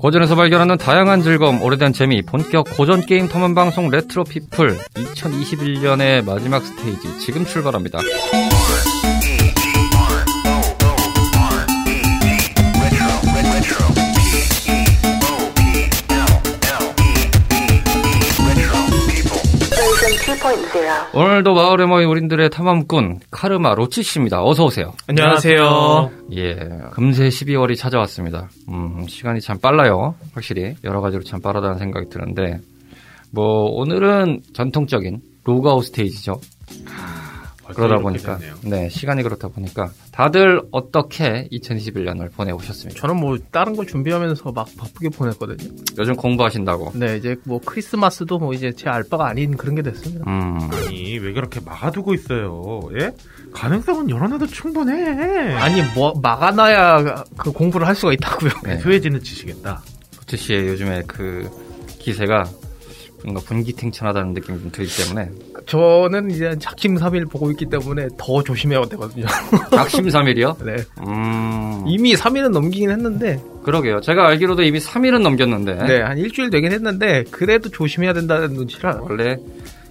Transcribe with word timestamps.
고전에서 0.00 0.34
발견하는 0.34 0.78
다양한 0.78 1.20
즐거움, 1.20 1.62
오래된 1.62 1.92
재미, 1.92 2.22
본격 2.22 2.66
고전 2.74 3.02
게임 3.02 3.28
탐험 3.28 3.54
방송 3.54 3.90
레트로 3.90 4.24
피플 4.24 4.78
2021년의 4.94 6.24
마지막 6.24 6.64
스테이지 6.64 7.18
지금 7.18 7.44
출발합니다. 7.44 7.98
오늘도 21.12 21.52
마을에 21.54 21.84
모인 21.86 22.08
우리들의 22.08 22.50
탐험꾼 22.50 23.20
카르마 23.30 23.74
로치 23.74 24.02
씨입니다. 24.02 24.42
어서 24.44 24.64
오세요. 24.66 24.92
안녕하세요. 25.08 26.10
예, 26.36 26.54
금세 26.92 27.28
12월이 27.28 27.76
찾아왔습니다. 27.76 28.48
음, 28.68 29.04
시간이 29.08 29.40
참 29.40 29.58
빨라요. 29.58 30.14
확실히 30.32 30.74
여러 30.84 31.00
가지로 31.00 31.22
참 31.24 31.40
빠르다는 31.40 31.78
생각이 31.78 32.08
드는데 32.08 32.58
뭐 33.32 33.64
오늘은 33.64 34.42
전통적인 34.54 35.20
로그아웃 35.44 35.86
스테이지죠. 35.86 36.40
그러다 37.74 37.98
보니까 37.98 38.38
됐네요. 38.38 38.54
네 38.64 38.88
시간이 38.88 39.22
그렇다 39.22 39.48
보니까 39.48 39.90
다들 40.12 40.62
어떻게 40.70 41.48
2021년을 41.52 42.32
보내오셨습니까? 42.32 43.00
저는 43.00 43.16
뭐 43.16 43.36
다른 43.50 43.76
거 43.76 43.84
준비하면서 43.84 44.52
막 44.52 44.68
바쁘게 44.76 45.10
보냈거든요. 45.10 45.70
요즘 45.98 46.14
공부하신다고. 46.16 46.92
네, 46.94 47.16
이제 47.16 47.36
뭐 47.44 47.60
크리스마스도 47.64 48.38
뭐 48.38 48.52
이제 48.52 48.72
제 48.72 48.88
알바가 48.88 49.26
아닌 49.28 49.56
그런 49.56 49.74
게 49.74 49.82
됐습니다. 49.82 50.24
음, 50.30 50.58
아니 50.72 51.18
왜 51.18 51.32
그렇게 51.32 51.60
막아두고 51.60 52.14
있어요? 52.14 52.80
예? 53.00 53.10
가능성은 53.52 54.10
열어놔도 54.10 54.46
충분해. 54.46 55.54
아니 55.54 55.82
뭐 55.94 56.12
막아놔야 56.20 57.24
그 57.36 57.52
공부를 57.52 57.86
할 57.86 57.94
수가 57.94 58.12
있다고요. 58.12 58.50
네. 58.64 58.78
소외지는 58.80 59.20
치시겠다. 59.22 59.82
도트 60.16 60.36
씨의 60.36 60.68
요즘에 60.68 61.02
그 61.06 61.48
기세가 61.98 62.44
뭔가 63.24 63.40
분기탱천하다는 63.42 64.32
느낌이 64.34 64.60
좀 64.60 64.70
들기 64.70 65.04
때문에 65.04 65.30
저는 65.66 66.30
이제 66.30 66.56
작심삼일 66.58 67.26
보고 67.26 67.50
있기 67.50 67.66
때문에 67.66 68.08
더 68.18 68.42
조심해야 68.42 68.82
되거든요. 68.90 69.26
작심삼일이요? 69.70 70.56
네. 70.64 70.76
음, 71.06 71.84
이미 71.86 72.14
3일은 72.14 72.48
넘기긴 72.50 72.90
했는데, 72.90 73.40
그러게요. 73.62 74.00
제가 74.00 74.26
알기로도 74.28 74.62
이미 74.62 74.78
3일은 74.78 75.20
넘겼는데 75.22 75.74
네, 75.86 76.00
한 76.00 76.18
일주일 76.18 76.50
되긴 76.50 76.72
했는데, 76.72 77.24
그래도 77.30 77.68
조심해야 77.68 78.12
된다는 78.12 78.54
눈치라. 78.54 79.00
원래 79.02 79.36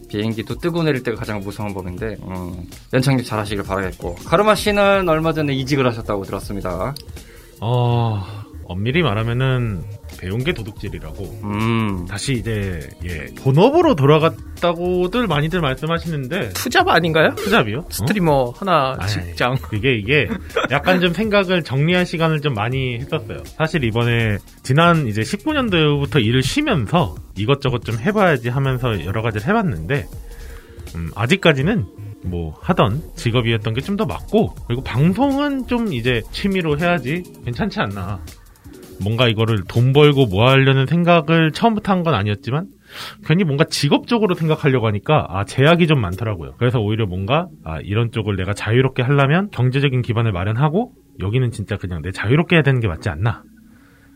비행기도 0.09 0.55
뜨고 0.55 0.83
내릴 0.83 1.03
때가 1.03 1.17
가장 1.17 1.39
무서운 1.39 1.73
법인데 1.73 2.17
음, 2.23 2.67
연착륙 2.91 3.23
잘하시길 3.25 3.63
바라겠고 3.63 4.15
카르마 4.25 4.55
씨는 4.55 5.07
얼마 5.07 5.31
전에 5.33 5.53
이직을 5.53 5.85
하셨다고 5.87 6.23
들었습니다. 6.23 6.93
어 7.61 8.38
엄밀히 8.69 9.01
말하면은 9.01 9.81
배운 10.19 10.43
게 10.43 10.53
도둑질이라고. 10.53 11.39
음, 11.43 12.05
다시 12.05 12.33
이제 12.33 12.87
예 13.03 13.25
본업으로 13.41 13.95
돌아갔다고들 13.95 15.25
많이들 15.27 15.59
말씀하시는데 15.59 16.49
투잡 16.49 16.87
아닌가요? 16.87 17.33
투잡이요? 17.35 17.79
어? 17.79 17.87
스트리머 17.89 18.53
하나 18.55 18.95
아이, 18.99 19.07
직장. 19.09 19.55
그게 19.55 19.95
이게 19.95 20.27
약간 20.69 21.01
좀 21.01 21.13
생각을 21.13 21.63
정리할 21.63 22.05
시간을 22.05 22.41
좀 22.41 22.53
많이 22.53 22.99
했었어요. 22.99 23.39
사실 23.57 23.83
이번에 23.83 24.37
지난 24.61 25.07
이제 25.07 25.21
19년도부터 25.21 26.23
일을 26.23 26.43
쉬면서 26.43 27.15
이것저것 27.37 27.83
좀 27.83 27.97
해봐야지 27.99 28.49
하면서 28.49 29.03
여러 29.03 29.23
가지를 29.23 29.47
해봤는데 29.47 30.05
음, 30.95 31.11
아직까지는 31.15 31.85
뭐 32.21 32.53
하던 32.61 33.01
직업이었던 33.15 33.73
게 33.73 33.81
좀 33.81 33.95
더 33.97 34.05
맞고 34.05 34.53
그리고 34.67 34.83
방송은 34.83 35.65
좀 35.67 35.91
이제 35.93 36.21
취미로 36.31 36.77
해야지 36.77 37.23
괜찮지 37.45 37.79
않나. 37.79 38.19
뭔가 39.01 39.27
이거를 39.27 39.63
돈 39.67 39.93
벌고 39.93 40.25
뭐 40.27 40.49
하려는 40.49 40.85
생각을 40.85 41.51
처음부터 41.51 41.91
한 41.93 42.03
건 42.03 42.13
아니었지만 42.13 42.67
괜히 43.25 43.43
뭔가 43.43 43.63
직업적으로 43.65 44.33
생각하려고 44.35 44.87
하니까 44.87 45.25
아 45.29 45.43
제약이 45.45 45.85
좀 45.87 45.99
많더라고요. 46.01 46.55
그래서 46.57 46.79
오히려 46.79 47.05
뭔가 47.05 47.47
아 47.63 47.79
이런 47.81 48.11
쪽을 48.11 48.35
내가 48.35 48.53
자유롭게 48.53 49.03
하려면 49.03 49.49
경제적인 49.51 50.01
기반을 50.01 50.31
마련하고 50.31 50.93
여기는 51.19 51.51
진짜 51.51 51.77
그냥 51.77 52.01
내 52.01 52.11
자유롭게 52.11 52.55
해야 52.55 52.63
되는 52.63 52.79
게 52.79 52.87
맞지 52.87 53.09
않나. 53.09 53.43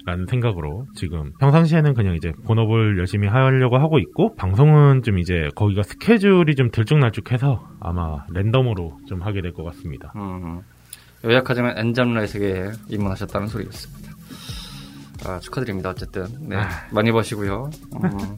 라는 0.06 0.26
생각으로 0.28 0.86
지금 0.96 1.32
평상시에는 1.40 1.94
그냥 1.94 2.16
이제 2.16 2.34
본업을 2.46 2.98
열심히 2.98 3.30
하려고 3.30 3.78
하고 3.78 4.00
있고 4.00 4.36
방송은 4.36 5.02
좀 5.04 5.18
이제 5.18 5.48
거기가 5.56 5.82
스케줄이 5.84 6.56
좀 6.56 6.72
들쭉날쭉해서 6.72 7.66
아마 7.80 8.26
랜덤으로 8.34 9.00
좀 9.08 9.22
하게 9.22 9.42
될 9.42 9.54
것 9.54 9.64
같습니다. 9.64 10.12
음, 10.18 10.60
요약하자면 11.24 11.78
N잡러의 11.78 12.28
세계에 12.28 12.72
입문하셨다는 12.90 13.48
소리였습니다. 13.48 14.13
아, 15.26 15.40
축하드립니다. 15.40 15.90
어쨌든 15.92 16.28
네, 16.42 16.56
아. 16.58 16.70
많이 16.92 17.12
버시고요. 17.12 17.70
음, 18.04 18.38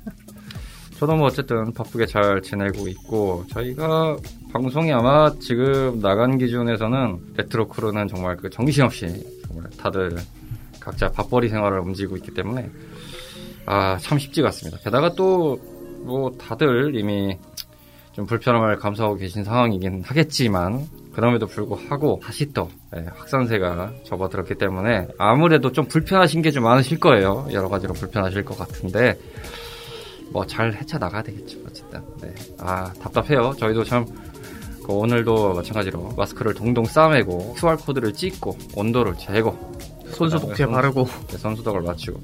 저도 0.99 1.15
뭐 1.15 1.27
어쨌든 1.27 1.73
바쁘게 1.73 2.05
잘 2.05 2.41
지내고 2.41 2.87
있고 2.87 3.45
저희가 3.51 4.17
방송이 4.53 4.91
아마 4.93 5.31
지금 5.39 5.99
나간 5.99 6.37
기준에서는 6.37 7.33
레트로 7.37 7.67
크루는 7.67 8.07
정말 8.07 8.37
그 8.37 8.49
정신없이 8.49 9.07
정말 9.47 9.69
다들 9.77 10.15
각자 10.79 11.09
밥벌이 11.11 11.49
생활을 11.49 11.79
움직이고 11.79 12.15
있기 12.17 12.33
때문에 12.33 12.69
아 13.65 13.97
참 13.99 14.17
쉽지가 14.19 14.47
않습니다. 14.47 14.77
게다가 14.79 15.13
또 15.13 15.57
뭐 16.05 16.31
다들 16.37 16.95
이미 16.95 17.37
좀 18.13 18.25
불편함을 18.27 18.77
감수하고 18.77 19.15
계신 19.15 19.43
상황이긴 19.43 20.03
하겠지만 20.05 20.87
그럼에도 21.15 21.47
불구하고 21.47 22.19
다시 22.23 22.51
또 22.53 22.69
예, 22.95 23.05
확산세가 23.15 23.91
접어들었기 24.03 24.55
때문에 24.55 25.07
아무래도 25.17 25.71
좀 25.71 25.85
불편하신 25.85 26.41
게 26.41 26.51
좀 26.51 26.63
많으실 26.63 26.99
거예요. 26.99 27.47
여러 27.51 27.69
가지로 27.69 27.93
불편하실 27.93 28.43
것 28.45 28.57
같은데 28.57 29.17
뭐 30.31 30.45
잘 30.45 30.73
헤쳐 30.73 30.97
나가야 30.97 31.23
되겠죠. 31.23 31.57
어쨌든 31.67 32.01
네. 32.21 32.33
아 32.59 32.91
답답해요. 33.01 33.53
저희도 33.57 33.83
참그 33.85 34.13
오늘도 34.87 35.53
마찬가지로 35.53 36.13
마스크를 36.17 36.53
동동 36.53 36.83
싸매고 36.85 37.55
QR 37.55 37.77
코드를 37.77 38.13
찍고 38.13 38.57
온도를 38.75 39.15
재고 39.17 39.57
손수 40.09 40.39
독제 40.39 40.63
손- 40.65 40.73
바르고. 40.73 41.05
네, 41.27 41.37
선수덕을 41.37 41.81
맞추고 41.81 42.19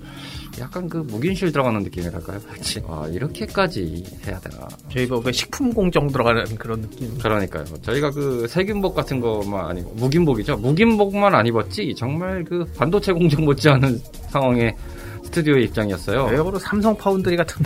약간 0.59 0.88
그 0.89 0.97
무균실 0.97 1.51
들어가는 1.51 1.81
느낌이랄까요? 1.84 2.39
아 2.88 3.07
이렇게까지 3.07 4.03
해야 4.28 4.39
되나? 4.39 4.67
저희 4.91 5.06
뭐왜 5.06 5.31
식품 5.31 5.73
공정 5.73 6.07
들어가는 6.07 6.56
그런 6.57 6.81
느낌. 6.81 7.17
그러니까요. 7.17 7.66
저희가 7.81 8.12
그 8.12 8.47
세균복 8.47 8.94
같은 8.95 9.19
것만 9.19 9.66
아니고 9.66 9.94
무균복이죠. 9.95 10.57
무균복만 10.57 11.34
안 11.34 11.45
입었지 11.47 11.94
정말 11.97 12.44
그 12.44 12.66
반도체 12.78 13.13
공정 13.13 13.45
못지않은 13.45 14.00
상황의 14.29 14.75
스튜디오의 15.23 15.66
입장이었어요. 15.66 16.25
외국으로 16.25 16.59
삼성 16.59 16.95
파운드리 16.95 17.38
같은. 17.38 17.63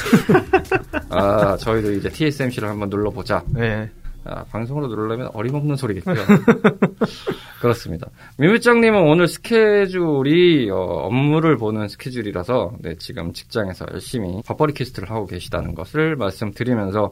아 1.09 1.57
저희도 1.57 1.93
이제 1.93 2.09
TSMC를 2.09 2.69
한번 2.69 2.89
눌러보자. 2.89 3.43
네. 3.53 3.89
아, 4.25 4.43
방송으로 4.45 4.87
누르려면 4.87 5.29
어림없는 5.33 5.75
소리겠고요. 5.75 6.15
그렇습니다. 7.61 8.07
미미짱님은 8.37 9.01
오늘 9.01 9.27
스케줄이 9.27 10.69
어, 10.69 10.75
업무를 10.75 11.57
보는 11.57 11.87
스케줄이라서 11.87 12.73
네, 12.81 12.95
지금 12.97 13.33
직장에서 13.33 13.85
열심히 13.91 14.41
밥벌이 14.45 14.73
퀘스트를 14.73 15.09
하고 15.09 15.25
계시다는 15.27 15.75
것을 15.75 16.15
말씀드리면서 16.15 17.11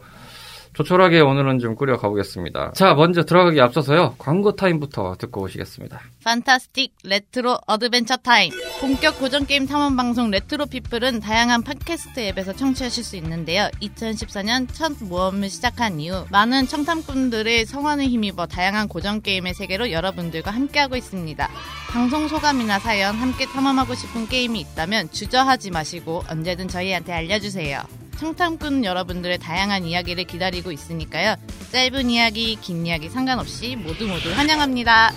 조촐하게 0.73 1.21
오늘은 1.21 1.59
좀 1.59 1.75
꾸려 1.75 1.97
가보겠습니다. 1.97 2.71
자, 2.75 2.95
먼저 2.95 3.23
들어가기 3.23 3.61
앞서서요. 3.61 4.15
광고 4.17 4.55
타임부터 4.55 5.15
듣고 5.19 5.43
오시겠습니다. 5.43 6.01
Fantastic 6.23 6.93
Retro 7.03 7.59
Adventure 7.67 8.17
Time. 8.17 8.51
본격 8.81 9.19
고전 9.19 9.45
게임 9.45 9.67
탐험 9.67 9.95
방송 9.95 10.31
레트로 10.31 10.65
피플은 10.65 11.19
다양한 11.19 11.61
팟캐스트 11.61 12.19
앱에서 12.19 12.53
청취하실 12.53 13.03
수 13.03 13.15
있는데요. 13.17 13.69
2014년 13.81 14.67
첫 14.73 14.93
모험을 14.99 15.49
시작한 15.49 15.99
이후 15.99 16.25
많은 16.31 16.65
청탐꾼들의 16.65 17.65
성원을 17.65 18.05
힘입어 18.05 18.47
다양한 18.47 18.87
고전 18.87 19.21
게임의 19.21 19.53
세계로 19.53 19.91
여러분들과 19.91 20.49
함께하고 20.51 20.95
있습니다. 20.95 21.49
방송 21.91 22.27
소감이나 22.27 22.79
사연, 22.79 23.15
함께 23.15 23.45
탐험하고 23.45 23.93
싶은 23.93 24.27
게임이 24.27 24.59
있다면 24.59 25.11
주저하지 25.11 25.69
마시고 25.69 26.23
언제든 26.27 26.67
저희한테 26.67 27.13
알려주세요. 27.13 28.02
청탐꾼 28.19 28.85
여러분들의 28.85 29.39
다양한 29.39 29.85
이야기를 29.85 30.23
기다리고 30.25 30.71
있으니까요. 30.71 31.35
짧은 31.71 32.09
이야기, 32.09 32.55
긴 32.61 32.85
이야기 32.85 33.09
상관없이 33.09 33.75
모두 33.75 34.07
모두 34.07 34.31
환영합니다. 34.31 35.11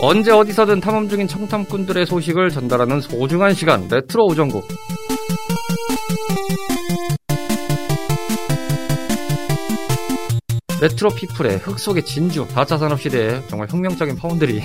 언제 0.00 0.30
어디서든 0.30 0.80
탐험 0.80 1.08
중인 1.08 1.26
청탐꾼들의 1.26 2.06
소식을 2.06 2.50
전달하는 2.50 3.00
소중한 3.00 3.54
시간 3.54 3.88
레트로 3.88 4.26
우정국 4.26 4.68
레트로 10.80 11.10
피플의 11.10 11.58
흙 11.58 11.78
속의 11.78 12.04
진주 12.04 12.46
4차 12.48 12.78
산업시대의 12.78 13.42
정말 13.48 13.68
혁명적인 13.70 14.16
파운드리를 14.16 14.62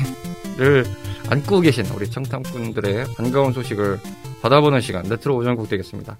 안고 1.30 1.62
계신 1.62 1.86
우리 1.96 2.10
청탐꾼들의 2.10 3.06
반가운 3.18 3.54
소식을 3.54 4.00
받아보는 4.42 4.82
시간 4.82 5.04
레트로 5.08 5.36
우정국 5.38 5.70
되겠습니다. 5.70 6.18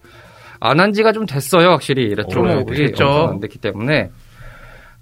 안 0.62 0.80
한 0.80 0.94
지가 0.94 1.12
좀 1.12 1.26
됐어요 1.26 1.70
확실히 1.70 2.14
레트로 2.16 2.42
우, 2.42 2.46
우정국이 2.46 2.76
그랬죠. 2.78 3.04
엄청 3.06 3.30
안 3.32 3.40
됐기 3.40 3.58
때문에 3.60 4.12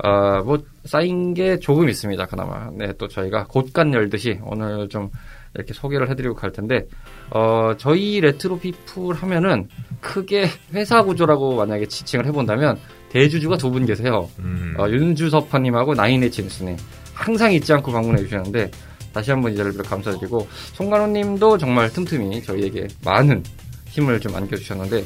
어, 0.02 0.42
뭐 0.44 0.58
쌓인 0.86 1.34
게 1.34 1.60
조금 1.60 1.90
있습니다. 1.90 2.26
그나마. 2.28 2.70
네, 2.74 2.94
또 2.98 3.08
저희가 3.10 3.46
곳간 3.48 3.94
열듯이 3.94 4.40
오늘 4.44 4.88
좀 4.88 5.10
이렇게 5.54 5.74
소개를 5.74 6.10
해드리고 6.10 6.34
갈 6.36 6.52
텐데 6.52 6.86
어, 7.32 7.74
저희 7.78 8.22
레트로 8.22 8.60
피플 8.60 9.14
하면은 9.16 9.68
크게 10.00 10.48
회사 10.74 11.04
구조라고 11.04 11.58
만약에 11.58 11.86
지칭을 11.88 12.26
해본다면 12.28 12.80
대주주가 13.10 13.58
두 13.58 13.70
분 13.72 13.86
계세요. 13.86 14.30
음. 14.40 14.76
어, 14.78 14.88
윤주섭파님하고 14.90 15.94
나인에치 15.96 16.44
뉴스님 16.44 16.78
항상 17.14 17.52
잊지 17.54 17.74
않고 17.74 17.92
방문해 17.92 18.22
주시는데 18.24 18.72
다시 19.14 19.32
한번 19.32 19.52
이 19.54 19.56
자리를 19.56 19.84
감사드리고 19.84 20.48
송간호님도 20.74 21.58
정말 21.58 21.90
틈틈이 21.90 22.44
저희에게 22.44 22.88
많은 23.04 23.44
힘을 23.88 24.20
좀 24.20 24.36
안겨주셨는데 24.36 25.04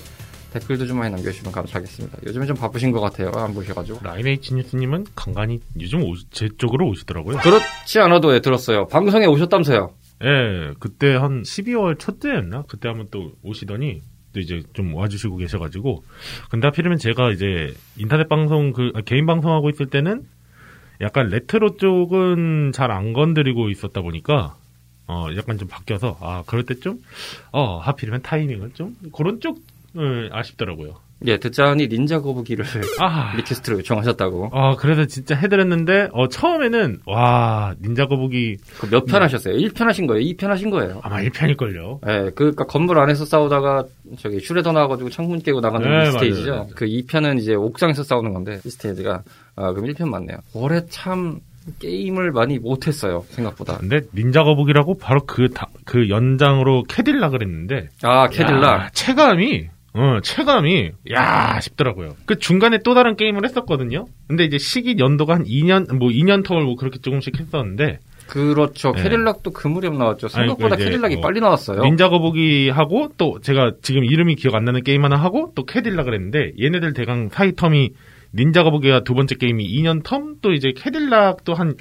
댓글도 0.53 0.85
좀 0.85 0.99
많이 0.99 1.11
남겨주시면 1.15 1.51
감사하겠습니다. 1.51 2.19
요즘에 2.27 2.45
좀 2.45 2.55
바쁘신 2.55 2.91
것 2.91 2.99
같아요. 3.01 3.31
안 3.33 3.53
보셔가지고. 3.55 3.99
라인H 4.03 4.53
뉴스님은 4.53 5.05
간간히 5.15 5.59
요즘 5.81 6.03
오- 6.03 6.13
제 6.31 6.47
쪽으로 6.57 6.87
오시더라고요. 6.89 7.37
그렇지 7.37 7.99
않아도 8.01 8.35
예, 8.35 8.39
들었어요. 8.39 8.85
방송에 8.87 9.25
오셨다면서요. 9.25 9.89
예, 10.23 10.73
그때 10.79 11.15
한 11.15 11.41
12월 11.41 11.97
초때였나? 11.97 12.65
그때 12.67 12.87
한번 12.87 13.07
또 13.09 13.31
오시더니 13.41 14.03
또 14.33 14.39
이제 14.39 14.61
좀 14.73 14.93
와주시고 14.95 15.37
계셔가지고 15.37 16.03
근데 16.49 16.67
하필이면 16.67 16.97
제가 16.97 17.31
이제 17.31 17.73
인터넷 17.97 18.27
방송 18.27 18.73
그 18.73 18.91
아, 18.95 19.01
개인 19.01 19.25
방송하고 19.25 19.69
있을 19.69 19.85
때는 19.87 20.23
약간 21.01 21.27
레트로 21.29 21.77
쪽은 21.77 22.71
잘 22.73 22.91
안 22.91 23.13
건드리고 23.13 23.69
있었다 23.69 24.01
보니까 24.01 24.55
어 25.07 25.27
약간 25.35 25.57
좀 25.57 25.67
바뀌어서 25.67 26.17
아 26.21 26.43
그럴 26.47 26.63
때 26.63 26.75
좀 26.75 26.99
어 27.51 27.77
하필이면 27.79 28.21
타이밍을 28.23 28.71
좀 28.73 28.95
그런 29.15 29.39
쪽을 29.41 30.29
아쉽더라고요. 30.31 30.95
예, 31.25 31.37
듣자니 31.37 31.87
닌자 31.87 32.21
거북이를 32.21 32.65
아 32.99 33.33
request로 33.37 33.77
요청하셨다고. 33.77 34.49
어, 34.51 34.75
그래서 34.75 35.05
진짜 35.05 35.35
해드렸는데, 35.35 36.09
어, 36.11 36.27
처음에는, 36.27 36.99
와, 37.05 37.73
닌자 37.81 38.07
거북이 38.07 38.57
그 38.79 38.87
몇편 38.87 39.21
하셨어요? 39.21 39.55
1편 39.55 39.85
하신 39.85 40.07
거예요? 40.07 40.23
2편 40.33 40.47
하신 40.47 40.69
거예요? 40.69 40.99
아마 41.03 41.21
1편일걸요. 41.21 41.99
예, 42.07 42.31
그, 42.31 42.45
그니까 42.45 42.65
건물 42.65 42.99
안에서 42.99 43.25
싸우다가 43.25 43.85
저기 44.19 44.39
슈레더 44.39 44.71
나와가지고 44.71 45.09
창문 45.09 45.39
깨고 45.39 45.61
나가는 45.61 45.89
네, 45.89 46.09
이 46.09 46.11
스테이지죠. 46.11 46.51
맞아요. 46.51 46.67
그 46.75 46.85
2편은 46.85 47.39
이제 47.39 47.53
옥상에서 47.55 48.03
싸우는 48.03 48.33
건데, 48.33 48.59
이 48.65 48.69
스테이지가. 48.69 49.23
아, 49.55 49.71
그럼 49.73 49.89
1편 49.89 50.09
맞네요. 50.09 50.37
올해 50.53 50.81
참 50.89 51.39
게임을 51.79 52.31
많이 52.31 52.59
못했어요, 52.59 53.23
생각보다. 53.29 53.77
근데 53.77 54.01
닌자 54.13 54.43
거북이라고 54.43 54.97
바로 54.97 55.21
그, 55.25 55.49
다, 55.49 55.67
그 55.85 56.09
연장으로 56.09 56.83
캐딜락을 56.89 57.41
했는데, 57.41 57.87
아, 58.01 58.27
캐딜락. 58.27 58.63
야, 58.63 58.89
체감이, 58.91 59.69
어, 59.93 60.19
체감이, 60.21 60.91
야, 61.11 61.59
싶더라고요. 61.59 62.15
그 62.25 62.39
중간에 62.39 62.79
또 62.83 62.95
다른 62.95 63.15
게임을 63.15 63.45
했었거든요? 63.45 64.07
근데 64.27 64.43
이제 64.43 64.57
시기 64.57 64.97
연도가 64.97 65.35
한 65.35 65.43
2년, 65.45 65.93
뭐 65.95 66.09
2년 66.09 66.43
터울 66.43 66.63
뭐 66.63 66.75
그렇게 66.75 66.99
조금씩 66.99 67.39
했었는데, 67.39 67.99
그렇죠. 68.27 68.93
네. 68.93 69.03
캐딜락도 69.03 69.51
그 69.51 69.67
무렵 69.67 69.95
나왔죠. 69.95 70.29
생각보다 70.29 70.75
아니, 70.75 70.77
그 70.77 70.85
캐딜락이 70.85 71.15
뭐 71.15 71.21
빨리 71.21 71.41
나왔어요. 71.41 71.83
닌자 71.83 72.09
거북이 72.09 72.69
하고, 72.69 73.09
또 73.17 73.39
제가 73.41 73.73
지금 73.81 74.03
이름이 74.03 74.35
기억 74.35 74.55
안 74.55 74.65
나는 74.65 74.81
게임 74.83 75.03
하나 75.03 75.15
하고, 75.15 75.51
또 75.55 75.65
캐딜락을 75.65 76.13
했는데, 76.13 76.53
얘네들 76.59 76.93
대강 76.93 77.29
사이 77.29 77.51
텀이, 77.51 77.91
닌자 78.35 78.63
거북이가 78.63 79.03
두 79.03 79.13
번째 79.13 79.35
게임이 79.35 79.67
2년 79.77 80.01
텀, 80.01 80.37
또 80.41 80.53
이제 80.53 80.73
캐딜락도 80.75 81.53
한 81.53 81.75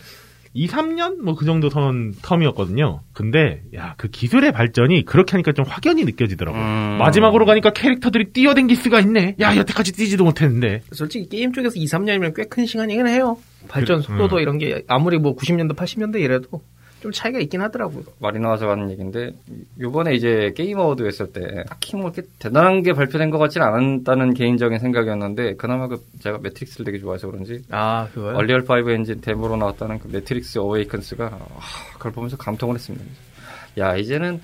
2, 0.54 0.66
3년? 0.68 1.16
뭐 1.22 1.34
그 1.34 1.46
정도 1.46 1.68
텀, 1.70 2.14
텀이었거든요. 2.20 3.00
근데, 3.14 3.62
야, 3.74 3.94
그 3.96 4.08
기술의 4.08 4.52
발전이 4.52 5.04
그렇게 5.06 5.32
하니까 5.32 5.52
좀 5.52 5.64
확연히 5.66 6.04
느껴지더라고요. 6.04 6.60
음. 6.62 6.98
마지막으로 6.98 7.46
가니까 7.46 7.70
캐릭터들이 7.72 8.32
뛰어댕길 8.32 8.76
수가 8.76 9.00
있네. 9.00 9.36
야, 9.40 9.56
여태까지 9.56 9.92
뛰지도 9.92 10.24
못했는데. 10.24 10.82
솔직히 10.92 11.28
게임 11.28 11.52
쪽에서 11.52 11.76
2, 11.78 11.86
3년이면 11.86 12.34
꽤 12.36 12.44
큰 12.44 12.66
시간이긴 12.66 13.06
해요. 13.06 13.38
발전 13.68 13.98
그- 14.00 14.02
속도도 14.08 14.36
음. 14.36 14.40
이런 14.42 14.58
게 14.58 14.82
아무리 14.88 15.18
뭐 15.18 15.34
90년대, 15.36 15.74
80년대 15.74 16.20
이래도 16.20 16.60
좀 17.02 17.10
차이가 17.10 17.40
있긴 17.40 17.60
하더라고요. 17.60 18.04
말이 18.20 18.38
나와서 18.38 18.70
하는 18.70 18.88
얘기인데 18.92 19.32
요번에 19.80 20.14
이제 20.14 20.52
게임 20.56 20.78
award 20.78 21.04
했을 21.04 21.26
때 21.32 21.64
딱히 21.68 21.96
뭐 21.96 22.10
이렇게 22.10 22.22
대단한 22.38 22.82
게 22.82 22.92
발표된 22.92 23.30
것 23.30 23.38
같지는 23.38 23.66
않았다는 23.66 24.34
개인적인 24.34 24.78
생각이었는데 24.78 25.56
그나마 25.56 25.88
그 25.88 26.00
제가 26.20 26.38
매트릭스를 26.38 26.84
되게 26.84 26.98
좋아해서 27.00 27.28
그런지 27.28 27.60
아, 27.70 28.06
그거요? 28.14 28.36
언리얼 28.36 28.64
5 28.68 28.90
엔진 28.90 29.20
데모로 29.20 29.56
나왔다는 29.56 29.98
그 29.98 30.08
매트릭스 30.12 30.58
어웨이큰스가 30.60 31.24
아, 31.26 31.58
그걸 31.94 32.12
보면서 32.12 32.36
감동을 32.36 32.76
했습니다. 32.76 33.04
야 33.78 33.96
이제는 33.96 34.40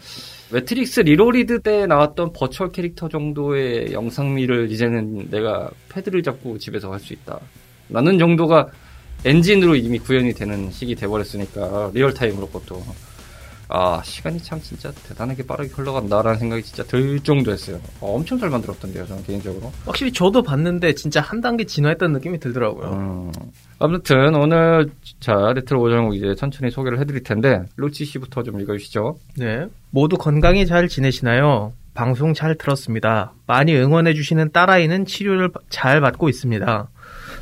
매트릭스 0.51 1.01
리로디드 1.01 1.61
때 1.61 1.87
나왔던 1.87 2.33
virtual 2.33 2.73
캐릭터 2.73 3.09
정도의 3.09 3.93
영상미를 3.93 4.71
이제는 4.71 5.31
내가 5.31 5.71
패드를 5.91 6.23
잡고 6.25 6.59
집에서 6.59 6.91
할 6.91 6.99
수 6.99 7.13
있다. 7.13 7.39
라는 7.91 8.19
정도가 8.19 8.69
엔진으로 9.25 9.77
이미 9.77 9.99
구현이 9.99 10.35
되는 10.35 10.71
시기 10.71 10.95
돼버렸으니까 10.95 11.91
real-time으로 11.95 12.49
것도 12.49 12.83
아 13.71 14.01
시간이 14.03 14.39
참 14.43 14.61
진짜 14.63 14.91
대단하게 15.07 15.47
빠르게 15.47 15.71
흘러간다라는 15.71 16.39
생각이 16.39 16.63
진짜 16.63 16.83
들 16.85 17.21
정도였어요. 17.21 17.77
어, 18.01 18.15
엄청 18.15 18.39
잘 18.39 18.49
만들었던데요, 18.49 19.07
저는 19.07 19.23
개인적으로. 19.25 19.71
확실히 19.85 20.11
저도 20.11 20.43
봤는데 20.43 20.95
진짜 20.95 21.21
한 21.21 21.43
단계 21.43 21.65
진화했다는 21.65 22.15
느낌이 22.15 22.41
들더라고요. 22.41 22.91
음. 22.91 23.33
아무튼 23.79 24.35
오늘 24.35 24.91
자 25.21 25.53
레트로 25.55 25.83
우정국 25.83 26.17
이제 26.17 26.35
천천히 26.35 26.71
소개를 26.71 26.99
해드릴 26.99 27.23
텐데 27.23 27.61
루치 27.77 28.07
씨부터 28.07 28.43
좀 28.43 28.59
읽어주시죠. 28.61 29.19
네. 29.37 29.67
모두 29.91 30.17
건강히 30.17 30.65
잘 30.65 30.89
지내시나요? 30.89 31.75
방송 31.93 32.33
잘 32.33 32.55
들었습니다. 32.55 33.35
많이 33.47 33.75
응원해주시는 33.75 34.53
딸아이는 34.53 35.05
치료를 35.05 35.51
잘 35.69 36.01
받고 36.01 36.29
있습니다. 36.29 36.89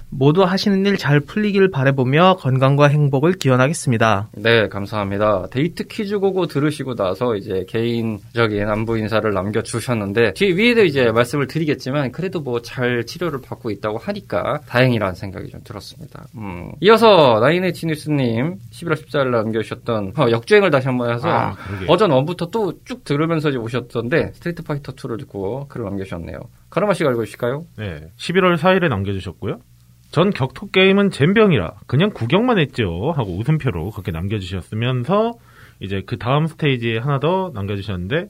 모두 0.08 0.44
하시는 0.44 0.85
일 0.87 0.97
잘 0.97 1.20
풀리길 1.20 1.70
바라보며 1.70 2.37
건강과 2.38 2.88
행복을 2.88 3.35
기원하겠습니다. 3.35 4.29
네, 4.37 4.69
감사합니다. 4.69 5.49
데이트 5.50 5.87
퀴즈 5.88 6.19
고고 6.19 6.47
들으시고 6.47 6.94
나서 6.94 7.37
이제 7.37 7.67
개인적인 7.69 8.67
안부 8.69 8.97
인사를 8.99 9.31
남겨주셨는데, 9.32 10.32
뒤 10.35 10.56
위에도 10.56 10.85
이제 10.85 11.11
말씀을 11.12 11.47
드리겠지만, 11.49 12.12
그래도 12.12 12.41
뭐 12.41 12.61
잘 12.62 13.05
치료를 13.05 13.41
받고 13.43 13.70
있다고 13.70 13.99
하니까 13.99 14.61
다행이라는 14.69 15.14
생각이 15.14 15.50
좀 15.50 15.61
들었습니다. 15.62 16.25
음. 16.37 16.73
이어서 16.81 17.38
나인에치 17.41 17.87
뉴스님 17.87 18.56
11월 18.73 18.94
14일 18.94 19.31
남겨주셨던 19.31 20.12
어, 20.17 20.31
역주행을 20.31 20.70
다시 20.70 20.87
한번 20.88 21.12
해서 21.14 21.29
아. 21.29 21.56
버전 21.87 22.11
1부터 22.11 22.50
또 22.50 22.73
쭉 22.85 23.05
들으면서 23.05 23.50
이제 23.50 23.58
오셨던데, 23.58 24.32
스트리트 24.34 24.63
파이터 24.63 24.93
2를 24.93 25.19
듣고 25.19 25.67
글을 25.69 25.84
남겨주셨네요. 25.84 26.39
카르마 26.70 26.94
씨가 26.94 27.10
읽어주실까요? 27.13 27.67
네. 27.77 28.08
11월 28.19 28.56
4일에 28.56 28.89
남겨주셨고요. 28.89 29.58
전 30.10 30.31
격투 30.31 30.70
게임은 30.70 31.10
젬병이라 31.10 31.72
그냥 31.86 32.10
구경만 32.10 32.58
했죠 32.58 33.13
하고 33.17 33.36
웃음표로 33.36 33.91
그렇게 33.91 34.13
남겨주셨으면서 34.13 35.34
이제 35.81 36.03
그 36.06 36.17
다음 36.17 36.46
스테이지에 36.46 36.98
하나 36.98 37.19
더 37.19 37.51
남겨주셨는데 37.55 38.29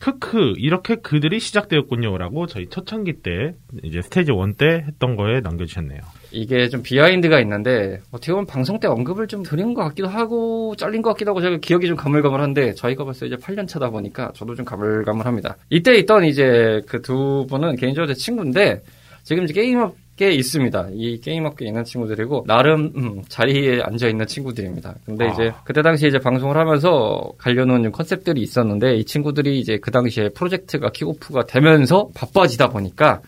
크크 0.00 0.54
이렇게 0.56 0.96
그들이 0.96 1.38
시작되었군요라고 1.38 2.48
저희 2.48 2.66
초창기 2.66 3.22
때 3.22 3.54
이제 3.84 4.02
스테이지 4.02 4.32
1 4.32 4.54
때 4.54 4.84
했던 4.88 5.14
거에 5.14 5.38
남겨주셨네요. 5.40 6.00
이게 6.32 6.68
좀 6.68 6.82
비하인드가 6.82 7.38
있는데 7.38 8.00
어떻게 8.10 8.32
보면 8.32 8.46
방송 8.46 8.80
때 8.80 8.88
언급을 8.88 9.28
좀 9.28 9.44
드린 9.44 9.74
것 9.74 9.84
같기도 9.84 10.08
하고 10.08 10.74
잘린 10.76 11.02
것 11.02 11.10
같기도 11.10 11.30
하고 11.30 11.40
제가 11.40 11.58
기억이 11.58 11.86
좀 11.86 11.96
가물가물한데 11.96 12.74
저희가 12.74 13.04
벌써 13.04 13.26
이제 13.26 13.36
8년 13.36 13.68
차다 13.68 13.90
보니까 13.90 14.32
저도 14.34 14.56
좀 14.56 14.64
가물가물합니다. 14.64 15.56
이때 15.70 15.94
있던 15.98 16.24
이제 16.24 16.80
그 16.88 17.00
두 17.00 17.46
분은 17.48 17.76
개인적으로 17.76 18.12
제 18.12 18.14
친구인데 18.14 18.80
지금 19.22 19.44
이제 19.44 19.52
게임업 19.54 19.94
계에 20.16 20.32
있습니다. 20.32 20.88
이 20.92 21.20
게임업계에 21.20 21.68
있는 21.68 21.84
친구들이고 21.84 22.44
나름 22.46 22.92
음, 22.96 23.22
자리에 23.28 23.80
앉아 23.82 24.08
있는 24.08 24.26
친구들입니다. 24.26 24.94
근데 25.06 25.26
아. 25.26 25.32
이제 25.32 25.52
그때 25.64 25.80
당시에 25.80 26.08
이제 26.08 26.18
방송을 26.18 26.56
하면서 26.56 27.32
가려놓은 27.38 27.90
컨셉들이 27.92 28.42
있었는데 28.42 28.96
이 28.96 29.04
친구들이 29.04 29.58
이제 29.58 29.78
그 29.78 29.90
당시에 29.90 30.28
프로젝트가 30.30 30.90
킥오프가 30.90 31.46
되면서 31.46 32.08
바빠지다 32.14 32.68
보니까 32.68 33.22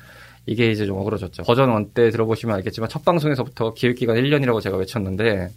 이게 0.46 0.70
이제 0.70 0.84
좀 0.84 0.98
어그러졌죠. 0.98 1.42
버전 1.44 1.70
1 1.70 1.94
때 1.94 2.10
들어보시면 2.10 2.56
알겠지만 2.56 2.90
첫 2.90 3.04
방송에서부터 3.04 3.72
기획기간 3.72 4.16
1년이라고 4.16 4.60
제가 4.60 4.76
외쳤는데 4.76 5.48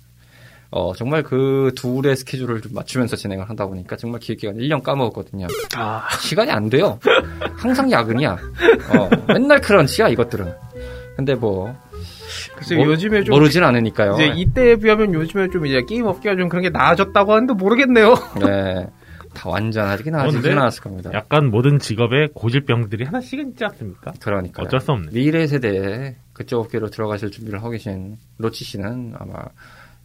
어, 0.69 0.93
정말 0.93 1.24
그 1.24 1.72
둘의 1.75 2.15
스케줄을 2.15 2.62
좀 2.62 2.74
맞추면서 2.74 3.15
진행을 3.15 3.50
하다 3.50 3.67
보니까 3.67 3.96
정말 3.96 4.19
기획기간 4.19 4.57
1년 4.57 4.84
까먹었거든요. 4.84 5.48
아, 5.75 6.07
시간이 6.19 6.51
안 6.51 6.69
돼요. 6.69 7.00
항상 7.55 7.89
야근이야. 7.89 8.31
어, 8.31 9.10
맨날 9.27 9.62
crunch야 9.62 10.10
이것들은. 10.10 10.66
근데 11.17 11.33
뭐 11.36 11.75
글쎄 12.55 12.75
모- 12.75 12.86
요즘에 12.86 13.24
좀 13.24 13.33
모르진 13.33 13.63
않으니까요. 13.63 14.13
이제 14.13 14.27
이때에 14.27 14.75
비하면 14.77 15.13
요즘에 15.15 15.50
좀 15.50 15.65
이제 15.65 15.81
게임 15.88 16.05
업계가 16.05 16.36
좀 16.38 16.47
그런 16.47 16.62
게 16.62 16.69
나아졌다고 16.69 17.33
하는데 17.33 17.53
모르겠네요. 17.53 18.13
네. 18.39 18.88
다 19.33 19.50
완전하게 19.50 20.09
나아지진 20.12 20.41
근데 20.41 20.55
않았을 20.55 20.81
겁니다. 20.83 21.12
약간 21.13 21.50
모든 21.51 21.77
직업에 21.79 22.27
고질병들이 22.33 23.03
하나씩은 23.05 23.50
있지 23.50 23.65
않습니까? 23.65 24.13
그러니까 24.21 24.63
어쩔 24.63 24.79
수 24.79 24.91
없네. 24.91 25.12
미래 25.12 25.45
세대에 25.47 26.15
그쪽 26.33 26.62
업계로 26.62 26.89
들어가실 26.89 27.29
준비를 27.31 27.59
하고 27.59 27.71
계신 27.71 28.17
로치 28.38 28.63
씨는 28.63 29.13
아마 29.19 29.33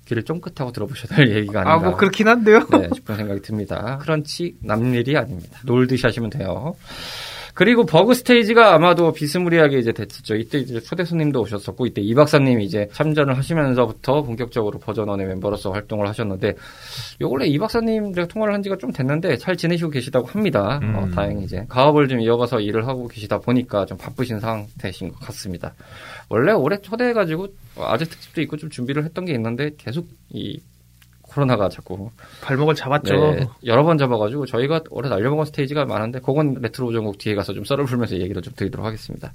귀를 0.06 0.22
쫑긋하고 0.24 0.72
들어보셔야 0.72 1.16
될 1.16 1.36
얘기가 1.36 1.60
아닌가. 1.60 1.72
아, 1.74 1.78
뭐 1.78 1.96
그렇긴 1.96 2.28
한데요. 2.28 2.66
네, 2.72 2.88
싶은 2.94 3.16
생각이 3.16 3.40
듭니다. 3.42 3.98
crunch 4.02 4.56
남일이 4.62 5.16
아닙니다. 5.16 5.60
놀듯이 5.64 6.04
하시면 6.06 6.28
돼요. 6.30 6.74
그리고 7.54 7.84
버그 7.84 8.14
스테이지가 8.14 8.74
아마도 8.74 9.12
비스무리하게 9.12 9.78
이제 9.78 9.92
됐었죠. 9.92 10.36
이때 10.36 10.58
이제 10.58 10.80
초대 10.80 11.04
손님도 11.04 11.40
오셨었고 11.42 11.86
이때 11.86 12.00
이 12.00 12.14
박사님이 12.14 12.64
이제 12.64 12.88
참전을 12.92 13.36
하시면서부터 13.36 14.22
본격적으로 14.22 14.78
버전원의 14.78 15.26
멤버로서 15.26 15.70
활동을 15.70 16.08
하셨는데 16.08 16.48
요 16.48 17.28
원래 17.28 17.46
이 17.46 17.58
박사님 17.58 18.14
제가 18.14 18.26
통화를 18.28 18.54
한 18.54 18.62
지가 18.62 18.78
좀 18.78 18.90
됐는데 18.90 19.36
잘 19.36 19.56
지내시고 19.56 19.90
계시다고 19.90 20.26
합니다. 20.28 20.80
어, 20.82 21.04
음. 21.04 21.10
다행히 21.10 21.44
이제 21.44 21.64
가업을 21.68 22.08
좀 22.08 22.20
이어가서 22.20 22.60
일을 22.60 22.86
하고 22.86 23.06
계시다 23.06 23.38
보니까 23.38 23.84
좀 23.84 23.98
바쁘신 23.98 24.40
상태신 24.40 25.10
것 25.10 25.20
같습니다. 25.20 25.74
원래 26.30 26.52
올해 26.52 26.78
초대해가지고 26.78 27.48
아재 27.78 28.06
특집도 28.06 28.40
있고 28.42 28.56
좀 28.56 28.70
준비를 28.70 29.04
했던 29.04 29.26
게 29.26 29.34
있는데 29.34 29.72
계속 29.76 30.06
이 30.30 30.58
코로나가 31.34 31.68
자꾸 31.68 32.10
발목을 32.42 32.74
잡았죠. 32.74 33.14
네, 33.14 33.46
여러 33.66 33.84
번 33.84 33.98
잡아가지고 33.98 34.46
저희가 34.46 34.82
올해 34.90 35.08
날려먹은 35.08 35.44
스테이지가 35.46 35.84
많은데 35.84 36.20
그건 36.20 36.56
레트로 36.60 36.88
오전곡 36.88 37.18
뒤에 37.18 37.34
가서 37.34 37.52
좀 37.52 37.64
썰을 37.64 37.84
풀면서 37.84 38.16
얘기를 38.18 38.42
좀 38.42 38.52
드리도록 38.56 38.86
하겠습니다. 38.86 39.32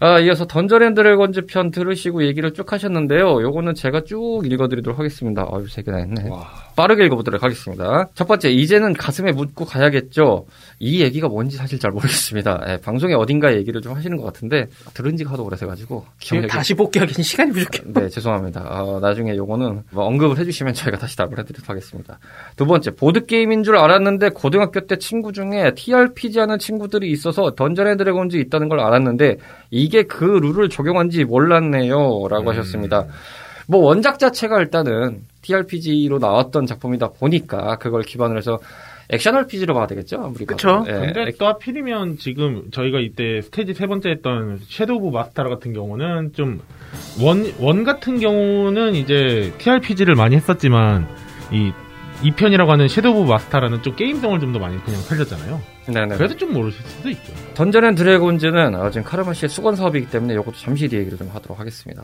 아, 0.00 0.18
이어서 0.20 0.46
던전 0.46 0.82
앤 0.82 0.94
드래곤즈 0.94 1.46
편 1.46 1.70
들으시고 1.70 2.24
얘기를 2.24 2.52
쭉 2.52 2.70
하셨는데요. 2.70 3.42
요거는 3.42 3.74
제가 3.74 4.02
쭉 4.04 4.42
읽어드리도록 4.44 4.98
하겠습니다. 4.98 5.46
아유, 5.50 5.66
세 5.68 5.82
개나 5.82 5.98
했네. 5.98 6.28
빠르게 6.76 7.06
읽어보도록 7.06 7.42
하겠습니다. 7.42 8.08
첫 8.14 8.28
번째, 8.28 8.50
이제는 8.50 8.92
가슴에 8.92 9.32
묻고 9.32 9.64
가야겠죠. 9.64 10.46
이 10.78 11.00
얘기가 11.02 11.26
뭔지 11.28 11.56
사실 11.56 11.78
잘 11.78 11.90
모르겠습니다. 11.90 12.64
예, 12.68 12.76
방송에 12.76 13.14
어딘가 13.14 13.54
얘기를 13.56 13.80
좀 13.80 13.94
하시는 13.94 14.16
것 14.18 14.24
같은데 14.24 14.66
들은 14.92 15.16
지가 15.16 15.32
하도 15.32 15.44
오래돼가지고 15.44 16.04
기억력이- 16.20 16.48
다시 16.50 16.74
복귀하기는 16.74 17.22
시간이 17.22 17.52
부족해. 17.52 17.80
네, 17.86 18.08
죄송합니다. 18.10 18.60
아, 18.68 18.98
나중에 19.00 19.34
요거는 19.36 19.84
뭐 19.90 20.04
언급을 20.04 20.38
해주시면 20.38 20.74
저희가 20.74 20.98
다시 20.98 21.16
답을 21.16 21.38
해드리도록 21.38 21.68
하겠습니다. 21.70 22.18
두 22.56 22.66
번째, 22.66 22.90
보드게임인 22.90 23.62
줄 23.64 23.76
알았는데 23.78 24.28
고등학교 24.30 24.80
때 24.86 24.96
친구 24.98 25.32
중에 25.32 25.72
TRPG 25.74 26.38
하는 26.40 26.58
친구들이 26.58 27.10
있어서 27.10 27.54
던전 27.54 27.86
앤 27.88 27.96
드래곤즈 27.96 28.36
있다는 28.36 28.68
걸 28.68 28.80
알았는데 28.80 29.38
이게 29.70 30.02
그 30.02 30.24
룰을 30.24 30.68
적용한지 30.68 31.24
몰랐네요. 31.24 32.28
라고 32.28 32.50
하셨습니다. 32.50 33.06
뭐 33.68 33.80
원작 33.84 34.18
자체가 34.18 34.60
일단은 34.60 35.20
TRPG로 35.42 36.18
나왔던 36.18 36.66
작품이다 36.66 37.08
보니까 37.18 37.76
그걸 37.78 38.02
기반으로 38.02 38.38
해서 38.38 38.58
액션 39.08 39.36
RPG로 39.36 39.72
봐야 39.74 39.86
되겠죠? 39.86 40.16
아무리. 40.20 40.44
그쵸. 40.46 40.84
예, 40.88 40.92
근데 40.92 41.30
또 41.38 41.46
하필이면 41.46 42.16
지금 42.18 42.70
저희가 42.72 42.98
이때 43.00 43.40
스테이지 43.42 43.74
세 43.74 43.86
번째 43.86 44.10
했던 44.10 44.58
섀도우 44.68 44.96
오버 44.96 45.16
미스타라 45.16 45.48
같은 45.48 45.72
경우는 45.72 46.32
좀 46.32 46.60
one, 47.22 47.44
one 47.60 47.84
같은 47.84 48.18
경우는 48.18 48.94
이제 48.96 49.52
TRPG를 49.58 50.14
많이 50.16 50.34
했었지만 50.34 51.06
이 51.52 51.70
2편이라고 52.22 52.66
하는 52.66 52.88
섀도우 52.88 53.20
오버 53.22 53.30
미스타라는 53.30 53.82
좀 53.82 53.94
게임성을 53.94 54.40
좀 54.40 54.52
더 54.52 54.58
많이 54.58 54.82
그냥 54.84 55.00
살렸잖아요. 55.02 55.60
네네. 55.92 56.16
그래도 56.16 56.36
좀 56.36 56.52
모르실 56.52 56.84
수도 56.84 57.10
있죠. 57.10 57.32
던전 57.54 57.84
앤 57.84 57.94
드래곤즈는 57.94 58.74
어, 58.74 58.90
지금 58.90 59.04
카르마 59.04 59.32
씨의 59.32 59.48
숙원 59.48 59.76
사업이기 59.76 60.10
때문에 60.10 60.34
이것도 60.34 60.52
잠시 60.52 60.88
뒤에 60.88 61.00
얘기를 61.00 61.16
좀 61.16 61.30
하도록 61.32 61.58
하겠습니다. 61.58 62.02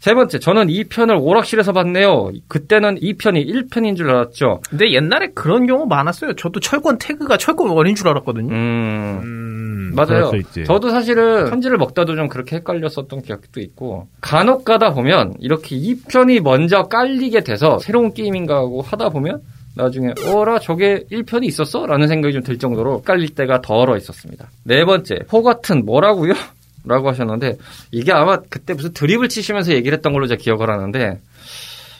세 0.00 0.14
번째, 0.14 0.38
저는 0.38 0.66
2편을 0.66 1.22
오락실에서 1.22 1.72
봤네요. 1.72 2.32
그때는 2.48 2.96
2편이 2.96 3.46
1편인 3.46 3.96
줄 3.96 4.10
알았죠. 4.10 4.60
근데 4.68 4.92
옛날에 4.92 5.28
그런 5.34 5.66
경우 5.66 5.86
많았어요. 5.86 6.34
저도 6.34 6.60
철권 6.60 6.98
태그가 6.98 7.36
철권 7.36 7.70
one인 7.70 7.94
줄 7.94 8.08
알았거든요. 8.08 8.52
음, 8.52 9.20
음, 9.22 9.92
맞아요. 9.94 10.30
저도 10.66 10.90
사실은 10.90 11.48
편지를 11.48 11.78
먹다도 11.78 12.16
좀 12.16 12.28
그렇게 12.28 12.56
헷갈렸었던 12.56 13.22
기억도 13.22 13.60
있고 13.60 14.08
간혹 14.20 14.64
가다 14.64 14.92
보면 14.94 15.34
이렇게 15.38 15.76
2편이 15.76 16.40
먼저 16.40 16.82
깔리게 16.84 17.40
돼서 17.44 17.78
새로운 17.78 18.12
게임인가 18.12 18.56
하고 18.56 18.82
하다 18.82 19.10
보면 19.10 19.42
나중에 19.74 20.12
어라 20.32 20.58
저게 20.58 21.04
1편이 21.10 21.44
있었어? 21.44 21.86
라는 21.86 22.08
생각이 22.08 22.34
좀 22.34 22.42
들 22.42 22.58
정도로 22.58 23.02
깔릴 23.02 23.34
때가 23.34 23.60
더러 23.62 23.96
있었습니다. 23.96 24.48
네 24.64 24.84
번째 24.84 25.16
포 25.28 25.42
같은 25.42 25.84
뭐라고요? 25.84 26.34
라고 26.84 27.08
하셨는데 27.08 27.58
이게 27.92 28.12
아마 28.12 28.38
그때 28.48 28.74
무슨 28.74 28.92
드립을 28.92 29.28
치시면서 29.28 29.72
얘기를 29.72 29.96
했던 29.96 30.12
걸로 30.12 30.26
제가 30.26 30.40
기억을 30.42 30.68
하는데 30.68 31.20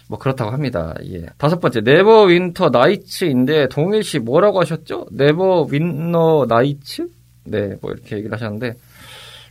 뭐 0.09 0.19
그렇다고 0.19 0.51
합니다. 0.51 0.95
예. 1.11 1.27
다섯 1.39 1.61
번째 1.61 1.81
네버 1.83 2.25
윈터 2.25 2.71
나이츠인데 2.71 3.69
동일 3.69 4.03
씨 4.03 4.19
뭐라고 4.19 4.61
하셨죠? 4.61 5.07
네버 5.13 5.63
윈너 5.63 6.47
나이츠? 6.49 7.07
네, 7.45 7.77
뭐 7.81 7.93
이렇게 7.93 8.17
얘기를 8.17 8.33
하셨는데 8.35 8.75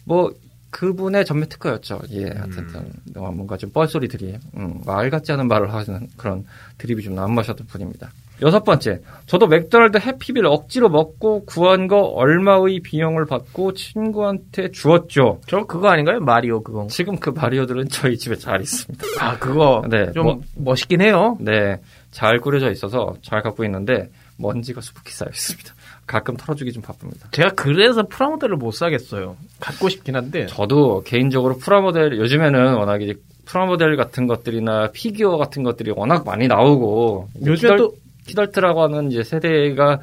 뭐 0.03 0.31
그분의 0.71 1.25
전매 1.25 1.45
특허였죠. 1.47 2.01
예, 2.11 2.25
하여튼 2.25 2.91
어, 3.17 3.29
뭔가 3.31 3.57
좀 3.57 3.69
뻘소리들이 3.71 4.37
음, 4.57 4.81
말 4.85 5.09
같지 5.09 5.31
않은 5.33 5.47
말을 5.47 5.73
하는 5.73 6.07
그런 6.17 6.45
드립이 6.77 7.03
좀 7.03 7.13
남으셨던 7.15 7.67
분입니다. 7.67 8.09
여섯 8.41 8.63
번째, 8.63 9.01
저도 9.27 9.45
맥도날드 9.45 9.99
해피빌 9.99 10.45
억지로 10.47 10.89
먹고 10.89 11.45
구한 11.45 11.87
거 11.87 11.97
얼마의 11.99 12.79
비용을 12.79 13.25
받고 13.27 13.73
친구한테 13.73 14.71
주었죠. 14.71 15.41
저 15.45 15.65
그거 15.65 15.89
아닌가요? 15.89 16.19
마리오 16.21 16.63
그거. 16.63 16.87
지금 16.89 17.19
그 17.19 17.29
마리오들은 17.29 17.89
저희 17.89 18.17
집에 18.17 18.35
잘 18.35 18.61
있습니다. 18.61 19.05
아 19.19 19.37
그거 19.37 19.83
네, 19.89 20.11
좀 20.13 20.23
뭐- 20.23 20.41
멋있긴 20.55 21.01
해요. 21.01 21.37
네, 21.39 21.79
잘 22.09 22.39
꾸려져 22.39 22.71
있어서 22.71 23.13
잘 23.21 23.43
갖고 23.43 23.63
있는데 23.65 24.09
먼지가 24.37 24.81
수북히 24.81 25.11
쌓여 25.13 25.29
있습니다. 25.29 25.73
가끔 26.07 26.35
털어주기 26.35 26.73
좀 26.73 26.83
바쁩니다. 26.83 27.29
제가 27.31 27.51
그래서 27.55 28.03
프라모델을 28.03 28.57
못 28.57 28.71
사겠어요. 28.71 29.37
갖고 29.59 29.89
싶긴 29.89 30.15
한데. 30.15 30.45
저도 30.47 31.03
개인적으로 31.03 31.57
프라모델 31.57 32.17
요즘에는 32.17 32.73
워낙 32.75 33.01
이제 33.01 33.13
프라모델 33.45 33.95
같은 33.95 34.27
것들이나 34.27 34.91
피규어 34.91 35.37
같은 35.37 35.63
것들이 35.63 35.91
워낙 35.95 36.25
많이 36.25 36.47
나오고 36.47 37.29
요즘에 37.45 37.75
또 37.77 37.93
키덜트라고 38.27 38.83
하는 38.83 39.11
이제 39.11 39.23
세대가 39.23 39.99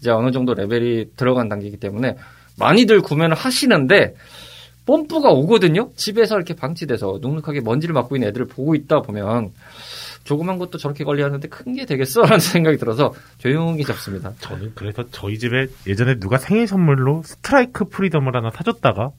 이제 0.00 0.10
어느 0.10 0.30
정도 0.30 0.54
레벨이 0.54 1.06
들어간 1.16 1.48
단계이기 1.48 1.78
때문에 1.78 2.16
많이들 2.58 3.00
구매를 3.00 3.34
하시는데 3.34 4.14
뽐뿌가 4.86 5.30
오거든요. 5.30 5.90
집에서 5.96 6.36
이렇게 6.36 6.54
방치돼서 6.54 7.18
눅눅하게 7.20 7.60
먼지를 7.60 7.92
맞고 7.92 8.16
있는 8.16 8.28
애들을 8.28 8.46
보고 8.46 8.74
있다 8.74 9.00
보면 9.00 9.50
조그만 10.26 10.58
것도 10.58 10.76
저렇게 10.78 11.04
관리하는데 11.04 11.48
큰 11.48 11.74
게 11.74 11.84
되겠어 11.86 12.22
라는 12.22 12.38
생각이 12.40 12.76
들어서 12.78 13.12
조용히 13.38 13.84
잡습니다. 13.84 14.32
저는 14.40 14.72
그래서 14.74 15.04
저희 15.10 15.38
집에 15.38 15.66
예전에 15.86 16.18
누가 16.18 16.36
생일 16.38 16.66
선물로 16.66 17.22
스트라이크 17.24 17.84
프리덤을 17.88 18.34
하나 18.36 18.50
사줬다가 18.50 19.10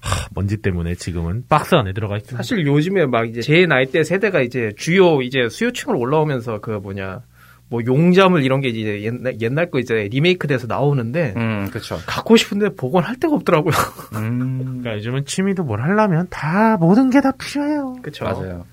하, 0.00 0.26
먼지 0.34 0.56
때문에 0.60 0.94
지금은 0.96 1.44
박스 1.48 1.74
안에 1.74 1.92
들어가 1.92 2.16
있습니다. 2.16 2.36
사실 2.36 2.66
요즘에 2.66 3.06
막 3.06 3.28
이제 3.28 3.40
제 3.40 3.66
나이 3.66 3.86
대 3.86 4.02
세대가 4.04 4.40
이제 4.42 4.72
주요 4.76 5.22
이제 5.22 5.48
수요층으로 5.48 5.98
올라오면서 5.98 6.60
그 6.60 6.70
뭐냐 6.72 7.20
뭐 7.68 7.80
용자물 7.86 8.42
이런 8.44 8.60
게 8.60 8.68
이제 8.68 9.02
옛날 9.02 9.40
옛날 9.40 9.70
거 9.70 9.78
이제 9.78 10.08
리메이크돼서 10.10 10.66
나오는데 10.66 11.32
음, 11.36 11.68
그렇죠. 11.70 11.98
갖고 12.06 12.36
싶은데 12.36 12.70
복원할 12.74 13.16
데가 13.18 13.34
없더라고요. 13.34 13.72
음, 14.16 14.58
그러니까 14.82 14.96
요즘은 14.96 15.24
취미도 15.24 15.62
뭘 15.64 15.80
하려면 15.80 16.26
다 16.28 16.76
모든 16.78 17.08
게 17.08 17.20
다 17.22 17.30
필요해요. 17.32 17.96
그렇죠. 18.02 18.24
맞아요. 18.24 18.66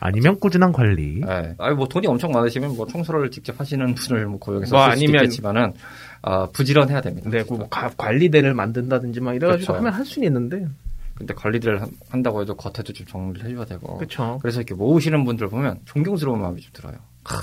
아니면 0.00 0.38
꾸준한 0.38 0.72
관리. 0.72 1.20
네. 1.24 1.54
아니 1.58 1.74
뭐 1.74 1.88
돈이 1.88 2.06
엄청 2.06 2.30
많으시면 2.32 2.76
뭐 2.76 2.86
청소를 2.86 3.30
직접 3.30 3.58
하시는 3.58 3.94
분을 3.94 4.26
뭐 4.26 4.38
고용해서 4.38 4.74
뭐 4.76 4.84
아니면- 4.84 5.24
있겠지만 5.24 5.74
아, 6.22 6.46
부지런해야 6.52 7.00
됩니다. 7.00 7.30
네, 7.30 7.44
뭐 7.48 7.68
가- 7.68 7.90
관리대를 7.96 8.54
만든다든지 8.54 9.20
막 9.20 9.34
이래가지고 9.34 9.66
그렇죠. 9.72 9.78
하면 9.78 9.92
할 9.92 10.04
수는 10.04 10.26
있는데. 10.28 10.66
근데 11.14 11.34
관리를 11.34 11.82
한- 11.82 11.90
한다고 12.10 12.42
해도 12.42 12.54
겉에도 12.54 12.92
좀 12.92 13.04
정리를 13.06 13.48
해줘야 13.50 13.64
되고. 13.64 13.96
그렇죠. 13.98 14.38
그래서 14.40 14.60
이렇게 14.60 14.74
모으시는 14.74 15.24
분들 15.24 15.48
보면 15.48 15.80
존경스러운 15.84 16.40
마음이 16.40 16.60
좀 16.60 16.70
들어요. 16.72 16.94
하, 17.24 17.36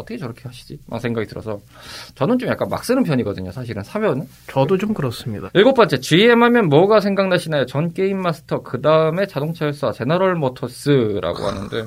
어떻게 0.00 0.18
저렇게 0.18 0.42
하시지? 0.44 0.78
막 0.86 1.00
생각이 1.00 1.26
들어서 1.26 1.60
저는 2.14 2.38
좀 2.38 2.48
약간 2.48 2.68
막 2.68 2.84
쓰는 2.84 3.02
편이거든요. 3.02 3.52
사실은 3.52 3.82
사면 3.82 4.26
저도 4.48 4.78
좀 4.78 4.94
그렇습니다. 4.94 5.50
일곱 5.54 5.74
번째 5.74 5.98
GM 5.98 6.42
하면 6.42 6.68
뭐가 6.68 7.00
생각나시나요? 7.00 7.66
전 7.66 7.92
game 7.92 8.20
master 8.20 8.62
그 8.62 8.80
다음에 8.80 9.26
자동차 9.26 9.66
회사 9.66 9.92
제너럴 9.92 10.34
모터스라고 10.36 11.38
하는데 11.46 11.84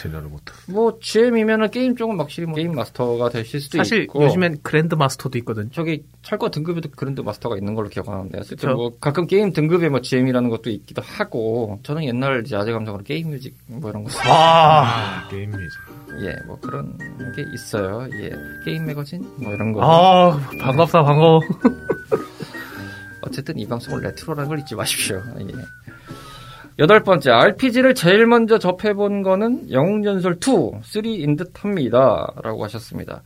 제대로 0.00 0.28
못. 0.30 0.40
뭐 0.68 0.98
GM이면은 0.98 1.70
게임 1.70 1.94
쪽은 1.94 2.18
확실히 2.18 2.46
뭐 2.46 2.54
game 2.56 2.72
master가 2.72 3.28
되실 3.28 3.60
수도 3.60 3.76
사실 3.78 4.02
있고 4.04 4.24
요즘엔 4.24 4.60
grand 4.62 4.94
master도 4.94 5.36
있거든요. 5.38 5.68
저기 5.72 6.04
철권 6.22 6.50
등급에도 6.50 6.88
grand 6.90 7.20
master가 7.20 7.56
있는 7.58 7.74
걸로 7.74 7.88
기억하는데 7.90 8.38
어쨌든 8.38 8.56
그쵸. 8.56 8.74
뭐 8.74 8.98
가끔 8.98 9.26
게임 9.26 9.52
등급에 9.52 9.90
뭐 9.90 10.00
GM이라는 10.00 10.48
것도 10.48 10.70
있기도 10.70 11.02
하고 11.02 11.78
저는 11.82 12.04
옛날 12.04 12.42
이제 12.44 12.56
아재 12.56 12.72
감성으로 12.72 13.04
game 13.04 13.30
music 13.30 13.54
뭐 13.66 13.90
이런 13.90 14.04
거 14.04 14.10
아, 14.30 15.24
아, 15.24 15.28
game 15.28 15.50
music. 15.50 15.68
예, 16.22 16.34
뭐 16.46 16.58
그런 16.60 16.96
게 17.36 17.44
있어요. 17.52 18.08
예, 18.14 18.30
game 18.64 18.86
magazine 18.86 19.22
뭐 19.36 19.52
이런 19.52 19.72
거. 19.72 19.80
아 19.82 20.36
반갑다 20.60 21.02
반가워. 21.02 21.40
어쨌든 23.22 23.58
이 23.58 23.66
방송을 23.66 24.00
레트로라는 24.02 24.48
걸 24.48 24.58
잊지 24.60 24.74
마십시오. 24.74 25.22
예. 25.40 25.44
여덟 26.80 27.02
번째, 27.02 27.30
RPG를 27.30 27.94
제일 27.94 28.26
먼저 28.26 28.58
접해본 28.58 29.22
거는 29.22 29.70
영웅전설 29.70 30.34
2, 30.36 30.38
3인 30.80 31.36
듯 31.38 31.62
합니다. 31.62 32.32
라고 32.42 32.64
하셨습니다. 32.64 33.22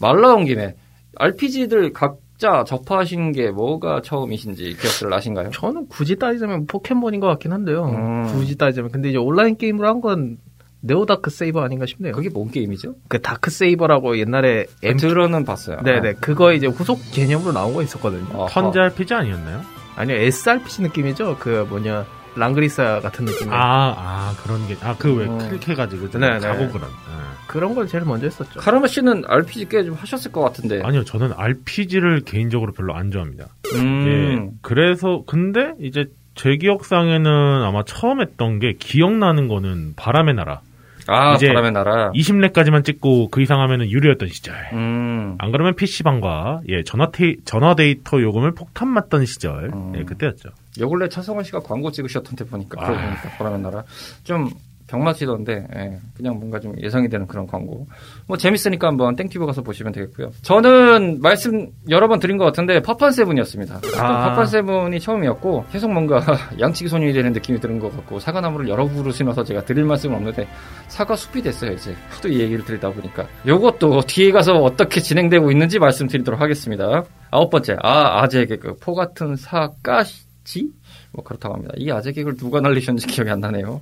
말 0.00 0.20
나온 0.20 0.44
김에, 0.44 0.74
RPG들 1.16 1.92
각자 1.94 2.62
접하신 2.64 3.32
게 3.32 3.50
뭐가 3.50 4.02
처음이신지 4.02 4.76
기억들 4.78 5.08
나신가요? 5.08 5.50
저는 5.50 5.88
굳이 5.88 6.16
따지자면 6.16 6.66
포켓몬인 6.66 7.20
것 7.20 7.26
같긴 7.28 7.52
한데요. 7.52 7.84
음. 7.86 8.24
굳이 8.34 8.56
따지자면 8.58 8.90
근데 8.92 9.08
이제 9.08 9.18
온라인 9.18 9.56
게임으로 9.56 9.88
한 9.88 10.00
건 10.00 10.38
네오 10.82 11.04
다크 11.04 11.28
세이버 11.28 11.60
아닌가 11.60 11.84
싶네요. 11.84 12.12
그게 12.14 12.30
뭔 12.30 12.50
게임이죠? 12.50 12.94
그 13.08 13.20
다크 13.20 13.50
세이버라고 13.50 14.16
옛날에 14.18 14.64
이름 14.82 14.96
들어는 14.96 15.44
봤어요. 15.44 15.76
네네 15.84 16.14
그거 16.20 16.54
이제 16.54 16.66
후속 16.68 16.98
개념으로 17.12 17.52
나온 17.52 17.74
거 17.74 17.82
있었거든요. 17.82 18.24
어. 18.32 18.46
turn제 18.48 18.78
RPG 18.80 19.12
아니었나요? 19.12 19.60
아니요 19.96 20.16
SRPG 20.16 20.80
느낌이죠. 20.82 21.36
그 21.38 21.66
뭐냐 21.68 22.06
랑그릿사 22.36 23.00
같은 23.00 23.24
느낌. 23.24 23.52
아, 23.52 23.94
아, 23.96 24.34
그런 24.42 24.66
게, 24.68 24.76
아, 24.82 24.96
그왜 24.96 25.26
어. 25.26 25.38
클릭해가지고 25.38 26.10
좀 26.10 26.20
네, 26.20 26.30
네. 26.30 26.38
가고 26.38 26.68
그런. 26.70 26.88
예. 26.88 27.20
그런 27.46 27.74
걸 27.74 27.86
제일 27.88 28.04
먼저 28.04 28.26
했었죠. 28.26 28.60
카르마 28.60 28.86
씨는 28.86 29.24
RPG 29.26 29.68
꽤 29.68 29.82
좀 29.84 29.94
하셨을 29.94 30.30
것 30.30 30.40
같은데. 30.42 30.80
아니요, 30.84 31.04
저는 31.04 31.32
RPG를 31.36 32.20
개인적으로 32.20 32.72
별로 32.72 32.94
안 32.94 33.10
좋아합니다. 33.10 33.46
음. 33.74 34.06
예, 34.06 34.58
그래서 34.62 35.24
근데 35.26 35.72
이제 35.80 36.06
제 36.36 36.56
기억상에는 36.56 37.26
아마 37.64 37.82
처음 37.84 38.20
했던 38.20 38.60
게 38.60 38.74
기억나는 38.78 39.48
거는 39.48 39.94
바람의 39.96 40.34
나라. 40.34 40.60
아, 41.08 41.34
이제 41.34 41.48
바람의 41.48 41.72
나라. 41.72 42.12
20렙까지만 42.12 42.84
찍고 42.84 43.30
그 43.30 43.40
이상 43.42 43.60
하면은 43.60 43.90
유료였던 43.90 44.28
시절. 44.28 44.54
음. 44.72 45.34
안 45.38 45.50
그러면 45.50 45.74
PC방과 45.74 46.60
예, 46.68 46.84
전화 46.84 47.10
테 47.10 47.34
전화 47.44 47.74
데이터 47.74 48.20
요금을 48.22 48.52
폭탄 48.54 48.88
맞던 48.88 49.26
시절. 49.26 49.70
음. 49.74 49.92
예, 49.96 50.04
그때였죠. 50.04 50.50
요 50.78 50.88
근래 50.88 51.08
차성원 51.08 51.44
씨가 51.44 51.60
광고 51.60 51.90
찍으셨던데 51.90 52.44
보니까 52.44 52.80
그러고 52.80 52.94
아. 52.98 53.04
보니까 53.06 53.28
바람의 53.38 53.60
나라. 53.60 53.84
좀 54.22 54.50
병맛이던데 54.90 55.66
예, 55.76 55.98
그냥 56.16 56.36
뭔가 56.38 56.58
좀 56.58 56.74
예상이 56.82 57.08
되는 57.08 57.26
그런 57.26 57.46
광고. 57.46 57.86
뭐 58.26 58.36
재밌으니까 58.36 58.88
한번 58.88 59.14
땡튜브 59.14 59.46
가서 59.46 59.62
보시면 59.62 59.92
되겠고요. 59.92 60.32
저는 60.42 61.20
말씀 61.22 61.68
여러 61.88 62.08
번 62.08 62.18
드린 62.18 62.36
것 62.38 62.44
같은데 62.44 62.80
파판 62.82 63.12
seven이었습니다. 63.12 63.80
아. 63.98 64.28
파판 64.30 64.46
seven이 64.46 64.98
처음이었고 64.98 65.66
계속 65.70 65.92
뭔가 65.92 66.20
양치기 66.58 66.88
소년이 66.90 67.12
되는 67.12 67.32
느낌이 67.32 67.60
드는 67.60 67.78
것 67.78 67.94
같고 67.94 68.18
사과나무를 68.18 68.68
여러 68.68 68.88
그루 68.88 69.12
심어서 69.12 69.44
제가 69.44 69.64
드릴 69.64 69.84
말씀은 69.84 70.16
없는데 70.16 70.48
사과 70.88 71.14
숲이 71.14 71.40
됐어요 71.42 71.72
이제. 71.72 71.94
하도 72.08 72.28
이 72.28 72.40
얘기를 72.40 72.64
드리다 72.64 72.90
보니까. 72.90 73.26
요것도 73.46 74.02
뒤에 74.08 74.32
가서 74.32 74.54
어떻게 74.54 75.00
진행되고 75.00 75.52
있는지 75.52 75.78
말씀드리도록 75.78 76.40
하겠습니다. 76.40 77.04
아홉 77.30 77.50
번째 77.50 77.76
아 77.80 78.22
아재 78.22 78.44
개그. 78.46 78.74
Forgotten 78.80 79.36
Saga지 79.36 80.68
뭐 81.12 81.24
그렇다고 81.24 81.54
합니다. 81.54 81.74
이 81.76 81.90
아재 81.90 82.12
개그를 82.12 82.36
누가 82.36 82.60
날리셨는지 82.60 83.06
기억이 83.08 83.30
안 83.30 83.40
나네요. 83.40 83.80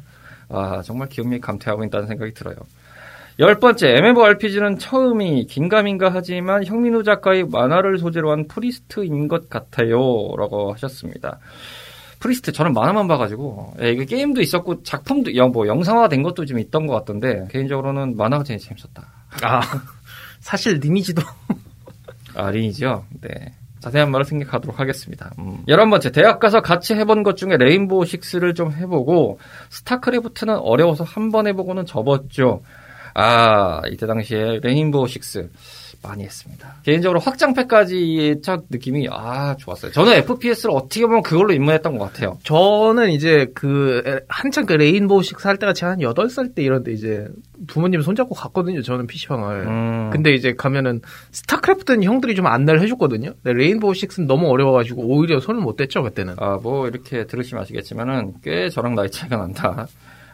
아 0.49 0.81
정말 0.83 1.09
기억력이 1.09 1.41
감퇴하고 1.43 1.85
있다는 1.85 2.07
생각이 2.07 2.33
들어요. 2.33 2.57
열 3.39 3.61
번째 3.61 3.89
MMORPG는 3.99 4.79
처음이 4.79 5.47
긴가민가 5.47 6.11
하지만 6.13 6.65
형민우 6.65 7.03
작가의 7.05 7.45
만화를 7.45 7.99
소재로 7.99 8.31
한 8.33 8.49
프리스트인 8.49 9.29
것 9.29 9.49
같아요 9.51 9.99
라고 10.37 10.73
하셨습니다. 10.73 11.39
Priest 12.19 12.51
저는 12.51 12.73
만화만 12.73 13.07
봐가지고 13.07 13.75
예, 13.83 13.93
이게 13.93 14.05
게임도 14.07 14.41
있었고 14.41 14.83
작품도 14.83 15.37
영- 15.37 15.53
뭐 15.53 15.69
영상화된 15.69 16.23
것도 16.25 16.47
좀 16.47 16.59
있던 16.59 16.87
것 16.89 16.95
같던데 16.95 17.47
개인적으로는 17.53 18.17
만화가 18.17 18.43
제일 18.43 18.59
재밌었다. 18.59 19.07
아 19.43 19.61
사실 20.41 20.79
Lineage도 20.79 21.23
아, 22.35 22.51
린이죠. 22.51 23.05
네. 23.21 23.53
자세한 23.81 24.11
말을 24.11 24.25
생각하도록 24.25 24.79
하겠습니다. 24.81 25.31
음. 25.39 25.65
11번째, 25.69 26.13
대학 26.13 26.41
가서 26.41 26.61
같이 26.61 26.95
해본 26.95 27.23
것 27.23 27.37
중에 27.37 27.57
Rainbow 27.59 28.05
Six를 28.05 28.55
좀 28.55 28.73
해보고, 28.73 29.39
StarCraft는 29.71 30.57
어려워서 30.59 31.05
한 31.05 31.31
번 31.31 31.47
해보고는 31.47 31.85
접었죠. 31.87 32.63
아, 33.15 33.83
이때 33.91 34.07
당시에 34.07 34.61
Rainbow 34.63 35.07
Six 35.09 35.49
많이 36.03 36.23
했습니다. 36.25 36.77
개인적으로 36.85 37.19
확장팩까지의 37.21 38.41
첫 38.43 38.65
느낌이, 38.71 39.09
아, 39.11 39.57
좋았어요. 39.59 39.91
저는 39.93 40.13
FPS를 40.15 40.71
어떻게 40.75 41.05
보면 41.07 41.23
그걸로 41.23 41.53
입문했던 41.53 41.99
것 41.99 42.13
같아요. 42.13 42.39
저는 42.45 43.11
이제 43.11 43.49
그 43.55 44.03
에, 44.07 44.21
한창 44.29 44.65
그 44.67 44.75
Rainbow 44.75 45.23
Six 45.23 45.41
할 45.41 45.57
때가 45.57 45.73
제가 45.73 45.93
한 45.93 45.99
8살 46.01 46.55
때 46.55 46.63
이런데 46.63 46.93
이제 46.93 47.27
부모님 47.67 48.01
손잡고 48.03 48.35
갔거든요. 48.35 48.83
저는 48.83 49.07
PC방을. 49.07 49.67
음. 49.67 50.11
근데 50.13 50.35
이제 50.35 50.55
가면은 50.55 51.01
StarCraft는 51.33 52.03
형들이 52.05 52.35
좀 52.35 52.47
안내를 52.47 52.81
해줬거든요. 52.83 53.33
Rainbow 53.45 53.95
Six는 53.95 54.27
너무 54.29 54.49
어려워가지고 54.49 55.03
오히려 55.03 55.41
손을 55.41 55.61
못 55.61 55.77
댔죠 55.77 56.03
그때는. 56.03 56.35
아, 56.39 56.59
뭐, 56.63 56.89
이렇게 56.89 57.27
들으시면 57.27 57.63
아시겠지만은, 57.63 58.35
꽤 58.43 58.69
저랑 58.69 58.95
나이 58.95 59.11
차이가 59.11 59.37
난다. 59.37 59.87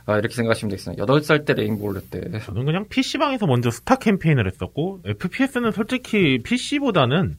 아, 0.06 0.18
이렇게 0.18 0.34
생각하시면 0.34 0.70
되겠습니다. 0.70 1.04
8살 1.04 1.46
때 1.46 1.54
Rainbow를 1.54 1.92
할 1.92 2.02
때. 2.10 2.20
저는 2.40 2.64
그냥 2.66 2.86
PC방에서 2.88 3.46
먼저 3.46 3.70
스타 3.70 3.96
캠페인을 3.96 4.46
했었고, 4.46 5.00
FPS는 5.06 5.72
솔직히 5.72 6.40
PC보다는 6.44 7.36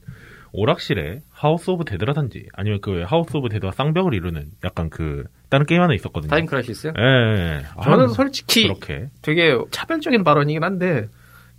오락실에 0.51 1.21
House 1.31 1.69
of 1.69 1.85
Dead라든지, 1.85 2.47
아니면 2.53 2.79
그 2.81 3.03
House 3.05 3.35
of 3.37 3.49
Dead와 3.49 3.71
쌍벽을 3.73 4.13
이루는 4.13 4.45
약간 4.63 4.89
그, 4.89 5.25
다른 5.49 5.65
게임 5.65 5.81
하나 5.81 5.93
있었거든요. 5.93 6.29
Time 6.29 6.45
Crisis요? 6.47 6.93
예, 6.97 7.03
예, 7.03 7.57
예. 7.57 7.63
저는 7.83 8.05
아, 8.05 8.07
솔직히 8.07 8.63
그렇게. 8.63 9.09
되게 9.21 9.55
차별적인 9.71 10.23
발언이긴 10.23 10.63
한데 10.63 11.07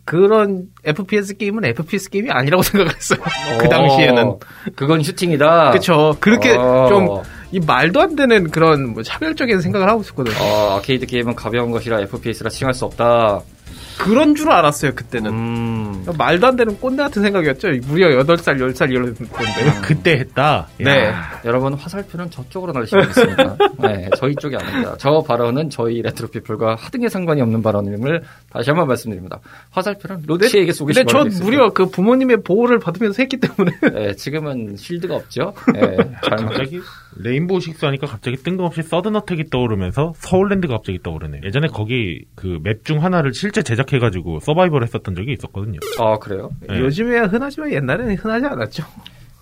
그런 0.05 0.67
FPS 0.85 1.37
게임은 1.37 1.65
FPS 1.67 2.11
게임이 2.11 2.31
아니라고 2.31 2.63
생각했어요. 2.65 3.19
그 3.61 3.69
당시에는. 3.69 4.25
어, 4.25 4.39
그건 4.75 5.03
슈팅이다. 5.03 5.71
그쵸. 5.73 6.17
그렇게 6.21 6.53
어. 6.57 6.87
좀 6.89 7.09
이 7.53 7.61
말도 7.61 8.01
안 8.01 8.17
되는 8.17 8.51
그런 8.51 8.93
뭐 8.93 9.03
차별적인 9.03 9.61
생각을 9.61 9.89
하고 9.89 10.01
있었거든요. 10.01 10.37
어, 10.41 10.77
아케이드 10.79 11.07
게임은 11.07 11.35
가벼운 11.35 11.71
것이라 11.71 12.01
FPS라 12.01 12.51
칭할 12.51 12.75
수 12.75 12.85
없다. 12.85 13.43
그런 13.99 14.35
줄 14.35 14.51
알았어요, 14.51 14.95
그때는. 14.95 15.31
음. 15.31 16.05
말도 16.17 16.47
안 16.47 16.57
되는 16.57 16.79
꼰대 16.79 17.03
같은 17.03 17.23
생각이었죠. 17.23 17.69
무려 17.87 18.09
8살, 18.23 18.59
10살 18.59 18.91
이런 18.91 19.15
건데. 19.15 19.81
그때 19.83 20.13
했다. 20.19 20.69
네. 20.79 21.07
야, 21.07 21.41
여러분 21.45 21.75
화살표는 21.75 22.31
저쪽으로 22.31 22.73
날리시면 22.73 23.05
되겠습니다. 23.05 23.57
네, 23.81 24.11
저희 24.17 24.35
쪽이 24.37 24.57
아닙니다. 24.57 24.95
저 24.99 25.23
발언은 25.27 25.71
저희 25.71 26.03
레트로피플과 26.03 26.77
하등의 26.77 27.09
상관이 27.09 27.41
없는 27.41 27.63
발언임을 27.63 28.23
다시 28.51 28.71
한번 28.71 28.89
말씀드립니다. 28.89 29.41
화살표는 29.71 30.25
로치에게 30.27 30.59
근데 30.59 30.73
쏘기시면 30.73 31.09
저 31.09 31.25
무려 31.43 31.71
그 31.73 31.87
부모님의 31.87 32.43
보호를 32.43 32.79
받으면서 32.79 33.23
했기 33.23 33.39
때문에. 33.39 33.79
네, 33.93 34.15
지금은 34.15 34.77
shield가 34.77 35.17
없죠. 35.17 35.55
네, 35.73 35.97
잘 36.29 36.37
갑자기 36.37 36.81
Rainbow 37.19 37.61
식스 37.61 37.85
하니까 37.85 38.07
갑자기 38.07 38.37
뜬금없이 38.37 38.83
Sudden 38.83 39.14
Attack이 39.14 39.51
떠오르면서 39.51 40.13
서울랜드가 40.17 40.77
갑자기 40.77 41.01
떠오르네. 41.03 41.41
예전에 41.45 41.69
거기 41.69 42.25
그 42.35 42.59
map 42.63 42.85
중 42.85 43.03
하나를 43.03 43.33
실제 43.35 43.63
제작해가지고 43.63 44.41
서바이벌 44.41 44.83
했었던 44.83 45.15
적이 45.15 45.33
있었거든요. 45.33 45.79
아 46.01 46.19
그래요? 46.19 46.51
네. 46.69 46.79
요즘에 46.79 47.19
흔하지만 47.21 47.73
옛날에는 47.73 48.17
흔하지 48.17 48.47
않았죠. 48.47 48.85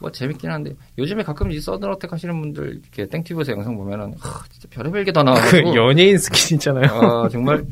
뭐 0.01 0.11
재밌긴 0.11 0.51
한데 0.51 0.73
요즘에 0.99 1.23
가끔 1.23 1.51
이 1.51 1.61
Sudden 1.61 1.87
Attack 1.87 2.13
하시는 2.13 2.39
분들 2.41 2.81
이렇게 2.83 3.07
땡튜브에서 3.09 3.53
영상 3.53 3.77
보면은 3.77 4.15
하, 4.19 4.43
진짜 4.51 4.69
별의별 4.71 5.05
게 5.05 5.13
다 5.13 5.23
나와가지고 5.23 5.71
그 5.73 5.77
연예인 5.77 6.19
스킨 6.19 6.57
있잖아요. 6.57 6.87
아, 6.91 7.29
정말 7.29 7.65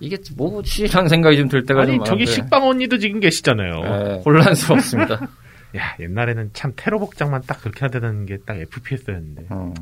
이게 0.00 0.16
뭐지라는 0.36 1.08
생각이 1.08 1.36
좀 1.36 1.48
들 1.48 1.64
때가 1.64 1.82
아니 1.82 1.92
좀 1.96 2.04
저기 2.04 2.24
많은데. 2.24 2.32
식빵 2.32 2.66
언니도 2.66 2.98
지금 2.98 3.20
계시잖아요. 3.20 3.80
네, 3.80 4.22
혼란스럽습니다. 4.24 5.28
야 5.76 5.96
옛날에는 6.00 6.50
참 6.52 6.72
테러 6.76 6.98
복장만 6.98 7.42
딱 7.46 7.60
그렇게 7.60 7.82
해야 7.82 7.90
되는 7.90 8.26
게딱 8.26 8.58
FPS였는데. 8.58 9.46
음. 9.50 9.74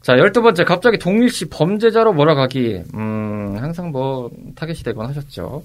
자, 0.00 0.16
열두 0.16 0.40
번째, 0.40 0.64
갑자기 0.64 0.96
동일시 0.96 1.50
범죄자로 1.50 2.14
몰아가기. 2.14 2.82
음, 2.94 3.56
항상 3.58 3.90
뭐, 3.90 4.30
타겟이 4.54 4.78
되곤 4.78 5.04
하셨죠. 5.06 5.64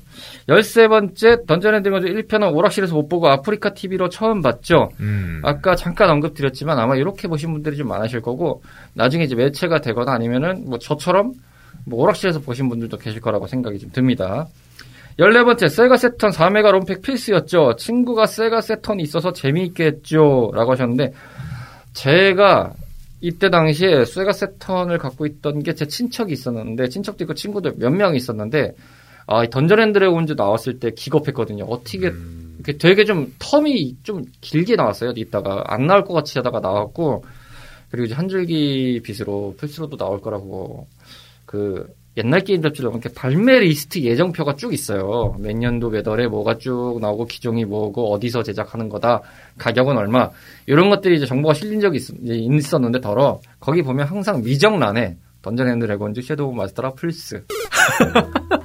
열세 0.49 0.87
번째, 0.87 1.37
Dungeons & 1.47 1.83
Dragons 1.83 2.07
1편은 2.07 2.53
오락실에서 2.53 2.93
못 2.93 3.07
보고 3.07 3.29
아프리카 3.29 3.73
TV로 3.73 4.09
처음 4.09 4.41
봤죠. 4.41 4.89
음. 4.99 5.39
아까 5.43 5.75
잠깐 5.75 6.09
언급드렸지만 6.09 6.77
아마 6.77 6.95
이렇게 6.95 7.29
보신 7.29 7.53
분들이 7.53 7.77
좀 7.77 7.87
많으실 7.87 8.21
거고, 8.21 8.63
나중에 8.95 9.23
이제 9.23 9.35
매체가 9.35 9.79
되거나 9.79 10.11
아니면은 10.11 10.65
뭐 10.67 10.77
저처럼 10.77 11.31
뭐 11.85 12.01
오락실에서 12.03 12.39
보신 12.41 12.67
분들도 12.67 12.97
계실 12.97 13.21
거라고 13.21 13.47
생각이 13.47 13.79
좀 13.79 13.91
듭니다. 13.91 14.47
14번째, 15.19 15.69
Sega 15.69 15.97
Saturn 15.97 16.31
4메가 16.31 16.71
ROM팩 16.71 17.01
필수였죠. 17.01 17.75
친구가 17.77 18.25
Sega 18.25 18.61
Saturn이 18.61 19.03
있어서 19.03 19.31
재미있게 19.31 19.85
했죠. 19.85 20.51
라고 20.53 20.71
하셨는데, 20.71 21.13
제가 21.93 22.73
이때 23.21 23.49
당시에 23.49 24.05
Sega 24.05 24.33
Saturn을 24.33 24.97
갖고 24.97 25.25
있던 25.25 25.61
게 25.63 25.73
제 25.73 25.85
친척이 25.85 26.33
있었는데, 26.33 26.89
친척도 26.89 27.23
있고 27.23 27.33
친구들 27.35 27.73
몇 27.77 27.91
명이 27.91 28.17
있었는데, 28.17 28.73
아, 29.27 29.43
이 29.43 29.49
Dungeons & 29.49 29.93
Dragons 29.93 30.33
나왔을 30.33 30.79
때 30.79 30.91
기겁했거든요. 30.91 31.65
어떻게, 31.65 32.07
음. 32.07 32.59
되게 32.79 33.05
좀 33.05 33.33
term이 33.39 33.97
좀 34.03 34.25
길게 34.41 34.75
나왔어요. 34.75 35.13
이따가 35.15 35.63
안 35.67 35.85
나올 35.87 36.03
것 36.03 36.13
같이 36.13 36.37
하다가 36.39 36.59
나왔고, 36.59 37.23
그리고 37.89 38.05
이제 38.05 38.15
한 38.15 38.27
줄기 38.27 38.99
빛으로 39.03 39.55
플스로도 39.57 39.97
나올 39.97 40.19
거라고, 40.21 40.87
그, 41.45 41.87
옛날 42.17 42.41
게임 42.41 42.61
잡지로 42.61 42.91
이렇게 42.91 43.09
발매 43.09 43.59
리스트 43.59 43.99
예정표가 43.99 44.55
쭉 44.55 44.73
있어요. 44.73 45.35
몇 45.39 45.55
년도 45.55 45.89
몇 45.89 46.07
월에 46.07 46.27
뭐가 46.27 46.57
쭉 46.59 46.99
나오고 47.01 47.25
기종이 47.25 47.65
뭐고 47.65 48.13
어디서 48.13 48.43
제작하는 48.43 48.87
거다 48.89 49.21
가격은 49.57 49.97
얼마 49.97 50.29
이런 50.67 50.89
것들이 50.89 51.17
이제 51.17 51.25
정보가 51.25 51.55
실린 51.55 51.79
적이 51.79 51.97
있, 51.97 52.09
있었는데 52.23 53.01
더러 53.01 53.39
거기 53.59 53.81
보면 53.81 54.07
항상 54.07 54.43
미정란에 54.43 55.17
Dungeons & 55.41 55.79
Dragons 55.79 56.21
Shadow 56.21 56.53
Master라 56.53 56.91
플스 56.91 57.43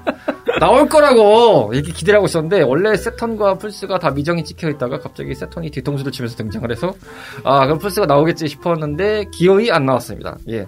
나올 0.60 0.88
거라고 0.88 1.70
이렇게 1.72 1.92
기대를 1.92 2.18
하고 2.18 2.26
있었는데 2.26 2.62
원래 2.62 2.96
Saturn과 2.96 3.58
플스가 3.58 3.98
다 3.98 4.10
미정이 4.10 4.44
찍혀 4.44 4.68
있다가 4.70 4.98
갑자기 4.98 5.34
Saturn이 5.34 5.70
뒤통수를 5.70 6.12
치면서 6.12 6.36
등장을 6.36 6.70
해서 6.70 6.92
아 7.44 7.64
그럼 7.66 7.78
플스가 7.78 8.06
나오겠지 8.06 8.48
싶었는데 8.48 9.26
기어이 9.32 9.70
안 9.70 9.86
나왔습니다. 9.86 10.36
예. 10.48 10.66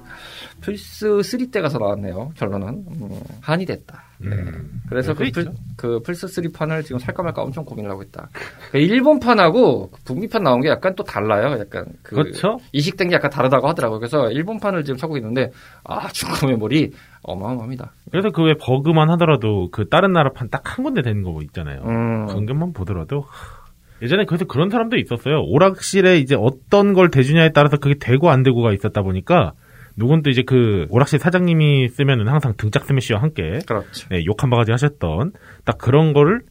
플스 0.61 1.23
3 1.23 1.51
때 1.51 1.61
가서 1.61 1.79
나왔네요. 1.79 2.33
결론은 2.37 2.69
음, 2.69 3.09
한이 3.41 3.65
됐다. 3.67 4.03
네. 4.19 4.29
음. 4.37 4.81
그래서 4.89 5.15
그, 5.15 5.31
그럴 5.31 5.45
플. 5.47 5.53
그 5.77 6.01
플스 6.05 6.29
3 6.29 6.53
판을 6.53 6.83
지금 6.83 6.99
살까 6.99 7.23
말까 7.23 7.43
엄청 7.43 7.65
고민을 7.65 7.91
하고 7.91 8.03
있다. 8.03 8.29
그 8.71 8.79
일본 8.79 9.19
판하고 9.21 9.91
북미 10.05 10.29
판 10.29 10.43
나온 10.43 10.61
게 10.61 10.69
약간 10.69 10.95
또 10.95 11.05
달라요. 11.05 11.59
약간 11.59 11.87
그 12.03 12.17
그렇죠. 12.17 12.59
이식된 12.73 13.09
게 13.09 13.15
약간 13.15 13.31
다르다고 13.31 13.67
하더라고요. 13.69 13.99
그래서 13.99 14.31
일본 14.31 14.61
판을 14.61 14.85
지금 14.85 14.97
찾고 14.99 15.17
있는데 15.17 15.51
아 15.85 16.09
중고 16.09 16.47
메모리 16.49 16.93
어마어마합니다. 17.23 17.93
그래서 18.11 18.31
그 18.31 18.43
왜 18.43 18.55
버그만 18.61 19.11
하더라도 19.11 19.69
그 19.71 19.89
다른 19.89 20.13
나라 20.13 20.31
판 20.35 20.49
딱 20.51 20.63
한 20.77 20.85
군데 20.85 21.03
되는 21.03 21.23
거 21.23 21.39
있잖아요. 21.43 21.83
음, 21.87 22.27
그런 22.27 22.47
것만 22.47 22.73
보더라도 22.73 23.21
하, 23.23 23.61
예전에 24.03 24.25
그래서 24.25 24.45
그런 24.47 24.71
사람도 24.71 24.97
있었어요. 24.97 25.43
오락실에 25.47 26.19
이제 26.19 26.35
어떤 26.39 26.95
걸 26.95 27.11
대주냐에 27.11 27.51
따라서 27.53 27.77
그게 27.77 27.97
되고 28.01 28.31
안 28.31 28.43
되고가 28.43 28.73
있었다 28.73 29.03
보니까 29.03 29.53
누군 29.97 30.23
또 30.23 30.31
이제 30.31 30.43
그 30.43 30.87
오락실 30.91 31.19
사장님이 31.19 31.89
쓰면은 31.89 32.29
항상 32.29 32.55
등짝 32.57 32.85
스매시와 32.87 33.21
함께 33.23 33.59
그렇죠. 33.67 34.09
네, 34.11 34.25
욕 34.27 34.43
한 34.43 34.51
바가지 34.51 34.71
하셨던 34.73 35.33
딱 35.65 35.79
그런 35.79 36.13
거를 36.13 36.43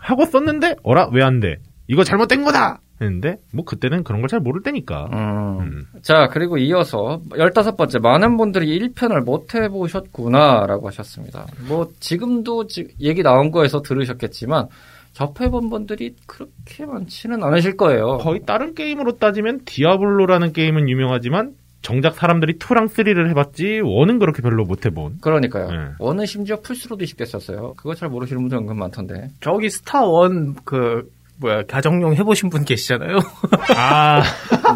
하고 0.00 0.24
썼는데 0.24 0.76
어라 0.82 1.08
왜 1.12 1.22
안 1.22 1.40
돼? 1.40 1.56
이거 1.88 2.04
잘못된 2.04 2.44
거다. 2.44 2.80
했는데 3.00 3.36
뭐 3.54 3.64
그때는 3.64 4.02
그런 4.02 4.20
걸 4.20 4.28
잘 4.28 4.40
모를 4.40 4.60
때니까. 4.62 5.08
음. 5.12 5.60
음. 5.60 5.84
자, 6.02 6.26
그리고 6.32 6.58
이어서 6.58 7.22
15번째 7.30 8.00
많은 8.02 8.36
분들이 8.36 8.78
1편을 8.80 9.22
못 9.24 9.54
해보셨구나라고 9.54 10.88
하셨습니다. 10.88 11.46
뭐 11.68 11.88
지금도 12.00 12.66
지- 12.66 12.88
얘기 13.00 13.22
나온 13.22 13.50
거에서 13.50 13.82
들으셨겠지만 13.82 14.66
접해본 15.12 15.70
분들이 15.70 16.14
그렇게 16.26 16.86
많지는 16.86 17.42
않으실 17.42 17.76
거예요. 17.76 18.18
거의 18.18 18.40
다른 18.44 18.74
게임으로 18.74 19.12
따지면 19.18 19.60
Diablo라는 19.64 20.52
게임은 20.52 20.88
유명하지만 20.88 21.52
정작 21.82 22.14
사람들이 22.16 22.58
2랑 22.58 22.88
3를 22.88 23.28
해봤지 23.30 23.80
one은 23.84 24.18
그렇게 24.18 24.42
별로 24.42 24.64
못 24.64 24.84
해본. 24.84 25.18
그러니까요. 25.20 25.70
네. 25.70 25.76
one은 25.98 26.26
심지어 26.26 26.60
플스로도 26.60 27.04
이식됐었어요. 27.04 27.74
그거 27.76 27.94
잘 27.94 28.08
모르시는 28.08 28.42
분들 28.42 28.58
은근 28.58 28.76
많던데. 28.76 29.28
저기 29.40 29.70
스타 29.70 30.04
one 30.04 30.54
그 30.64 31.08
뭐야 31.40 31.62
가정용 31.66 32.14
해보신 32.16 32.50
분 32.50 32.64
계시잖아요. 32.64 33.18
아 33.76 34.22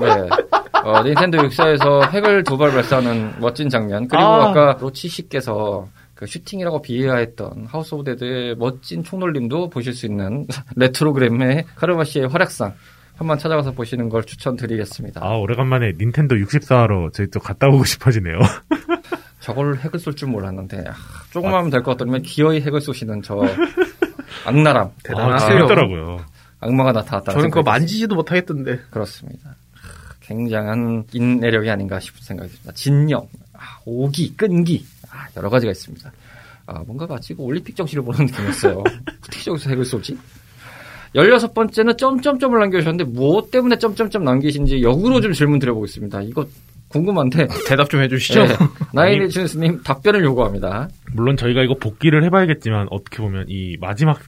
네. 0.01 0.29
어, 0.85 1.03
닌텐도 1.03 1.39
육사에서 1.45 2.03
핵을 2.11 2.45
두발 2.45 2.71
발사하는 2.73 3.33
멋진 3.41 3.69
장면. 3.69 4.09
그리고 4.09 4.25
아. 4.25 4.51
아까 4.51 4.77
로치 4.81 5.09
씨께서 5.09 5.89
그 6.15 6.27
슈팅이라고 6.27 6.83
비하했던 6.83 7.67
House 7.69 7.95
of 7.95 8.05
Dead의 8.05 8.55
멋진 8.57 9.03
총놀림도 9.03 9.71
보실 9.71 9.93
수 9.93 10.07
있는 10.07 10.47
레트로그램의 10.77 11.65
카르마 11.75 12.05
씨의 12.05 12.29
활약상 12.29 12.75
한번 13.23 13.39
찾아가서 13.39 13.73
보시는 13.73 14.09
걸 14.09 14.25
추천드리겠습니다. 14.25 15.21
아, 15.25 15.37
오래간만에 15.37 15.93
닌텐도 15.99 16.37
64로 16.37 17.13
저희 17.13 17.29
또 17.31 17.41
갔다 17.41 17.69
오고 17.69 17.85
싶어지네요. 17.85 18.39
저걸 19.41 19.77
핵을 19.79 19.99
쏠 19.99 20.15
줄 20.15 20.29
몰랐는데 20.29 20.85
아, 20.89 20.93
조금 21.31 21.53
하면 21.55 21.71
될 21.71 21.83
것 21.83 21.93
같더니만 21.93 22.23
기어이 22.23 22.61
핵을 22.61 22.81
쏘시는 22.81 23.23
저 23.23 23.41
악랄함 24.47 24.87
아, 24.87 24.91
대단하세요. 25.05 25.49
재밌더라고요. 25.51 26.25
악마가 26.61 26.93
나타났다. 26.93 27.33
저는 27.33 27.51
그거 27.51 27.63
만지지도 27.63 28.15
못하겠던데. 28.15 28.81
그렇습니다. 28.91 29.51
아, 29.51 30.15
굉장한 30.21 31.05
인내력이 31.13 31.69
아닌가 31.71 31.99
싶은 32.01 32.23
생각이 32.23 32.51
듭니다. 32.51 32.73
진영, 32.75 33.29
아, 33.53 33.79
오기, 33.85 34.37
끈기, 34.37 34.85
아, 35.11 35.27
여러 35.37 35.49
가지가 35.51 35.73
있습니다. 35.73 36.13
아, 36.67 36.83
뭔가 36.87 37.07
마치 37.07 37.35
그 37.35 37.43
올림픽 37.43 37.75
정신을 37.75 38.05
보는 38.05 38.27
느낌이었어요. 38.27 38.79
어떻게 39.25 39.41
저기서 39.43 39.71
핵을 39.71 39.85
쏘지? 39.85 40.17
16번째는 41.15 41.99
점점점을 41.99 42.59
남겨주셨는데 42.59 43.11
무엇 43.11 43.51
때문에 43.51 43.79
점점점 43.79 44.25
남기신지 44.25 44.83
역으로 44.83 45.21
좀 45.21 45.33
질문 45.33 45.59
드려보겠습니다. 45.59 46.23
이거 46.23 46.47
궁금한데 46.89 47.49
대답 47.67 47.89
좀 47.91 48.03
해주시죠. 48.03 48.45
네, 48.45 48.55
나인의 48.93 49.31
준스님 49.31 49.83
답변을 49.83 50.25
요구합니다. 50.25 50.89
물론 51.15 51.37
저희가 51.37 51.63
이거 51.63 51.75
복기를 51.75 52.25
해봐야겠지만 52.25 52.89
어떻게 52.91 53.19
보면 53.19 53.47
이 53.49 53.77
마지막 53.81 54.21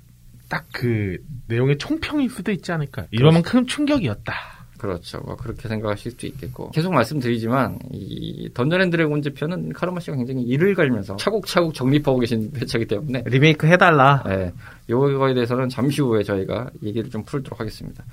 딱 0.48 0.64
그 0.72 1.16
내용의 1.48 1.78
총평일 1.78 2.28
수도 2.30 2.52
있지 2.52 2.72
않을까. 2.72 3.04
이만큼 3.10 3.66
충격이었다. 3.66 4.34
그렇죠. 4.78 5.18
뭐 5.24 5.34
그렇게 5.36 5.66
생각하실 5.68 6.12
수도 6.12 6.26
있겠고 6.26 6.70
계속 6.72 6.92
말씀드리지만 6.92 7.78
이 7.92 8.50
던전 8.52 8.82
앤 8.82 8.90
드래곤즈 8.90 9.32
편은 9.32 9.72
카르마 9.72 10.00
씨가 10.00 10.16
굉장히 10.16 10.42
이를 10.42 10.74
갈면서 10.74 11.16
차곡차곡 11.16 11.72
정립하고 11.72 12.18
계신 12.18 12.50
회차이기 12.54 12.86
때문에 12.88 13.22
리메이크 13.24 13.66
해달라. 13.66 14.22
네, 14.26 14.52
요거에 14.88 15.34
대해서는 15.34 15.68
잠시 15.68 16.02
후에 16.02 16.22
저희가 16.22 16.70
얘기를 16.82 17.10
좀 17.10 17.24
풀도록 17.24 17.60
하겠습니다. 17.60 18.04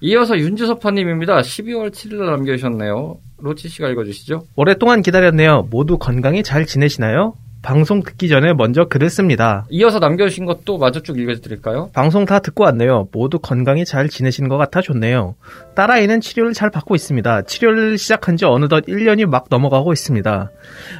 이어서 0.00 0.38
윤주섭파님입니다. 0.38 1.38
12월 1.40 1.90
7일 1.90 2.24
남겨주셨네요. 2.24 3.18
로치 3.38 3.68
씨가 3.68 3.88
읽어주시죠. 3.90 4.46
오랫동안 4.56 5.02
기다렸네요. 5.02 5.68
모두 5.70 5.98
건강히 5.98 6.42
잘 6.42 6.66
지내시나요? 6.66 7.34
방송 7.64 8.02
듣기 8.02 8.28
전에 8.28 8.52
먼저 8.52 8.84
글을 8.84 9.08
씁니다. 9.08 9.64
이어서 9.70 9.98
남겨주신 9.98 10.44
것도 10.44 10.76
마저 10.76 11.00
쭉 11.00 11.18
읽어드릴까요? 11.18 11.88
방송 11.94 12.26
다 12.26 12.38
듣고 12.38 12.64
왔네요. 12.64 13.08
모두 13.10 13.38
건강히 13.38 13.86
잘 13.86 14.10
지내시는 14.10 14.50
것 14.50 14.58
같아 14.58 14.82
좋네요. 14.82 15.34
딸아이는 15.74 16.20
치료를 16.20 16.52
잘 16.52 16.68
받고 16.68 16.94
있습니다. 16.94 17.42
치료를 17.42 17.96
시작한 17.96 18.36
지 18.36 18.44
어느덧 18.44 18.84
1년이 18.84 19.24
막 19.24 19.46
넘어가고 19.48 19.94
있습니다. 19.94 20.50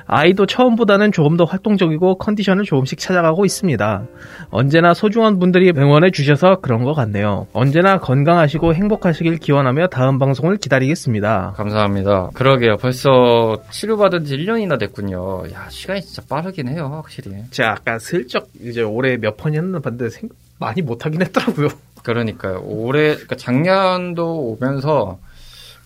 아이도 0.06 0.46
처음보다는 0.46 1.12
조금 1.12 1.36
더 1.36 1.44
활동적이고 1.44 2.16
컨디션을 2.16 2.64
조금씩 2.64 2.98
찾아가고 2.98 3.44
있습니다. 3.44 4.06
언제나 4.48 4.94
소중한 4.94 5.38
분들이 5.38 5.70
응원해 5.76 6.10
주셔서 6.12 6.60
그런 6.62 6.82
것 6.82 6.94
같네요. 6.94 7.46
언제나 7.52 7.98
건강하시고 7.98 8.72
행복하시길 8.72 9.36
기원하며 9.36 9.88
다음 9.88 10.18
방송을 10.18 10.56
기다리겠습니다. 10.56 11.52
감사합니다. 11.58 12.30
그러게요. 12.32 12.78
벌써 12.78 13.58
치료받은 13.70 14.24
지 14.24 14.38
1년이나 14.38 14.78
됐군요. 14.78 15.42
야, 15.52 15.66
시간이 15.68 16.00
진짜 16.00 16.22
빠르 16.26 16.53
긴 16.54 16.68
해요, 16.68 16.90
확실히. 16.94 17.32
제가 17.50 17.72
아까 17.72 17.98
슬쩍 17.98 18.48
이제 18.62 18.80
올해 18.82 19.16
몇 19.18 19.36
번이 19.36 19.56
했나 19.58 19.78
봤는데 19.80 20.08
생- 20.10 20.30
많이 20.58 20.80
못 20.82 21.04
하긴 21.04 21.20
했더라고요. 21.22 21.68
그러니까요. 22.02 22.62
올해, 22.64 23.12
그러니까 23.14 23.36
작년도 23.36 24.56
오면서 24.60 25.18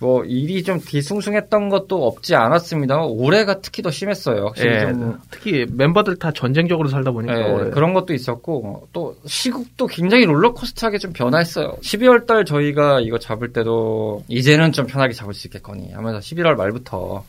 뭐 0.01 0.25
일이 0.25 0.63
좀 0.63 0.79
뒤숭숭했던 0.81 1.69
것도 1.71 2.07
없지 2.07 2.37
않았습니다. 2.37 3.03
올해가 3.03 3.61
특히 3.61 3.83
더 3.83 3.91
심했어요. 3.91 4.47
확실히 4.47 4.75
예, 4.77 4.81
좀 4.81 5.19
특히 5.31 5.67
멤버들 5.69 6.17
다 6.21 6.31
전쟁적으로 6.33 6.89
살다 6.89 7.11
보니까 7.11 7.67
예. 7.67 7.71
그런 7.71 7.95
것도 7.95 8.15
있었고 8.15 8.87
또 8.93 9.17
시국도 9.27 9.89
굉장히 9.89 10.25
롤러코스터하게 10.27 10.99
좀 10.99 11.13
변화했어요. 11.13 11.77
12월 11.83 12.27
달 12.27 12.45
저희가 12.45 13.01
이거 13.01 13.19
잡을 13.19 13.53
때도 13.53 14.23
이제는 14.29 14.71
좀 14.71 14.87
편하게 14.87 15.15
잡을 15.15 15.35
수 15.35 15.49
있겠거니 15.49 15.91
하면서 15.93 16.21
11월 16.21 16.55
말부터 16.55 17.25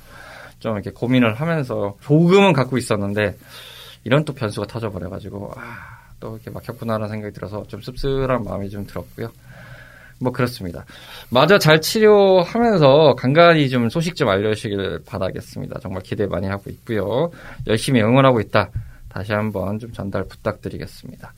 좀 0.59 0.73
이렇게 0.73 0.91
고민을 0.91 1.35
하면서 1.35 1.95
조금은 2.01 2.53
갖고 2.53 2.77
있었는데 2.77 3.35
이런 4.03 4.25
또 4.25 4.33
변수가 4.33 4.67
터져버려가지고 4.67 5.53
아, 5.55 5.61
또 6.19 6.35
이렇게 6.35 6.51
막혔구나라는 6.51 7.09
생각이 7.09 7.33
들어서 7.33 7.63
좀 7.67 7.81
씁쓸한 7.81 8.43
마음이 8.43 8.69
좀 8.69 8.85
들었고요. 8.85 9.29
뭐 10.21 10.31
그렇습니다. 10.31 10.85
마저 11.29 11.57
잘 11.57 11.79
치료하면서 11.79 13.15
간간히 13.15 13.69
좀 13.69 13.89
소식 13.89 14.15
좀 14.15 14.27
알려주시길 14.27 14.99
바라겠습니다. 15.05 15.79
정말 15.79 16.03
기대 16.03 16.27
많이 16.27 16.47
하고 16.47 16.69
있고요. 16.69 17.31
열심히 17.67 18.01
응원하고 18.01 18.41
있다. 18.41 18.69
다시 19.07 19.33
한번 19.33 19.79
좀 19.79 19.91
전달 19.93 20.25
부탁드리겠습니다. 20.25 21.33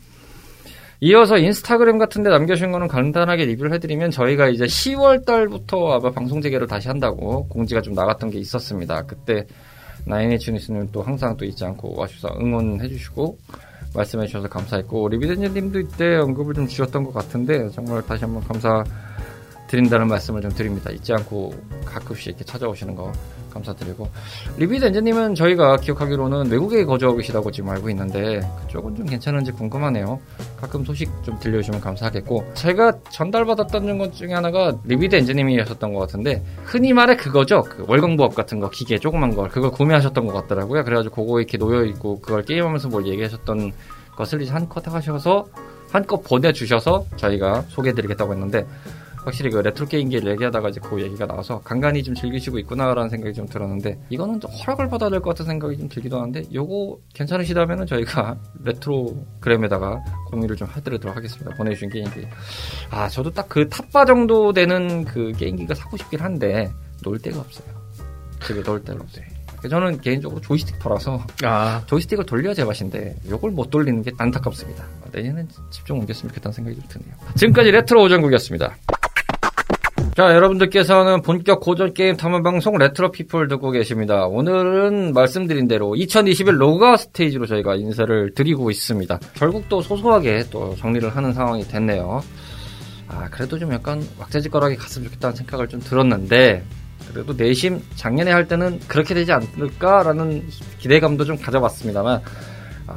이어서 1.04 1.40
인스타그램 1.40 1.98
같은 1.98 2.22
데 2.22 2.30
남겨주신 2.30 2.72
거는 2.72 2.88
간단하게 2.88 3.46
리뷰를 3.46 3.74
해드리면 3.74 4.12
저희가 4.12 4.50
이제 4.50 4.66
10월 4.66 5.26
달부터 5.26 5.94
아마 5.94 6.12
방송 6.12 6.42
재개를 6.42 6.68
다시 6.68 6.90
한다고 6.90 7.48
공지가 7.48 7.82
좀 7.82 7.96
나갔던 7.96 8.30
게 8.30 8.38
있었습니다. 8.38 9.02
그때 9.08 9.48
나인에이츠 10.06 10.52
뉴스는 10.52 10.90
또 10.92 11.02
항상 11.02 11.36
또 11.38 11.46
잊지 11.46 11.66
않고 11.66 11.96
와주셔서 11.98 12.36
응원해주시고 12.40 13.36
말씀해주셔서 13.96 14.48
감사했고 14.48 15.10
리비덴님도 15.10 15.80
이때 15.80 16.18
언급을 16.18 16.54
좀 16.54 16.68
주셨던 16.68 17.04
것 17.04 17.14
같은데 17.16 17.68
정말 17.70 18.04
다시 18.04 18.24
한번 18.24 18.44
감사 18.44 18.84
드린다는 19.72 20.08
말씀을 20.08 20.42
좀 20.42 20.52
드립니다. 20.52 20.92
잊지 20.92 21.14
않고 21.14 21.54
가끔씩 21.86 22.28
이렇게 22.28 22.44
찾아오시는 22.44 22.94
거 22.94 23.14
감사드리고 23.54 24.10
리비덴즈님은 24.58 25.36
저희가 25.36 25.78
기억하기로는 25.78 26.52
외국에 26.52 26.84
거주하고 26.84 27.18
계시다고 27.18 27.52
지금 27.52 27.70
알고 27.70 27.90
있는데 27.90 28.42
그쪽은 28.62 28.96
좀 28.96 29.06
괜찮은지 29.06 29.52
궁금하네요. 29.54 30.20
가끔 30.60 30.84
소식 30.84 31.10
좀 31.24 31.40
들려주시면 31.40 31.80
감사하겠고 31.80 32.52
제가 32.54 33.00
전달받았던 33.10 33.98
것 33.98 34.14
중에 34.14 34.34
하나가 34.34 34.78
리비덴즈님이셨던 34.84 35.94
것 35.94 36.00
같은데 36.02 36.44
흔히 36.64 36.92
말해 36.92 37.16
그거죠. 37.16 37.64
그 37.64 37.86
월광부업 37.88 38.36
같은 38.36 38.60
거 38.60 38.70
기계 38.70 38.98
조그만 38.98 39.36
걸 39.36 39.48
그걸 39.50 39.72
구매하셨던 39.72 40.28
것 40.28 40.34
같더라고요. 40.34 40.84
그래가지고 40.84 41.16
그거 41.16 41.40
이렇게 41.40 41.58
놓여 41.58 41.86
있고 41.86 42.20
그걸 42.20 42.44
게임하면서 42.44 42.90
뭘 42.90 43.08
얘기하셨던 43.08 43.72
것을 44.18 44.46
한컷 44.54 44.88
하셔서 44.90 45.46
한껏 45.92 46.24
보내주셔서 46.24 47.06
저희가 47.18 47.64
소개해드리겠다고 47.70 48.34
했는데 48.34 48.66
확실히 49.24 49.52
그 49.52 49.60
레트로 49.60 49.88
게임기를 49.88 50.32
얘기하다가 50.32 50.70
이제 50.70 50.80
그 50.84 51.00
얘기가 51.02 51.28
나와서 51.28 51.62
간간히 51.62 52.02
좀 52.02 52.16
즐기시고 52.16 52.58
있구나라는 52.60 53.08
생각이 53.10 53.34
좀 53.34 53.46
들었는데 53.48 54.00
이거는 54.10 54.40
좀 54.40 54.50
허락을 54.52 54.90
받아야 54.90 55.10
될 55.12 55.20
것 55.22 55.30
같은 55.32 55.46
생각이 55.46 55.78
좀 55.78 55.88
들기도 55.88 56.18
하는데 56.18 56.44
요거 56.54 56.98
괜찮으시다면은 57.14 57.86
저희가 57.86 58.36
레트로그램에다가 58.66 60.02
공유를 60.32 60.56
좀 60.56 60.68
해드리도록 60.76 61.16
하겠습니다. 61.16 61.52
보내주신 61.56 61.90
게임기. 61.90 62.28
아 62.90 63.08
저도 63.10 63.30
딱 63.32 63.48
그 63.52 63.68
탑바 63.68 64.06
정도 64.06 64.54
되는 64.54 65.04
그 65.04 65.32
게임기가 65.38 65.76
사고 65.76 65.98
싶긴 65.98 66.22
한데 66.22 66.72
놀 67.04 67.20
데가 67.20 67.40
없어요. 67.42 67.68
집에 68.46 68.64
놀 68.64 68.82
데가 68.84 69.00
없어요. 69.04 69.26
저는 69.70 70.00
개인적으로 70.02 70.40
조이스틱 70.42 70.80
터라서 70.80 71.24
아, 71.44 71.84
조이스틱을 71.86 72.26
돌려야 72.26 72.54
제맛인데 72.56 73.18
이걸 73.26 73.52
못 73.52 73.70
돌리는 73.70 74.02
게 74.02 74.12
안타깝습니다. 74.18 74.84
내년엔 75.12 75.48
집 75.70 75.85
좀 75.85 76.00
옮겼으면 76.00 76.30
좋겠다는 76.30 76.54
생각이 76.54 76.78
좀 76.78 76.86
드네요. 76.88 77.14
지금까지 77.36 77.70
레트로 77.72 78.02
오전국이었습니다. 78.04 78.76
자, 80.14 80.36
여러분들께서는 80.36 81.22
본격 81.22 81.62
고전 81.62 81.94
게임 81.94 82.18
탐험 82.18 82.44
방송 82.44 82.78
레트로 82.78 83.12
피플 83.12 83.48
듣고 83.48 83.72
계십니다. 83.72 84.26
오늘은 84.26 85.14
말씀드린 85.14 85.70
대로 85.70 85.96
2021 85.96 86.60
로그아웃 86.60 86.98
스테이지로 86.98 87.46
저희가 87.46 87.76
인사를 87.76 88.34
드리고 88.34 88.70
있습니다. 88.72 89.20
결국 89.36 89.70
또 89.70 89.82
소소하게 89.82 90.48
또 90.52 90.76
정리를 90.76 91.16
하는 91.16 91.32
상황이 91.32 91.64
됐네요. 91.64 92.22
아, 93.08 93.30
그래도 93.30 93.58
좀 93.58 93.72
약간 93.72 94.06
왁자지껄하게 94.20 94.76
갔으면 94.76 95.08
좋겠다는 95.08 95.38
생각을 95.38 95.70
좀 95.70 95.80
들었는데, 95.80 96.62
그래도 97.10 97.34
내심 97.34 97.82
작년에 97.96 98.32
할 98.32 98.50
때는 98.50 98.82
그렇게 98.90 99.14
되지 99.14 99.32
않을까라는 99.32 100.46
기대감도 100.80 101.24
좀 101.24 101.38
가져봤습니다만, 101.38 102.22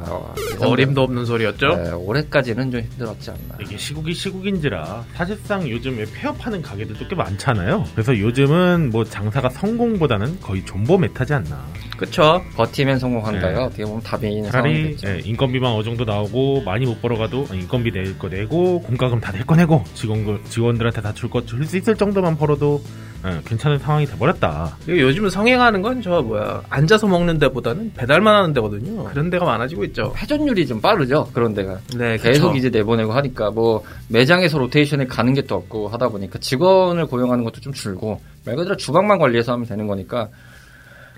아, 0.03 0.33
어림도 0.67 1.01
없는 1.03 1.25
소리였죠? 1.25 1.67
네, 1.75 1.91
올해까지는 1.91 2.71
좀 2.71 2.81
힘들었지 2.81 3.29
않나. 3.31 3.57
이게 3.61 3.77
시국이 3.77 4.13
시국인지라 4.13 5.03
사실상 5.13 5.67
요즘 5.69 5.99
에 5.99 6.05
폐업하는 6.13 6.61
가게들도 6.61 7.07
꽤 7.07 7.15
많잖아요. 7.15 7.85
그래서 7.93 8.17
요즘은 8.17 8.89
뭐 8.91 9.03
장사가 9.03 9.49
성공보다는 9.49 10.39
거의 10.41 10.63
존버 10.65 10.97
메타지 10.97 11.33
않나. 11.33 11.65
그쵸. 11.97 12.41
버티면 12.55 12.99
성공한다요. 12.99 13.57
네. 13.57 13.63
어떻게 13.63 13.85
보면 13.85 14.01
답이 14.01 14.27
있는 14.29 14.51
차라리. 14.51 14.97
예, 15.05 15.19
인건비만 15.23 15.71
어느 15.71 15.83
정도 15.83 16.03
나오고 16.03 16.63
많이 16.63 16.85
못 16.85 17.01
벌어가도 17.01 17.47
인건비 17.53 17.91
낼 17.91 18.17
거 18.19 18.27
내고 18.27 18.81
공과금 18.81 19.19
다 19.21 19.31
낼 19.31 19.45
거 19.45 19.55
내고 19.55 19.83
직원 19.93 20.41
직원들한테 20.49 21.01
다 21.01 21.13
줄 21.13 21.29
거 21.29 21.45
줄 21.45 21.65
수 21.65 21.77
있을 21.77 21.95
정도만 21.95 22.37
벌어도 22.37 22.81
예, 23.25 23.41
괜찮은 23.45 23.79
상황이 23.79 24.05
돼버렸다. 24.05 24.77
요즘은 24.87 25.29
성행하는 25.31 25.81
건 25.81 26.01
저 26.03 26.21
뭐야 26.21 26.61
앉아서 26.69 27.07
먹는 27.07 27.39
데보다는 27.39 27.93
배달만 27.95 28.35
하는 28.35 28.53
데거든요. 28.53 29.05
그런 29.05 29.29
데가 29.29 29.45
많아지고 29.45 29.83
있죠. 29.85 30.13
회전율이 30.17 30.67
좀 30.67 30.79
빠르죠. 30.81 31.29
그런 31.33 31.53
데가. 31.55 31.79
네, 31.97 32.17
계속 32.17 32.49
그쵸. 32.49 32.57
이제 32.57 32.69
내보내고 32.69 33.13
하니까 33.13 33.49
뭐 33.51 33.83
매장에서 34.09 34.59
로테이션을 34.59 35.07
가는 35.07 35.33
게 35.33 35.41
또 35.47 35.55
없고 35.55 35.87
하다 35.89 36.09
보니까 36.09 36.37
직원을 36.39 37.07
고용하는 37.07 37.43
것도 37.43 37.61
좀 37.61 37.71
줄고 37.73 38.19
말 38.45 38.55
그대로 38.55 38.75
주방만 38.77 39.17
관리해서 39.19 39.53
하면 39.53 39.65
되는 39.65 39.87
거니까 39.87 40.29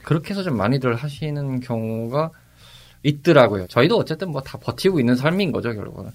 그렇게 0.03 0.29
해서 0.31 0.43
좀 0.43 0.55
많이들 0.57 0.95
하시는 0.95 1.59
경우가 1.59 2.29
있더라고요. 3.03 3.67
저희도 3.67 3.97
어쨌든 3.97 4.31
뭐 4.31 4.41
다 4.41 4.57
버티고 4.57 4.99
있는 4.99 5.15
삶인 5.15 5.51
거죠, 5.51 5.73
결국은. 5.73 6.11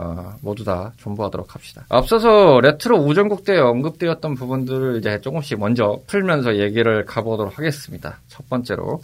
어, 0.00 0.34
모두 0.40 0.64
다 0.64 0.92
존버하도록 0.96 1.54
합시다. 1.54 1.84
앞서서 1.90 2.60
레트로 2.62 2.96
때 3.44 3.58
언급되었던 3.58 4.34
부분들을 4.34 4.96
이제 4.96 5.20
조금씩 5.20 5.58
먼저 5.60 6.00
풀면서 6.06 6.56
얘기를 6.56 7.04
가보도록 7.04 7.58
하겠습니다. 7.58 8.18
첫 8.28 8.48
번째로. 8.48 9.02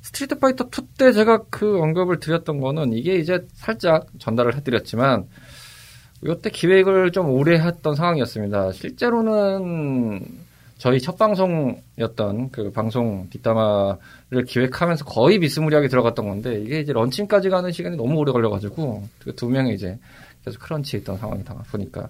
스트리트 0.00 0.38
파이터 0.38 0.64
2 0.70 0.96
때 0.96 1.12
제가 1.12 1.42
그 1.50 1.78
언급을 1.80 2.18
드렸던 2.18 2.60
거는 2.60 2.94
이게 2.94 3.16
이제 3.16 3.46
살짝 3.52 4.06
전달을 4.18 4.56
해드렸지만 4.56 5.26
이때 6.26 6.48
기획을 6.48 7.12
좀 7.12 7.28
오래 7.28 7.58
했던 7.58 7.94
상황이었습니다. 7.94 8.72
실제로는 8.72 10.24
저희 10.80 10.98
첫 10.98 11.18
방송이었던 11.18 12.50
그 12.52 12.72
방송 12.72 13.28
뒷담화를 13.28 14.44
기획하면서 14.46 15.04
거의 15.04 15.38
비스무리하게 15.38 15.88
들어갔던 15.88 16.26
건데 16.26 16.58
이게 16.62 16.80
이제 16.80 16.94
런칭까지 16.94 17.50
가는 17.50 17.70
시간이 17.70 17.96
너무 17.96 18.16
오래 18.16 18.32
걸려가지고 18.32 19.04
그 19.18 19.32
두 19.34 19.50
명이 19.50 19.74
이제 19.74 19.98
계속 20.42 20.58
크런치 20.60 20.96
있던 20.96 21.18
상황이다 21.18 21.54
보니까 21.70 22.08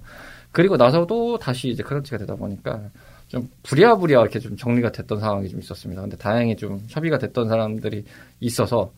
그리고 0.53 0.77
나서도 0.77 1.39
다시 1.39 1.69
이제 1.69 1.83
크런치가 1.83 2.17
되다 2.19 2.37
보니까 2.37 2.91
좀 3.27 3.51
부랴부랴 3.65 4.21
이렇게 4.21 4.39
좀 4.39 4.57
정리가 4.57 4.93
됐던 4.93 5.19
상황이 5.19 5.49
좀 5.49 5.59
있었습니다. 5.59 6.01
근데 6.03 6.17
다행히 6.17 6.55
좀 6.55 6.81
협의가 6.89 7.19
됐던 7.19 7.49
사람들이 7.49 8.05
있어서 8.39 8.93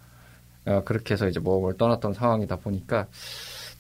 어, 0.67 0.83
그렇게 0.85 1.15
해서 1.15 1.27
이제 1.29 1.41
모험을 1.41 1.79
떠났던 1.79 2.13
상황이다 2.13 2.57
보니까 2.57 3.07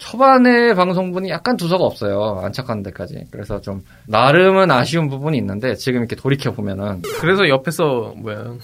초반에 0.02 0.74
방송분이 0.74 1.30
약간 1.30 1.56
두서가 1.56 1.84
없어요. 1.84 2.40
안착하는 2.42 2.82
데까지. 2.82 3.28
그래서 3.30 3.60
좀 3.60 3.84
나름은 4.08 4.70
아쉬운 4.70 5.08
부분이 5.08 5.38
있는데 5.38 5.76
지금 5.76 6.00
이렇게 6.00 6.16
돌이켜 6.16 6.50
보면은 6.50 7.02
그래서 7.20 7.48
옆에서 7.48 8.12
뭐야 8.16 8.56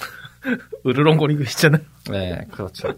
으르렁거리고 0.85 1.43
있잖아요. 1.43 1.81
네, 2.11 2.41
그렇죠. 2.51 2.93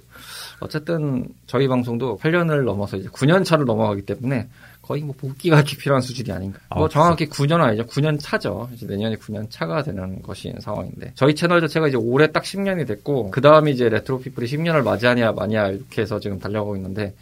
어쨌든 0.61 1.27
저희 1.47 1.69
방송도 1.69 2.19
8년을 2.19 2.65
넘어서 2.65 2.97
이제 2.97 3.09
9년 3.09 3.45
차를 3.45 3.67
넘어가기 3.67 4.03
때문에 4.03 4.49
거의 4.81 5.03
뭐 5.03 5.15
복기가 5.17 5.57
이렇게 5.57 5.77
필요한 5.77 6.01
수준이 6.01 6.33
아닌가. 6.33 6.61
뭐 6.75 6.87
아, 6.87 6.89
정확히 6.89 7.29
9년 7.29 7.61
아니죠. 7.61 7.85
9년 7.87 8.19
차죠. 8.19 8.71
이제 8.73 8.87
내년에 8.87 9.17
9년 9.17 9.51
차가 9.51 9.83
되는 9.83 10.23
것인 10.23 10.55
상황인데 10.61 11.13
저희 11.15 11.35
채널 11.35 11.61
자체가 11.61 11.89
이제 11.89 11.99
올해 11.99 12.33
딱 12.33 12.43
10년이 12.43 12.87
됐고 12.87 13.31
그 13.33 13.43
다음에 13.43 13.71
이제 13.71 13.89
레트로 13.91 14.21
피플이 14.21 14.47
10년을 14.47 14.83
맞이하냐 14.83 15.33
마냐 15.33 15.69
이렇게 15.69 16.03
해서 16.03 16.19
지금 16.21 16.39
달려가고 16.39 16.77
있는데 16.77 17.15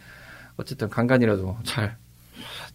어쨌든 0.59 0.89
간간이라도 0.89 1.57
잘 1.63 1.95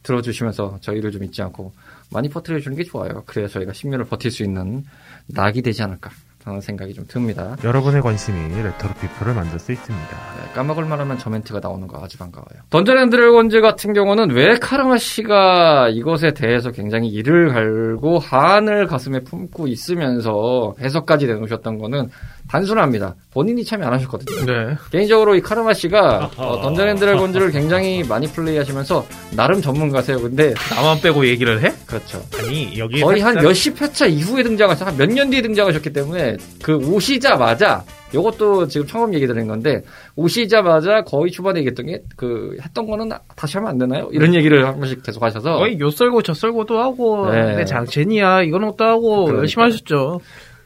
들어주시면서 0.03 0.79
저희를 0.81 1.11
좀 1.11 1.25
잊지 1.25 1.43
않고 1.43 1.73
많이 2.13 2.29
퍼뜨려 2.29 2.61
주는 2.61 2.77
게 2.77 2.85
좋아요. 2.85 3.23
그래야 3.27 3.49
저희가 3.49 3.73
10년을 3.73 4.09
버틸 4.09 4.31
수 4.31 4.43
있는 4.43 4.85
낙이 5.29 5.63
되지 5.63 5.83
않을까 5.83 6.11
하는 6.45 6.61
생각이 6.61 6.93
좀 6.93 7.07
듭니다. 7.09 7.57
여러분의 7.65 8.03
관심이 8.03 8.39
레트로 8.63 8.93
피플을 9.01 9.35
만들 9.35 9.59
수 9.59 9.73
있습니다. 9.73 10.09
네, 10.09 10.53
까먹을 10.53 10.85
만하면 10.85 11.17
저 11.17 11.31
멘트가 11.31 11.61
나오는 11.61 11.87
거 11.87 12.05
아주 12.05 12.19
반가워요. 12.19 12.63
던전 12.69 12.99
앤 12.99 13.09
드래곤즈 13.09 13.63
같은 13.63 13.95
경우는 13.95 14.31
왜 14.31 14.59
카르마 14.59 14.99
씨가 14.99 15.89
이것에 15.89 16.35
대해서 16.35 16.71
굉장히 16.71 17.09
이를 17.09 17.49
갈고 17.49 18.19
한을 18.19 18.87
가슴에 18.87 19.21
품고 19.21 19.69
있으면서 19.69 20.75
해석까지 20.81 21.27
내놓으셨던 21.27 21.79
거는 21.79 22.11
단순합니다. 22.49 23.15
본인이 23.33 23.65
참여 23.65 23.87
안 23.87 23.95
하셨거든요. 23.95 24.45
네. 24.47 24.77
개인적으로 24.93 25.35
이 25.35 25.41
카르마 25.41 25.73
씨가 25.73 26.31
어, 26.37 26.61
던전 26.63 26.89
앤 26.89 26.97
드래곤즈를 26.97 27.51
굉장히 27.51 28.05
많이 28.07 28.27
플레이하시면서 28.29 29.07
나름 29.37 29.61
전문가세요. 29.63 30.21
근데 30.21 30.55
나만 30.71 31.01
빼고 31.01 31.27
얘기를 31.27 31.63
해? 31.63 31.73
그렇죠. 31.87 32.23
아니 32.39 32.79
여기 32.79 33.01
거의 33.01 33.21
한 33.23 33.35
살짝- 33.35 33.49
몇십 33.49 33.81
회차 33.81 34.07
이후에 34.07 34.43
등장하셔 34.43 34.85
한몇 34.85 35.11
년 35.11 35.31
뒤에 35.31 35.43
등장하셨기 35.43 35.93
때문에 35.93 36.37
그 36.63 36.77
오시자마자 36.77 37.83
요것도 38.15 38.69
지금 38.69 38.87
처음 38.87 39.13
얘기 39.15 39.27
드린 39.27 39.49
건데 39.49 39.83
오시자마자 40.15 41.03
거의 41.03 41.33
초반에 41.33 41.59
얘기했던 41.61 41.87
게 41.87 42.03
그 42.17 42.57
했던 42.63 42.87
거는 42.87 43.11
다시 43.35 43.57
하면 43.57 43.71
안 43.71 43.79
되나요? 43.79 44.09
이런 44.13 44.33
얘기를 44.35 44.65
한 44.65 44.79
번씩 44.79 45.03
계속 45.03 45.23
하셔서 45.23 45.57
거의 45.57 45.81
요 45.81 45.91
썰고 45.91 46.23
저 46.23 46.33
썰고도 46.35 46.79
하고 46.79 47.29
네. 47.33 47.57
내 47.57 47.65
장첸이야 47.65 48.43
이건 48.43 48.67
것도 48.67 48.85
하고 48.85 49.11
그러니까. 49.25 49.39
열심히 49.41 49.65
하셨죠. 49.65 50.21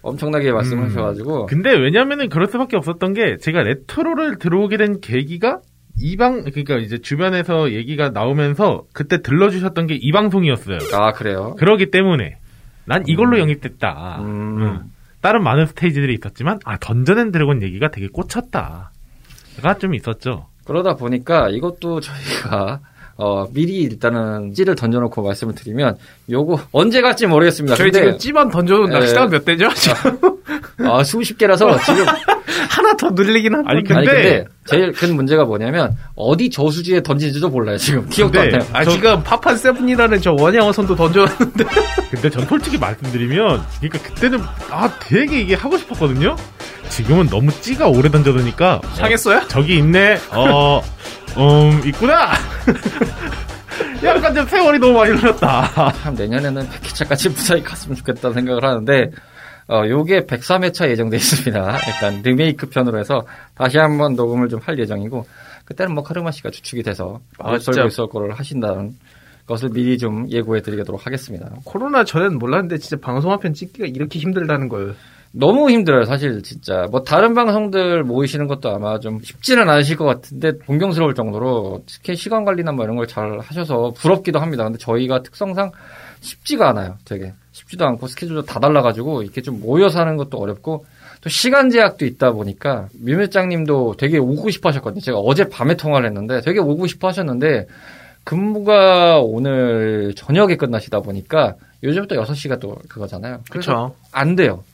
엄청나게 0.08 0.52
말씀하셔가지고 0.52 1.46
근데 1.46 1.72
왜냐면은 1.74 2.28
그럴 2.28 2.46
수밖에 2.48 2.76
없었던 2.76 3.12
게 3.14 3.36
제가 3.38 3.62
레트로를 3.62 4.38
들어오게 4.38 4.76
된 4.76 5.00
계기가 5.00 5.60
이방 6.00 6.44
그러니까 6.44 6.76
이제 6.76 6.98
주변에서 6.98 7.72
얘기가 7.72 8.10
나오면서 8.10 8.84
그때 8.92 9.20
들러주셨던 9.22 9.86
게 9.88 9.96
이 10.00 10.12
방송이었어요. 10.12 10.78
아 10.94 11.12
그래요? 11.12 11.54
그러기 11.58 11.90
때문에 11.90 12.36
난 12.84 13.02
이걸로 13.06 13.38
영입됐다. 13.38 14.18
음. 14.20 14.62
응. 14.62 14.80
다른 15.20 15.42
많은 15.42 15.66
스테이지들이 15.66 16.14
있었지만 16.14 16.60
아 16.64 16.78
던전 16.78 17.18
앤 17.18 17.32
드래곤 17.32 17.62
얘기가 17.62 17.90
되게 17.90 18.06
꽂혔다. 18.08 18.92
가 19.62 19.74
좀 19.74 19.94
있었죠. 19.94 20.46
그러다 20.64 20.94
보니까 20.94 21.48
이것도 21.48 21.98
저희가 22.00 22.78
어, 23.20 23.46
미리 23.52 23.78
일단은 23.80 24.54
찌를 24.54 24.76
던져놓고 24.76 25.22
말씀을 25.22 25.54
드리면 25.54 25.96
요거 26.30 26.60
언제 26.70 27.00
갈지 27.02 27.26
모르겠습니다. 27.26 27.74
저희 27.76 27.90
근데 27.90 28.06
지금 28.06 28.18
찌만 28.18 28.50
던져놓은 28.50 28.90
네. 28.90 29.06
시간 29.08 29.28
몇 29.28 29.44
개죠? 29.44 29.68
아, 30.88 31.02
수십 31.02 31.36
개라서 31.36 31.76
지금 31.80 32.04
하나 32.70 32.94
더 32.96 33.10
늘리긴 33.10 33.54
한 33.54 33.64
아니, 33.66 33.82
건데. 33.82 33.94
아니 33.94 34.06
근데- 34.06 34.22
근데 34.22 34.44
제일 34.66 34.92
큰 34.92 35.16
문제가 35.16 35.44
뭐냐면 35.44 35.96
어디 36.14 36.48
저수지에 36.50 37.02
던진지도 37.02 37.48
몰라요 37.48 37.76
지금 37.78 38.06
기억도 38.08 38.38
안 38.40 38.50
근데- 38.50 38.58
나요. 38.64 38.70
아 38.72 38.84
저- 38.84 38.90
지금 38.92 39.22
파판 39.24 39.56
seven이라는 39.56 40.20
저 40.20 40.32
원양어선도 40.38 40.94
던져놨는데 40.94 41.64
근데 42.10 42.30
전 42.30 42.46
솔직히 42.46 42.78
말씀드리면 42.78 43.62
그러니까 43.80 43.98
그때는 44.08 44.40
아 44.70 44.90
되게 45.00 45.40
이게 45.40 45.54
하고 45.54 45.76
싶었거든요. 45.76 46.36
지금은 46.88 47.26
너무 47.28 47.50
찌가 47.60 47.88
오래 47.88 48.10
던져두니까 48.10 48.80
상했어요? 48.94 49.46
저기 49.48 49.78
있네. 49.78 50.18
어, 50.32 50.80
음, 51.36 51.82
있구나. 51.86 52.32
약간 54.04 54.34
좀 54.34 54.46
세월이 54.46 54.78
너무 54.78 54.98
많이 54.98 55.12
흘렀다. 55.12 55.92
참 56.02 56.14
내년에는 56.14 56.68
100회차까지 56.68 57.30
무사히 57.34 57.62
갔으면 57.62 57.96
좋겠다는 57.96 58.34
생각을 58.34 58.64
하는데 58.64 59.10
어 59.70 59.82
요게 59.86 60.26
103회차 60.26 60.88
예정돼 60.90 61.16
있습니다. 61.16 61.60
약간 61.88 62.22
리메이크 62.22 62.68
편으로 62.70 62.98
해서 62.98 63.26
다시 63.54 63.76
한번 63.78 64.14
녹음을 64.14 64.48
좀 64.48 64.60
할 64.64 64.78
예정이고 64.78 65.26
그때는 65.64 65.94
뭐 65.94 66.02
카르마 66.02 66.30
씨가 66.30 66.50
주축이 66.50 66.82
돼서 66.82 67.20
아, 67.38 67.50
아, 67.52 67.58
진짜. 67.58 67.72
썰고 67.72 67.88
있을 67.88 68.06
거를 68.08 68.32
하신다는 68.38 68.94
것을 69.46 69.68
미리 69.70 69.98
좀 69.98 70.26
예고해 70.30 70.62
드리도록 70.62 71.06
하겠습니다. 71.06 71.50
코로나 71.64 72.04
전엔 72.04 72.38
몰랐는데 72.38 72.78
진짜 72.78 72.96
방송 73.00 73.30
한편 73.32 73.52
찍기가 73.52 73.86
이렇게 73.86 74.18
힘들다는 74.18 74.68
걸. 74.68 74.94
너무 75.38 75.70
힘들어요, 75.70 76.04
사실 76.04 76.42
진짜. 76.42 76.86
뭐 76.90 77.02
다른 77.02 77.32
방송들 77.34 78.02
모이시는 78.02 78.48
것도 78.48 78.70
아마 78.70 78.98
좀 78.98 79.20
쉽지는 79.22 79.68
않으실 79.70 79.96
것 79.96 80.04
같은데 80.04 80.52
존경스러울 80.66 81.14
정도로 81.14 81.82
특히 81.86 82.16
시간 82.16 82.44
관리나 82.44 82.72
뭐 82.72 82.84
이런 82.84 82.96
걸 82.96 83.06
잘 83.06 83.38
하셔서 83.38 83.92
부럽기도 83.96 84.40
합니다. 84.40 84.64
근데 84.64 84.78
저희가 84.78 85.22
특성상 85.22 85.70
쉽지가 86.20 86.68
않아요, 86.70 86.96
되게. 87.04 87.32
쉽지도 87.52 87.86
않고 87.86 88.08
스케줄도 88.08 88.42
다 88.42 88.58
달라가지고 88.58 89.22
이렇게 89.22 89.40
좀 89.40 89.60
모여서 89.60 90.00
하는 90.00 90.16
것도 90.16 90.38
어렵고 90.38 90.84
또 91.20 91.28
시간 91.28 91.70
제약도 91.70 92.04
있다 92.04 92.32
보니까 92.32 92.88
뮤밀장님도 93.00 93.94
되게 93.98 94.18
오고 94.18 94.50
싶어 94.50 94.68
하셨거든요. 94.70 95.00
제가 95.00 95.18
어제 95.18 95.48
밤에 95.48 95.76
통화를 95.76 96.08
했는데 96.08 96.40
되게 96.40 96.58
오고 96.58 96.86
싶어 96.88 97.08
하셨는데 97.08 97.66
근무가 98.24 99.20
오늘 99.20 100.12
저녁에 100.16 100.56
끝나시다 100.56 101.00
보니까 101.00 101.54
요즘 101.82 102.06
또 102.08 102.16
6시가 102.16 102.60
또 102.60 102.76
그거잖아요. 102.88 103.38
그래서 103.50 103.72
그렇죠. 103.72 103.94
안 104.12 104.34
돼요. 104.36 104.64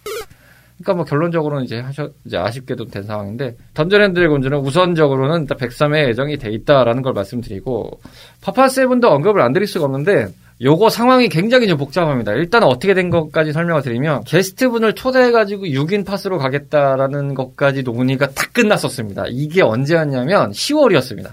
그러니까 0.79 0.95
뭐 0.95 1.05
결론적으로는 1.05 1.65
이제 1.65 1.79
하셔 1.79 2.11
이제 2.25 2.37
아쉽게도 2.37 2.87
된 2.87 3.05
상황인데 3.05 3.57
던전앤 3.75 4.13
드래 4.13 4.27
곤즈는 4.27 4.59
우선적으로는 4.59 5.43
일단 5.43 5.57
103에 5.57 6.09
예정이 6.09 6.37
돼 6.37 6.51
있다라는 6.51 7.03
걸 7.03 7.13
말씀드리고 7.13 8.01
파파 8.41 8.69
세븐도 8.69 9.09
언급을 9.09 9.41
안 9.41 9.53
드릴 9.53 9.69
수가 9.69 9.85
없는데 9.85 10.29
요거 10.61 10.89
상황이 10.89 11.29
굉장히 11.29 11.67
좀 11.69 11.79
복잡합니다. 11.79 12.33
일단 12.33 12.63
어떻게 12.63 12.95
된 12.95 13.11
것까지 13.11 13.53
설명을 13.53 13.83
드리면 13.83 14.25
게스트분을 14.25 14.95
초대해가지고 14.95 15.65
6인 15.67 16.07
파스로 16.07 16.39
가겠다라는 16.39 17.35
것까지 17.35 17.83
논의가 17.83 18.29
다 18.29 18.47
끝났었습니다. 18.53 19.25
이게 19.29 19.63
언제였냐면 19.63 20.53
10월이었습니다. 20.53 21.33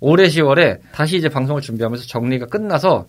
올해 0.00 0.28
10월에 0.28 0.78
다시 0.92 1.16
이제 1.16 1.28
방송을 1.28 1.62
준비하면서 1.62 2.06
정리가 2.06 2.46
끝나서 2.46 3.06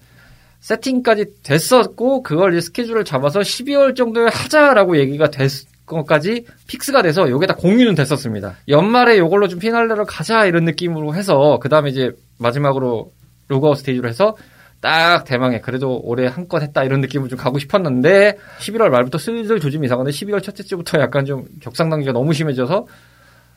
세팅까지 0.62 1.26
됐었고 1.44 2.22
그걸 2.24 2.54
이제 2.54 2.62
스케줄을 2.62 3.04
잡아서 3.06 3.40
12월 3.40 3.96
정도에 3.96 4.30
하자라고 4.30 4.98
얘기가 4.98 5.30
됐 5.30 5.50
것까지 5.86 6.46
fix가 6.68 7.02
돼서 7.02 7.30
요게 7.30 7.48
다 7.48 7.56
공유는 7.56 7.96
됐었습니다. 7.96 8.56
연말에 8.68 9.18
요걸로 9.18 9.48
좀 9.48 9.60
피날레를 9.60 10.06
가자 10.06 10.46
이런 10.46 10.64
느낌으로 10.66 11.14
해서 11.16 11.60
그 11.62 11.70
다음에 11.70 11.90
이제 11.90 12.12
마지막으로 12.40 13.12
로그아웃 13.48 13.78
스테이지로 13.80 14.08
해서 14.10 14.36
딱 14.80 15.26
대망의 15.26 15.60
그래도 15.60 16.00
올해 16.04 16.26
한 16.28 16.48
건 16.48 16.62
했다 16.64 16.84
이런 16.84 17.02
느낌으로 17.02 17.30
좀 17.30 17.38
가고 17.38 17.60
싶었는데 17.60 18.38
11월 18.60 18.90
말부터 18.90 19.18
슬슬 19.18 19.60
조짐이 19.60 19.86
이상한데 19.86 20.12
12월 20.12 20.42
첫째 20.42 20.64
주부터 20.64 21.00
약간 21.00 21.26
좀 21.26 21.46
격상 21.62 21.90
단계가 21.90 22.14
너무 22.14 22.34
심해져서 22.34 22.88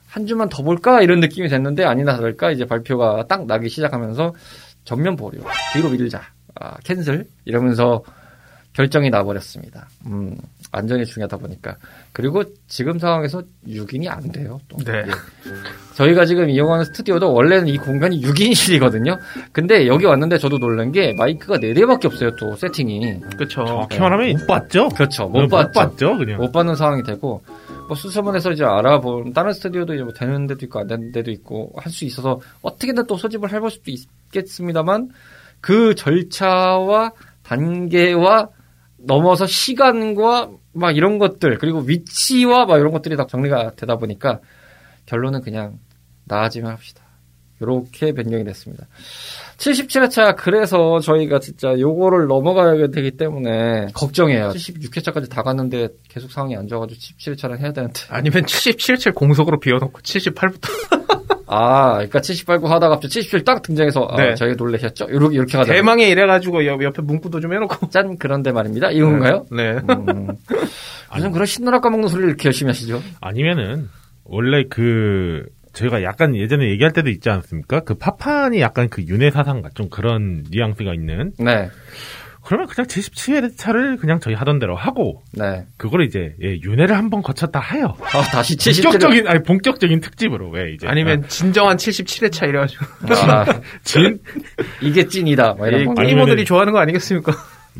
한 0.08 0.26
주만 0.26 0.48
더 0.48 0.62
볼까 0.62 1.00
이런 1.00 1.20
느낌이 1.20 1.48
됐는데 1.48 1.84
아니나 1.84 2.16
다를까 2.16 2.50
이제 2.50 2.66
발표가 2.66 3.24
딱 3.26 3.46
나기 3.46 3.68
시작하면서 3.68 4.34
전면 4.84 5.16
보류 5.16 5.40
뒤로 5.72 5.88
밀자 5.90 6.20
아, 6.60 6.76
캔슬 6.84 7.26
이러면서 7.46 8.02
결정이 8.74 9.08
나버렸습니다. 9.10 9.88
음, 10.06 10.36
안전이 10.72 11.06
중요하다 11.06 11.36
보니까 11.38 11.76
그리고 12.12 12.42
지금 12.66 12.98
상황에서 12.98 13.42
6인이 13.68 14.08
안 14.08 14.32
돼요. 14.32 14.60
또. 14.68 14.76
네. 14.78 14.92
예. 14.98 15.10
저희가 15.94 16.24
지금 16.24 16.50
이용하는 16.50 16.84
스튜디오도 16.86 17.32
원래는 17.32 17.68
이 17.68 17.78
공간이 17.78 18.20
6인실이거든요. 18.22 19.16
근데 19.52 19.86
여기 19.86 20.06
왔는데 20.06 20.38
저도 20.38 20.58
놀란 20.58 20.90
게 20.90 21.14
마이크가 21.16 21.58
4대밖에 21.58 22.06
없어요. 22.06 22.34
또 22.36 22.56
세팅이. 22.56 23.20
그렇죠. 23.36 23.64
정확히 23.64 24.00
말하면 24.00 24.32
못 24.38 24.46
봤죠? 24.48 24.88
그렇죠. 24.88 25.28
못, 25.28 25.42
못 25.42 25.48
봤죠. 25.48 25.70
봤죠, 25.72 26.18
그냥. 26.18 26.38
못 26.38 26.50
받는 26.50 26.74
상황이 26.74 27.04
되고 27.04 27.42
뭐 27.86 27.96
수소문해서 27.96 28.50
이제 28.50 28.64
알아본 28.64 29.34
다른 29.34 29.52
스튜디오도 29.52 29.94
이제 29.94 30.02
뭐 30.02 30.12
되는 30.12 30.48
데도 30.48 30.64
있고 30.66 30.80
안 30.80 30.88
되는 30.88 31.12
데도 31.12 31.30
있고 31.30 31.72
할 31.76 31.92
수 31.92 32.04
있어서 32.06 32.40
어떻게든 32.62 33.06
또 33.06 33.16
소집을 33.16 33.52
해볼 33.52 33.70
수도 33.70 33.92
있겠습니다만 33.92 35.10
그 35.60 35.94
절차와 35.94 37.12
단계와 37.44 38.48
넘어서 39.06 39.46
시간과 39.46 40.50
막 40.72 40.96
이런 40.96 41.18
것들 41.18 41.58
그리고 41.58 41.80
위치와 41.80 42.66
막 42.66 42.78
이런 42.78 42.92
것들이 42.92 43.16
다 43.16 43.26
정리가 43.26 43.72
되다 43.76 43.96
보니까 43.96 44.40
결론은 45.06 45.42
그냥 45.42 45.78
나아지면 46.24 46.70
합시다. 46.70 47.04
요렇게 47.62 48.12
변경이 48.12 48.44
됐습니다. 48.44 48.86
77회차 49.58 50.36
그래서 50.36 50.98
저희가 51.00 51.38
진짜 51.38 51.78
요거를 51.78 52.26
넘어가야 52.26 52.88
되기 52.88 53.12
때문에 53.12 53.86
걱정해요. 53.94 54.48
76회차까지 54.48 55.30
다 55.30 55.42
갔는데 55.42 55.88
계속 56.08 56.30
상황이 56.32 56.56
안 56.56 56.66
좋아가지고 56.66 56.98
77회차를 56.98 57.58
해야 57.60 57.72
되는데 57.72 58.00
아니면 58.08 58.44
77칠 58.44 59.14
공속으로 59.14 59.60
비워놓고 59.60 60.00
78부터. 60.00 60.68
아 61.46 61.94
그러니까 61.94 62.20
78, 62.20 62.60
9 62.60 62.68
하다가 62.68 62.94
갑자기 62.94 63.12
77 63.14 63.44
딱 63.44 63.62
등장해서 63.62 64.06
아, 64.10 64.16
네. 64.16 64.34
저희가 64.34 64.56
놀라셨죠? 64.56 65.08
요렇게 65.10 65.36
이렇게 65.36 65.58
가자. 65.58 65.72
대망에 65.72 66.08
이래가지고 66.08 66.66
옆, 66.66 66.82
옆에 66.82 67.02
문구도 67.02 67.40
좀 67.40 67.52
해놓고. 67.52 67.88
짠 67.90 68.16
그런데 68.18 68.52
말입니다. 68.52 68.90
이건가요? 68.90 69.46
네. 69.50 69.78
음. 69.90 70.28
무슨 71.14 71.32
그런 71.32 71.46
신나라 71.46 71.80
까먹는 71.80 72.08
소리를 72.08 72.28
이렇게 72.30 72.46
열심히 72.46 72.70
하시죠? 72.70 73.00
아니면은, 73.20 73.88
원래 74.24 74.64
그, 74.68 75.44
저희가 75.72 76.02
약간 76.02 76.34
예전에 76.34 76.68
얘기할 76.70 76.92
때도 76.92 77.10
있지 77.10 77.30
않습니까? 77.30 77.80
그 77.80 77.94
파판이 77.94 78.60
약간 78.60 78.88
그 78.88 79.02
윤회 79.02 79.30
사상과 79.30 79.70
좀 79.74 79.88
그런 79.90 80.44
뉘앙스가 80.50 80.94
있는. 80.94 81.32
네, 81.38 81.68
그러면 82.44 82.66
그냥 82.68 82.86
77회차를 82.86 83.98
그냥 83.98 84.20
저희 84.20 84.34
하던 84.34 84.58
대로 84.58 84.76
하고, 84.76 85.22
네. 85.32 85.64
그걸 85.76 86.04
이제, 86.04 86.34
예, 86.42 86.58
윤회를 86.62 86.96
한번 86.96 87.22
거쳤다 87.22 87.58
하여. 87.58 87.96
아 88.00 88.22
다시 88.30 88.56
77을 88.56 88.82
본격적인, 88.84 89.26
아니, 89.28 89.42
본격적인 89.42 90.00
특집으로, 90.00 90.50
왜, 90.50 90.72
이제. 90.74 90.86
아니면 90.86 91.24
진정한 91.28 91.76
77회차 91.76 92.48
이래가지고. 92.48 92.84
아, 93.28 93.44
진, 93.82 94.18
이게 94.82 95.06
찐이다. 95.06 95.54
뭐. 95.54 95.66
게이머들이 95.68 96.12
아니면은- 96.14 96.46
좋아하는 96.46 96.72
거 96.72 96.80
아니겠습니까? 96.80 97.32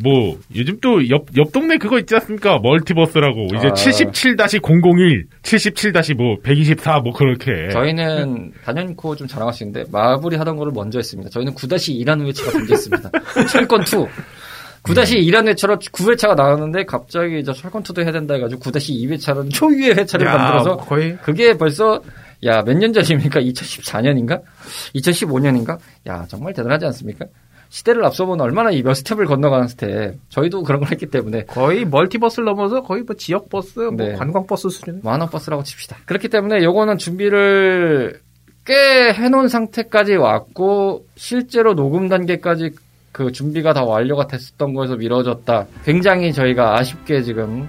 뭐, 0.02 0.38
요즘 0.56 0.78
또 0.80 1.08
옆, 1.08 1.26
옆 1.36 1.52
동네 1.52 1.76
그거 1.78 2.00
있지 2.00 2.14
않습니까? 2.16 2.58
멀티버스라고. 2.58 3.46
이제 3.54 3.68
아. 3.68 3.72
77-001, 3.72 5.26
77-뭐, 5.42 6.38
124, 6.42 6.98
뭐, 6.98 7.12
그렇게. 7.12 7.68
저희는 7.70 8.52
단연코 8.64 9.14
좀 9.14 9.28
자랑할 9.28 9.54
수 9.54 9.62
있는데 9.62 9.88
마블이 9.92 10.36
하던 10.36 10.56
거를 10.56 10.72
먼저 10.74 10.98
했습니다. 10.98 11.30
저희는 11.30 11.54
9-2라는 11.54 12.26
회차가 12.26 12.58
먼저 12.58 12.74
했습니다. 12.74 13.10
철권 13.52 13.82
2. 13.82 14.06
9-2라는 14.84 15.48
회차로 15.48 15.78
9회차가 15.78 16.34
나왔는데 16.36 16.84
갑자기 16.84 17.40
이제 17.40 17.52
철권 17.52 17.82
2도 17.82 18.02
해야 18.02 18.12
된다 18.12 18.34
해가지고 18.34 18.60
9-2회차는 18.62 19.52
초유의 19.52 19.94
회차를 19.96 20.26
야, 20.26 20.36
만들어서 20.36 20.76
거의 20.76 21.16
그게 21.22 21.56
벌써 21.56 22.00
야 22.44 22.62
몇 22.62 22.76
년 22.76 22.92
전입니까? 22.92 23.40
2014년인가? 23.40 24.42
2015년인가? 24.94 25.78
야 26.06 26.26
정말 26.28 26.52
대단하지 26.52 26.84
않습니까? 26.86 27.24
시대를 27.70 28.04
앞서가는 28.04 28.44
얼마나 28.44 28.70
이 28.70 28.82
몇 28.82 28.94
스텝을 28.94 29.24
건너가는 29.26 29.66
스텝. 29.68 30.14
저희도 30.28 30.62
그런 30.62 30.80
걸 30.80 30.90
했기 30.92 31.06
때문에 31.06 31.44
거의 31.46 31.84
멀티버스를 31.86 32.44
넘어서 32.44 32.82
거의 32.82 33.02
뭐 33.02 33.16
지역 33.16 33.48
버스, 33.48 33.78
뭐 33.80 33.92
네. 33.96 34.12
관광 34.14 34.46
버스 34.46 34.68
수준. 34.68 35.00
만원 35.02 35.28
버스라고 35.30 35.62
칩시다. 35.64 35.96
그렇기 36.04 36.28
때문에 36.28 36.62
요거는 36.62 36.98
준비를 36.98 38.20
꽤 38.66 39.12
해놓은 39.12 39.48
상태까지 39.48 40.14
왔고 40.16 41.06
실제로 41.16 41.74
녹음 41.74 42.08
단계까지 42.08 42.70
그 43.14 43.30
준비가 43.30 43.72
다 43.72 43.84
완료가 43.84 44.26
됐었던 44.26 44.74
거에서 44.74 44.96
미뤄졌다. 44.96 45.66
굉장히 45.84 46.32
저희가 46.32 46.76
아쉽게 46.80 47.22
지금 47.22 47.68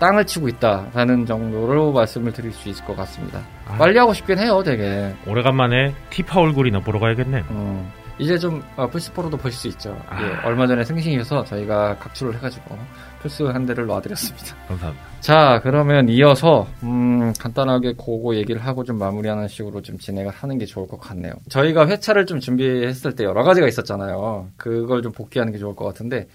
땅을 0.00 0.26
치고 0.26 0.48
있다라는 0.48 1.24
정도로 1.24 1.92
말씀을 1.92 2.32
드릴 2.32 2.50
수 2.52 2.68
있을 2.68 2.84
것 2.84 2.96
같습니다. 2.96 3.38
아. 3.68 3.76
빨리 3.76 3.96
하고 3.96 4.12
싶긴 4.12 4.40
해요, 4.40 4.60
되게. 4.64 5.14
오래간만에 5.28 5.94
티파 6.10 6.40
얼굴이나 6.40 6.80
보러 6.80 6.98
가야겠네요. 6.98 7.44
어, 7.50 7.92
이제 8.18 8.36
좀 8.36 8.60
아, 8.76 8.88
플스4로도 8.88 9.40
볼 9.40 9.52
수 9.52 9.68
있죠. 9.68 9.96
아. 10.08 10.20
예, 10.20 10.46
얼마 10.48 10.66
전에 10.66 10.82
생신이어서 10.82 11.44
저희가 11.44 11.98
각출을 11.98 12.34
해가지고 12.34 12.76
플스 13.22 13.44
한 13.44 13.66
대를 13.66 13.86
놔드렸습니다. 13.86 14.56
감사합니다. 14.68 15.06
자, 15.20 15.60
그러면 15.62 16.08
이어서 16.08 16.66
음, 16.82 17.32
간단하게 17.38 17.92
그거 17.92 18.34
얘기를 18.34 18.60
하고 18.60 18.82
좀 18.82 18.98
마무리하는 18.98 19.46
식으로 19.46 19.80
좀 19.82 19.98
진행을 19.98 20.32
하는 20.32 20.58
게 20.58 20.66
좋을 20.66 20.88
것 20.88 20.98
같네요. 20.98 21.32
저희가 21.48 21.86
회차를 21.86 22.26
좀 22.26 22.40
준비했을 22.40 23.14
때 23.14 23.24
여러 23.24 23.44
가지가 23.44 23.68
있었잖아요. 23.68 24.48
그걸 24.56 25.02
좀 25.02 25.12
복기하는 25.12 25.52
게 25.52 25.58
좋을 25.58 25.76
것 25.76 25.84
같은데 25.84 26.26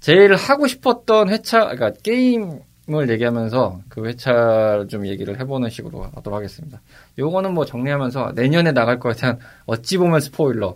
제일 0.00 0.34
하고 0.34 0.66
싶었던 0.66 1.30
회차, 1.30 1.60
그러니까 1.60 1.92
게임 2.02 2.60
을 2.90 3.10
얘기하면서 3.10 3.80
그 3.90 4.06
회차를 4.06 4.88
좀 4.88 5.06
얘기를 5.06 5.38
해보는 5.38 5.68
식으로 5.68 6.04
하도록 6.04 6.34
하겠습니다. 6.34 6.80
요거는 7.18 7.52
뭐 7.52 7.66
정리하면서 7.66 8.32
내년에 8.34 8.72
나갈 8.72 8.98
거에 8.98 9.12
대한 9.12 9.38
어찌 9.66 9.98
보면 9.98 10.20
스포일러. 10.20 10.74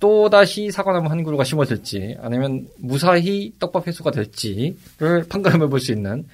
또다시 0.00 0.70
사과나무 0.70 1.08
한 1.10 1.22
그루가 1.24 1.44
심어질지 1.44 2.16
아니면 2.22 2.68
무사히 2.78 3.52
떡밥 3.58 3.86
회수가 3.86 4.10
될지를 4.12 5.24
판가름해 5.28 5.66
볼 5.68 5.80
수 5.80 5.92
있는 5.92 6.24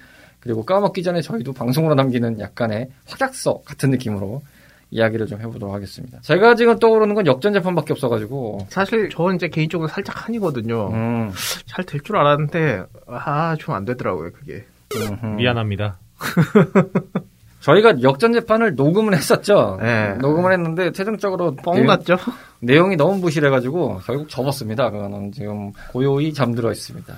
그리고 0.41 0.65
까먹기 0.65 1.03
전에 1.03 1.23
저희도 1.23 1.55
방송으로 1.55 1.95
남기는 1.95 2.39
약간의 2.41 2.91
확약서 3.07 3.63
같은 3.65 3.91
느낌으로 3.91 4.43
이야기를 4.91 5.27
좀 5.27 5.41
해보도록 5.41 5.75
하겠습니다. 5.75 6.21
제가 6.21 6.55
지금 6.55 6.79
떠오르는 6.79 7.15
건 7.15 7.27
역전 7.27 7.53
재판밖에 7.55 7.93
없어가지고 7.95 8.67
사실 8.69 9.09
저는 9.09 9.37
이제 9.37 9.49
개인적으로 9.49 9.89
살짝 9.89 10.29
한이거든요. 10.29 10.89
음, 10.93 11.33
잘될 11.67 12.03
줄 12.03 12.17
알았는데 12.17 12.83
아 13.09 13.57
좀 13.59 13.75
안 13.75 13.85
되더라고요 13.87 14.31
그게. 14.33 14.65
음흠. 14.95 15.27
미안합니다. 15.37 15.99
저희가 17.65 18.03
역전 18.03 18.33
재판을 18.35 18.75
녹음을 18.75 19.15
했었죠. 19.15 19.79
네. 19.81 20.15
녹음을 20.21 20.53
했는데 20.53 20.93
최종적으로 20.93 21.55
뻥 21.57 21.75
내용- 21.77 21.87
났죠? 21.87 22.17
내용이 22.61 22.97
너무 22.97 23.21
부실해가지고 23.23 24.01
결국 24.05 24.29
접었습니다. 24.29 24.91
그거는 24.91 25.33
지금 25.33 25.73
고요히 25.91 26.35
잠들어 26.35 26.71
있습니다. 26.71 27.15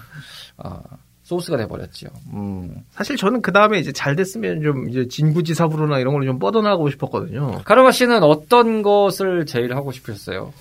아, 0.59 0.80
소스가 1.24 1.57
돼버렸죠. 1.57 2.07
음. 2.34 2.76
사실 2.90 3.16
저는 3.16 3.42
그 3.42 3.51
다음에 3.53 3.78
이제 3.80 3.90
잘 3.90 4.14
됐으면 4.14 4.62
좀 4.62 4.88
이제 4.88 5.09
진구지사부로나 5.09 5.99
이런 5.99 6.12
걸로 6.14 6.24
좀 6.24 6.38
뻗어나가고 6.38 6.90
싶었거든요. 6.90 7.62
카르마 7.64 7.90
씨는 7.90 8.22
어떤 8.22 8.82
것을 8.82 9.47
제일 9.47 9.74
하고 9.74 9.90
싶으셨어요? 9.90 10.53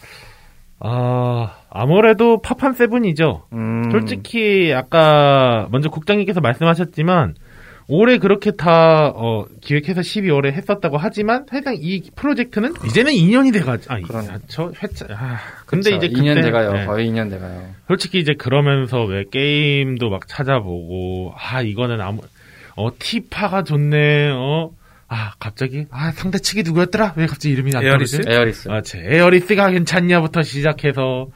아, 0.79 1.55
아무래도 1.69 2.41
파판 2.41 2.73
seven이죠. 2.74 3.43
음. 3.53 3.89
솔직히 3.91 4.73
아까 4.75 5.67
먼저 5.71 5.89
국장님께서 5.89 6.41
말씀하셨지만 6.41 7.36
올해 7.88 8.17
그렇게 8.17 8.51
다 8.51 9.09
어, 9.13 9.45
기획해서 9.61 10.01
12월에 10.01 10.51
했었다고 10.53 10.97
하지만 10.97 11.45
사실상 11.49 11.75
이 11.79 12.01
프로젝트는 12.15 12.73
이제는 12.88 13.11
2년이 13.13 13.53
돼가지고 13.53 13.93
아, 13.93 13.99
그러네. 13.99 14.27
아, 14.29 14.39
저 14.47 14.71
회차 14.81 15.05
아, 15.11 15.38
근데 15.67 15.91
그쵸, 15.91 16.05
이제 16.05 16.07
2년 16.19 16.29
그때- 16.36 16.41
돼가요. 16.47 16.73
네. 16.73 16.86
거의 16.86 17.09
2년 17.09 17.29
돼가요. 17.29 17.69
솔직히 17.88 18.19
이제 18.19 18.33
그러면서 18.33 19.03
왜 19.03 19.23
게임도 19.31 20.09
막 20.09 20.27
찾아보고 20.27 21.33
아 21.38 21.61
이거는 21.61 22.01
아무 22.01 22.21
어 22.75 22.89
티파가 22.97 23.63
좋네 23.63 24.31
어 24.31 24.71
아 25.07 25.33
갑자기 25.39 25.86
아 25.91 26.11
상대 26.13 26.39
측이 26.39 26.63
누구였더라 26.63 27.13
왜 27.15 27.27
갑자기 27.27 27.53
이름이 27.53 27.71
안 27.75 27.83
에어리스? 27.86 28.15
나오지 28.15 28.29
에어리스. 28.31 28.69
아, 28.71 28.81
제 28.81 28.97
에어리스가 29.05 29.69
괜찮냐부터 29.69 30.41
시작해서 30.41 31.27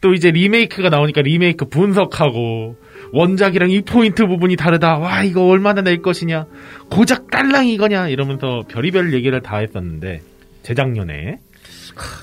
또 0.00 0.14
이제 0.14 0.30
리메이크가 0.30 0.88
나오니까 0.88 1.20
리메이크 1.20 1.66
분석하고 1.66 2.76
원작이랑 3.12 3.70
이 3.70 3.82
포인트 3.82 4.26
부분이 4.26 4.56
다르다. 4.56 4.98
와 4.98 5.22
이거 5.22 5.44
얼마나 5.46 5.82
낼 5.82 6.02
것이냐. 6.02 6.46
고작 6.90 7.30
딸랑 7.30 7.66
이거냐 7.66 8.08
이러면서 8.08 8.62
별의별 8.68 9.12
얘기를 9.14 9.40
다 9.40 9.58
했었는데 9.58 10.20
재작년에 10.62 11.38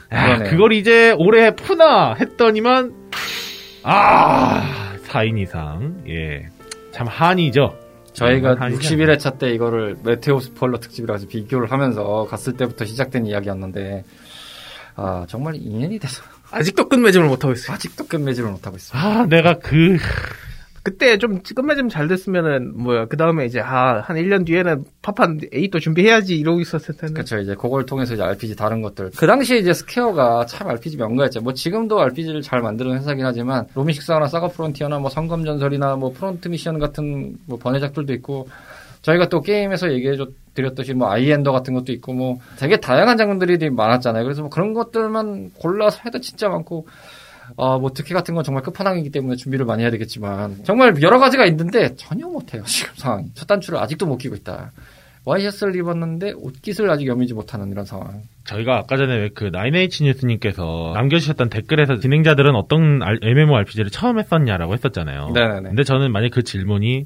아. 0.10 0.38
그걸 0.44 0.74
이제 0.74 1.14
올해 1.18 1.56
푸나 1.56 2.14
했더니만 2.14 2.94
아 3.84 4.94
4인 5.08 5.40
이상 5.42 6.04
예 6.08 6.56
참 6.96 7.08
한이죠. 7.08 7.78
저희가 8.14 8.56
한 8.58 8.72
61회차 8.74 9.38
때 9.38 9.50
이거를 9.52 9.98
메테오 10.06 10.40
스포일러 10.40 10.80
특집이라 10.80 11.16
해서 11.16 11.28
비교를 11.28 11.70
하면서 11.70 12.26
갔을 12.30 12.54
때부터 12.54 12.86
시작된 12.86 13.26
이야기였는데 13.26 14.06
아 14.96 15.26
정말 15.28 15.56
2년이 15.56 16.00
돼서 16.00 16.24
아직도 16.52 16.88
끝맺음을 16.88 17.28
못하고 17.28 17.52
있어요. 17.54 17.76
아직도 17.76 18.08
끝맺지를 18.08 18.50
못하고 18.50 18.78
있어요. 18.78 19.02
아 19.02 19.26
내가 19.26 19.56
그 19.60 19.98
그때 20.86 21.18
좀 21.18 21.42
끝맺음 21.42 21.90
잘 21.90 22.08
됐으면은 22.08 22.78
뭐야 22.78 23.08
그 23.08 23.18
다음에 23.18 23.48
이제 23.48 23.60
아한 23.60 24.18
1년 24.18 24.46
뒤에는 24.46 24.84
파판 25.02 25.40
8도 25.40 25.82
준비해야지 25.82 26.38
이러고 26.38 26.62
있었을 26.62 26.96
텐데. 26.96 27.16
그렇죠. 27.16 27.40
이제 27.40 27.56
그걸 27.56 27.88
통해서 27.88 28.14
이제 28.14 28.22
RPG 28.22 28.56
다른 28.56 28.84
것들. 28.84 29.10
그 29.18 29.26
당시에 29.26 29.58
이제 29.58 29.74
스퀘어가 29.74 30.46
참 30.46 30.70
RPG 30.70 30.98
명가였죠. 30.98 31.42
뭐 31.42 31.54
지금도 31.54 32.00
RPG를 32.00 32.44
잘 32.44 32.62
만드는 32.62 33.00
회사긴 33.00 33.26
하지만 33.26 33.66
로맨싱 33.74 34.07
사가나 34.07 34.28
사가 34.28 34.50
프론티어나 34.50 35.00
뭐 35.00 35.10
성검 35.10 35.44
전설이나 35.44 35.96
뭐 35.96 36.14
프론트 36.14 36.50
미션 36.50 36.78
같은 36.78 37.36
뭐 37.48 37.58
번외작들도 37.58 38.14
있고 38.14 38.48
저희가 39.02 39.28
또 39.30 39.42
게임에서 39.42 39.92
얘기해 39.92 40.18
줘 40.18 40.28
드렸듯이 40.54 40.94
뭐 40.94 41.10
아이엔더 41.10 41.52
같은 41.52 41.74
것도 41.74 41.94
있고 41.94 42.14
뭐 42.14 42.38
되게 42.60 42.78
다양한 42.78 43.18
장르들이 43.18 43.72
많았잖아요. 43.72 44.24
그래서 44.24 44.42
뭐 44.44 44.52
그런 44.52 44.76
것들만 44.76 45.50
골라서 45.58 46.02
해도 46.06 46.20
진짜 46.20 46.48
많고 46.48 46.88
아, 47.58 47.78
뭐 47.78 47.92
특혜 47.94 48.14
같은 48.14 48.34
건 48.36 48.44
정말 48.44 48.64
끝판왕이기 48.64 49.12
때문에 49.12 49.36
준비를 49.36 49.66
많이 49.66 49.84
해야 49.84 49.92
되겠지만 49.92 50.64
정말 50.64 51.00
여러 51.02 51.20
가지가 51.20 51.46
있는데 51.46 51.96
전혀 51.96 52.28
못해요 52.28 52.64
지금 52.66 52.94
상황이. 52.96 53.28
첫 53.34 53.46
단추를 53.48 53.80
아직도 53.80 54.06
못 54.06 54.18
끼고 54.18 54.36
있다. 54.36 54.72
와이셔츠를 55.28 55.76
입었는데 55.76 56.34
옷깃을 56.34 56.88
아직 56.90 57.08
여미지 57.08 57.34
못하는 57.34 57.72
이런 57.72 57.84
상황. 57.86 58.22
저희가 58.46 58.78
아까 58.78 58.96
전에 58.96 59.16
왜 59.16 59.30
그 59.34 59.46
나인에이치 59.46 60.04
뉴스님께서 60.04 60.92
남겨주셨던 60.94 61.50
댓글에서 61.50 61.98
진행자들은 62.00 62.56
어떤 62.56 63.00
MMORPG를 63.24 63.90
처음 63.90 64.20
했었냐라고 64.20 64.74
했었잖아요. 64.74 65.32
네네네. 65.34 65.70
근데 65.70 65.84
저는 65.84 66.12
만약 66.12 66.30
그 66.32 66.44
질문이 66.44 67.06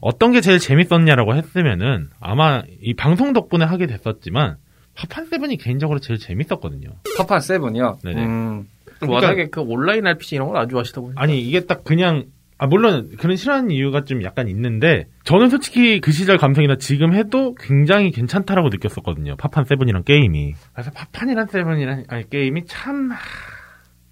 어떤 0.00 0.32
게 0.32 0.42
제일 0.42 0.58
재밌었냐라고 0.58 1.34
했으면은 1.34 2.10
아마 2.20 2.62
이 2.82 2.92
방송 2.94 3.32
덕분에 3.32 3.64
하게 3.64 3.86
됐었지만 3.86 4.56
파판 4.96 5.26
세븐이 5.26 5.56
개인적으로 5.58 5.98
제일 6.00 6.18
재밌었거든요. 6.18 6.88
파판 7.18 7.40
세븐이요 7.40 7.98
네네. 8.02 8.24
음, 8.24 8.68
워낙에 9.06 9.48
그 9.48 9.60
온라인 9.60 10.06
RPG 10.06 10.36
이런 10.36 10.48
걸안 10.48 10.68
좋아하시다고. 10.68 11.12
아니 11.16 11.40
이게 11.40 11.60
딱 11.60 11.84
그냥 11.84 12.24
아 12.58 12.66
물론 12.66 13.10
그런 13.18 13.36
싫어하는 13.36 13.70
이유가 13.70 14.04
좀 14.04 14.22
약간 14.22 14.48
있는데 14.48 15.06
저는 15.24 15.50
솔직히 15.50 16.00
그 16.00 16.10
시절 16.10 16.38
감성이나 16.38 16.76
지금 16.76 17.12
해도 17.12 17.54
굉장히 17.54 18.10
괜찮다라고 18.10 18.70
느꼈었거든요. 18.70 19.36
파판 19.36 19.64
세븐이란 19.64 20.04
게임이. 20.04 20.54
그래서 20.72 20.90
파판이란 20.92 21.48
세븐이란 21.48 22.04
아니, 22.08 22.30
게임이 22.30 22.64
참 22.66 23.10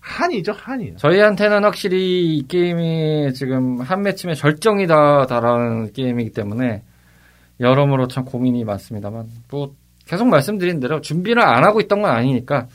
한이죠 0.01 0.53
한이요. 0.53 0.97
저희한테는 0.97 1.65
확실히 1.65 2.37
이 2.37 2.47
게임이 2.47 3.33
지금 3.33 3.81
한 3.81 4.03
매침의 4.03 4.37
절정이다 4.37 5.25
다라는 5.27 5.95
게임이기 5.95 6.33
때문에 6.33 6.83
여러모로 7.61 8.09
참 8.09 8.27
고민이 8.27 8.65
많습니다만 8.65 9.29
뭐 9.51 9.75
계속 10.07 10.29
말씀드린 10.29 10.81
대로 10.81 11.01
준비를 11.01 11.43
안 11.43 11.65
하고 11.65 11.81
있던 11.81 12.03
건 12.03 12.11
아니니까 12.11 12.69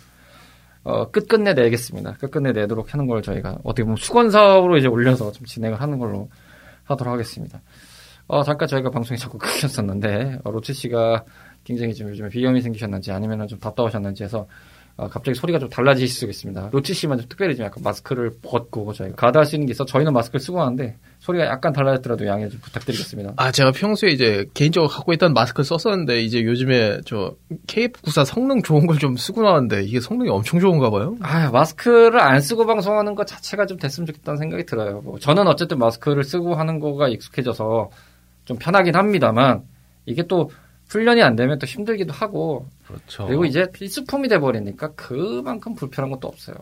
어, 0.83 1.11
끝끝내 1.11 1.53
내겠습니다. 1.53 2.13
끝끝내 2.13 2.51
내도록 2.51 2.93
하는 2.93 3.05
걸 3.07 3.21
저희가 3.21 3.59
어떻게 3.63 3.83
보면 3.83 3.97
수건 3.97 4.31
사업으로 4.31 4.77
이제 4.77 4.87
올려서 4.87 5.31
좀 5.31 5.45
진행을 5.45 5.79
하는 5.79 5.99
걸로 5.99 6.29
하도록 6.85 7.13
하겠습니다. 7.13 7.61
어, 8.27 8.43
잠깐 8.43 8.67
저희가 8.67 8.89
방송이 8.89 9.17
자꾸 9.17 9.37
끊겼었는데 9.39 10.39
어, 10.43 10.51
로치 10.51 10.73
씨가 10.73 11.25
굉장히 11.63 11.93
좀 11.93 12.09
요즘에 12.09 12.29
비염이 12.29 12.61
생기셨는지 12.61 13.11
아니면 13.11 13.47
좀 13.47 13.59
답답하셨는지 13.59 14.23
해서 14.23 14.39
어, 14.39 14.47
갑자기 15.07 15.35
소리가 15.35 15.59
좀 15.59 15.69
달라지실 15.69 16.09
수 16.09 16.25
있습니다. 16.25 16.69
로치 16.71 16.93
씨만 16.93 17.17
좀 17.19 17.27
특별히 17.29 17.55
좀 17.55 17.65
약간 17.65 17.83
마스크를 17.83 18.33
벗고 18.41 18.91
저희가 18.93 19.15
가다할 19.15 19.45
수 19.45 19.55
있는 19.55 19.67
게 19.67 19.71
있어 19.71 19.85
저희는 19.85 20.11
마스크를 20.13 20.39
쓰고 20.39 20.59
하는데 20.61 20.97
소리가 21.19 21.45
약간 21.45 21.73
달라졌더라도 21.73 22.25
양해 22.27 22.49
좀 22.49 22.59
부탁드리겠습니다. 22.61 23.33
아, 23.35 23.51
제가 23.51 23.71
평소에 23.71 24.11
이제 24.11 24.45
개인적으로 24.53 24.89
갖고 24.89 25.11
있던 25.13 25.33
마스크를 25.33 25.65
썼었는데, 25.65 26.21
이제 26.21 26.43
요즘에 26.43 27.01
저 27.05 27.35
KF94 27.67 28.25
성능 28.25 28.61
좋은 28.61 28.87
걸 28.87 28.97
좀 28.99 29.15
쓰고 29.17 29.41
나왔는데, 29.43 29.83
이게 29.83 29.99
성능이 29.99 30.29
엄청 30.29 30.59
좋은가 30.59 30.89
봐요? 30.89 31.15
아, 31.21 31.49
마스크를 31.51 32.19
안 32.21 32.39
쓰고 32.41 32.65
방송하는 32.65 33.15
것 33.15 33.27
자체가 33.27 33.65
좀 33.65 33.77
됐으면 33.77 34.07
좋겠다는 34.07 34.37
생각이 34.37 34.65
들어요. 34.65 35.01
뭐 35.03 35.19
저는 35.19 35.47
어쨌든 35.47 35.77
마스크를 35.77 36.23
쓰고 36.23 36.55
하는 36.55 36.79
거가 36.79 37.09
익숙해져서 37.09 37.89
좀 38.45 38.57
편하긴 38.57 38.95
합니다만, 38.95 39.63
이게 40.05 40.23
또 40.23 40.49
훈련이 40.89 41.21
안 41.21 41.35
되면 41.35 41.59
또 41.59 41.65
힘들기도 41.65 42.11
하고, 42.13 42.67
그렇죠. 42.85 43.27
그리고 43.27 43.45
이제 43.45 43.69
필수품이 43.71 44.27
돼 44.27 44.39
버리니까 44.39 44.93
그만큼 44.93 45.75
불편한 45.75 46.11
것도 46.11 46.27
없어요. 46.27 46.55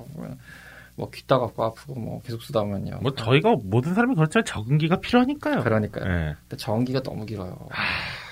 뭐 0.95 1.09
귀따 1.11 1.37
갖고 1.37 1.63
아프고 1.63 1.99
뭐 1.99 2.21
계속 2.23 2.41
쓰다 2.41 2.61
보면요. 2.61 2.99
뭐 3.01 3.13
저희가 3.13 3.55
모든 3.63 3.93
사람이 3.93 4.15
그렇지만 4.15 4.43
적응기가 4.45 4.99
필요하니까요. 4.99 5.63
그러니까요. 5.63 6.05
예. 6.11 6.35
근데 6.41 6.57
전기가 6.57 7.01
너무 7.01 7.25
길어요. 7.25 7.55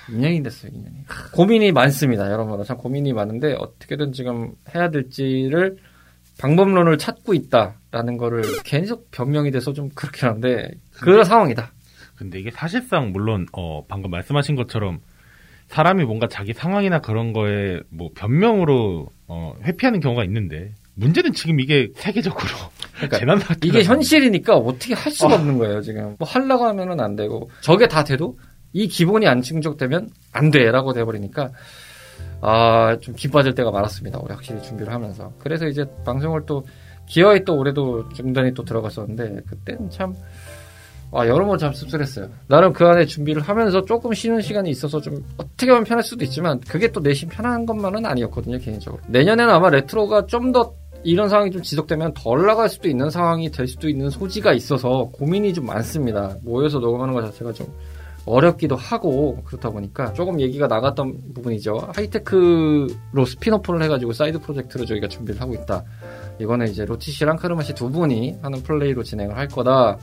2년이 0.08 0.44
됐어요, 0.44 0.72
2년이. 0.72 1.32
고민이 1.34 1.72
많습니다, 1.72 2.32
여러분. 2.32 2.62
참 2.64 2.78
고민이 2.78 3.14
많은데 3.14 3.54
어떻게든 3.54 4.14
지금 4.14 4.54
해야 4.74 4.90
될지를 4.90 5.78
방법론을 6.40 6.98
찾고 6.98 7.34
있다라는 7.34 8.18
거를 8.18 8.44
계속 8.64 9.10
변명이 9.12 9.52
돼서 9.52 9.72
좀 9.72 9.90
그렇긴 9.90 10.28
한데 10.28 10.72
그런 10.92 11.24
상황이다. 11.24 11.72
근데 12.16 12.40
이게 12.40 12.52
사실상 12.52 13.12
물론 13.12 13.46
어 13.54 13.86
방금 13.88 14.10
말씀하신 14.12 14.56
것처럼 14.56 15.00
사람이 15.68 16.04
뭔가 16.06 16.28
자기 16.28 16.54
상황이나 16.54 17.00
그런 17.00 17.34
거에 17.34 17.80
뭐 17.90 18.10
변명으로 18.16 19.08
어 19.28 19.54
회피하는 19.64 20.00
경우가 20.00 20.24
있는데 20.26 20.74
문제는 20.96 21.34
지금 21.34 21.60
이게 21.60 21.90
세계적으로 21.96 22.48
그러니까 22.94 23.18
재난 23.20 23.40
사태가 23.40 23.60
이게 23.64 23.84
현실이니까 23.84 24.56
어떻게 24.56 24.94
할 24.94 25.12
수가 25.12 25.36
없는 25.36 25.58
거예요, 25.58 25.82
지금. 25.82 26.16
뭐 26.18 26.28
하려고 26.28 26.66
하면은 26.66 27.00
안 27.00 27.16
되고 27.16 27.50
저게 27.62 27.88
다 27.88 28.04
돼도 28.04 28.38
이 28.74 28.88
기본이 28.88 29.28
안 29.28 29.42
충족되면 29.42 30.10
안 30.32 30.52
돼라고 30.52 30.94
돼버리니까 30.94 31.52
아, 32.42 32.98
좀 33.02 33.16
기빠질 33.16 33.56
때가 33.56 33.72
많았습니다. 33.72 34.20
올해 34.20 34.36
확실히 34.36 34.62
준비를 34.62 34.94
하면서. 34.94 35.34
그래서 35.40 35.68
이제 35.68 35.86
방송을 36.06 36.46
또 36.46 36.66
기어에 37.08 37.44
또 37.44 37.58
올해도 37.58 38.10
중단이 38.10 38.54
또 38.54 38.64
들어갔었는데 38.64 39.42
그때는 39.48 39.90
참 39.90 40.14
아, 41.18 41.26
여러모로 41.28 41.58
참 41.58 41.72
씁쓸했어요. 41.74 42.28
나름 42.48 42.74
그 42.74 42.86
안에 42.86 43.06
준비를 43.06 43.42
하면서 43.42 43.84
조금 43.86 44.14
쉬는 44.14 44.42
시간이 44.42 44.70
있어서 44.70 45.00
좀 45.00 45.24
어떻게 45.38 45.68
보면 45.68 45.86
편할 45.86 46.04
수도 46.04 46.26
있지만 46.26 46.60
그게 46.60 46.92
또 46.92 47.00
내심 47.00 47.30
편한 47.30 47.66
것만은 47.66 48.06
아니었거든요, 48.06 48.60
개인적으로. 48.60 49.02
내년에는 49.08 49.54
아마 49.54 49.70
레트로가 49.70 50.26
좀 50.28 50.52
더 50.52 50.74
이런 51.04 51.30
상황이 51.30 51.52
좀 51.52 51.62
지속되면 51.62 52.14
덜 52.16 52.46
나갈 52.48 52.68
수도 52.68 52.88
있는 52.90 53.12
상황이 53.12 53.52
될 53.52 53.68
수도 53.68 53.88
있는 53.88 54.10
소지가 54.10 54.54
있어서 54.54 55.10
고민이 55.14 55.54
좀 55.54 55.68
많습니다. 55.68 56.36
모여서 56.42 56.80
녹음하는 56.80 57.14
것 57.14 57.22
자체가 57.26 57.54
좀 57.54 57.68
어렵기도 58.26 58.76
하고 58.76 59.38
그렇다 59.46 59.70
보니까 59.70 60.14
조금 60.14 60.42
얘기가 60.42 60.66
나갔던 60.66 61.34
부분이죠. 61.36 61.90
하이테크로 61.96 63.26
spin-off를 63.28 63.84
해가지고 63.84 64.14
사이드 64.14 64.40
프로젝트로 64.40 64.86
저희가 64.86 65.08
준비를 65.08 65.40
하고 65.40 65.54
있다. 65.54 65.84
이거는 66.40 66.70
이제 66.70 66.86
로치 66.86 67.12
씨랑 67.12 67.38
카르마 67.38 67.62
씨 67.62 67.74
두 67.74 67.90
분이 67.92 68.38
하는 68.42 68.64
플레이로 68.64 69.04
진행을 69.04 69.38
할 69.38 69.48
거다 69.48 69.98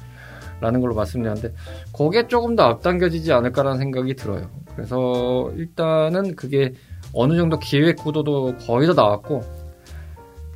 라는 0.63 0.81
걸로 0.81 0.95
말씀드렸는데 0.95 1.53
그게 1.95 2.27
조금 2.29 2.57
더 2.57 2.63
앞당겨지지 2.65 3.33
않을까라는 3.33 3.79
생각이 3.79 4.15
들어요. 4.15 4.49
그래서 4.75 5.51
일단은 5.57 6.37
그게 6.37 6.73
어느 7.13 7.37
정도 7.37 7.59
기획 7.59 7.97
구도도 7.97 8.57
거의 8.67 8.87
다 8.87 8.95
나왔고 8.95 9.43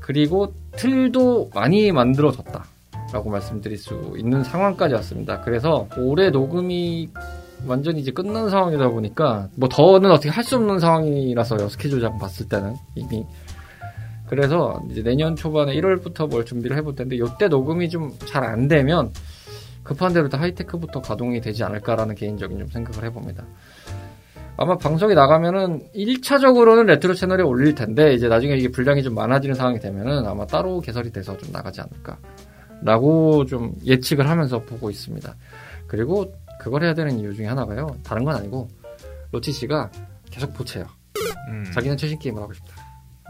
그리고 0.00 0.54
틀도 0.76 1.50
많이 1.54 1.92
만들어졌다. 1.92 2.64
라고 3.12 3.30
말씀드릴 3.30 3.76
수 3.78 4.14
있는 4.16 4.42
상황까지 4.42 4.94
왔습니다. 4.94 5.40
그래서 5.42 5.86
올해 5.98 6.30
녹음이 6.30 7.08
완전히 7.66 8.00
이제 8.00 8.10
끝난 8.10 8.48
상황이다 8.50 8.88
보니까 8.88 9.48
뭐 9.54 9.68
더는 9.68 10.10
어떻게 10.10 10.28
할 10.28 10.44
수 10.44 10.56
없는 10.56 10.78
상황이라서요. 10.80 11.68
스케줄장 11.68 12.18
봤을 12.18 12.48
때는 12.48 12.74
이미. 12.94 13.24
그래서 14.28 14.82
이제 14.90 15.02
내년 15.02 15.36
초반에 15.36 15.72
1월부터 15.74 16.28
뭘 16.28 16.44
준비를 16.44 16.76
해볼 16.78 16.96
텐데 16.96 17.16
이때 17.16 17.48
녹음이 17.48 17.88
좀 17.88 18.10
잘 18.26 18.42
안 18.44 18.66
되면 18.68 19.12
급한 19.86 20.12
대로 20.12 20.28
다 20.28 20.38
하이테크부터 20.40 21.00
가동이 21.00 21.40
되지 21.40 21.62
않을까라는 21.62 22.16
개인적인 22.16 22.58
좀 22.58 22.68
생각을 22.68 23.04
해봅니다. 23.04 23.44
아마 24.58 24.76
방송이 24.76 25.14
나가면은 25.14 25.82
1차적으로는 25.94 26.86
레트로 26.86 27.14
채널에 27.14 27.42
올릴 27.42 27.74
텐데 27.74 28.14
이제 28.14 28.26
나중에 28.26 28.56
이게 28.56 28.68
분량이 28.68 29.02
좀 29.02 29.14
많아지는 29.14 29.54
상황이 29.54 29.78
되면은 29.78 30.26
아마 30.26 30.46
따로 30.46 30.80
개설이 30.80 31.12
돼서 31.12 31.36
좀 31.36 31.52
나가지 31.52 31.80
않을까 31.80 32.18
라고 32.82 33.44
좀 33.44 33.74
예측을 33.84 34.28
하면서 34.28 34.58
보고 34.60 34.90
있습니다. 34.90 35.34
그리고 35.86 36.32
그걸 36.58 36.82
해야 36.82 36.94
되는 36.94 37.18
이유 37.18 37.34
중에 37.34 37.46
하나가요. 37.46 37.86
다른 38.02 38.24
건 38.24 38.34
아니고 38.34 38.68
로치 39.30 39.52
씨가 39.52 39.90
계속 40.30 40.52
보채요. 40.54 40.86
음. 41.48 41.64
자기는 41.72 41.96
최신 41.96 42.18
게임을 42.18 42.42
하고 42.42 42.52
싶다. 42.52 42.75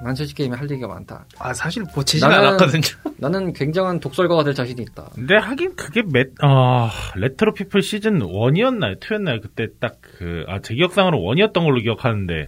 난 0.05 0.15
최신 0.15 0.35
게임에 0.37 0.57
할 0.57 0.71
얘기가 0.71 0.89
많다. 0.89 1.25
아 1.39 1.55
사실 1.55 1.85
보채진 1.95 2.29
나는- 2.29 2.35
않았거든요. 2.39 2.83
나는 3.19 3.53
굉장한 3.53 4.01
독설가가 4.01 4.45
될 4.45 4.55
자신이 4.55 4.83
있다. 4.83 5.09
근데 5.15 5.37
하긴 5.37 5.75
그게 5.77 6.03
몇, 6.03 6.29
아, 6.43 6.91
레트로 7.17 7.55
피플 7.55 7.83
시즌 7.83 8.19
1이었나요? 8.21 9.01
2였나요? 9.01 9.41
그때 9.41 9.69
딱 9.81 9.95
그, 10.03 10.45
아, 10.49 10.61
제 10.61 10.75
기억상으로 10.75 11.19
1이었던 11.19 11.55
걸로 11.65 11.81
기억하는데, 11.81 12.47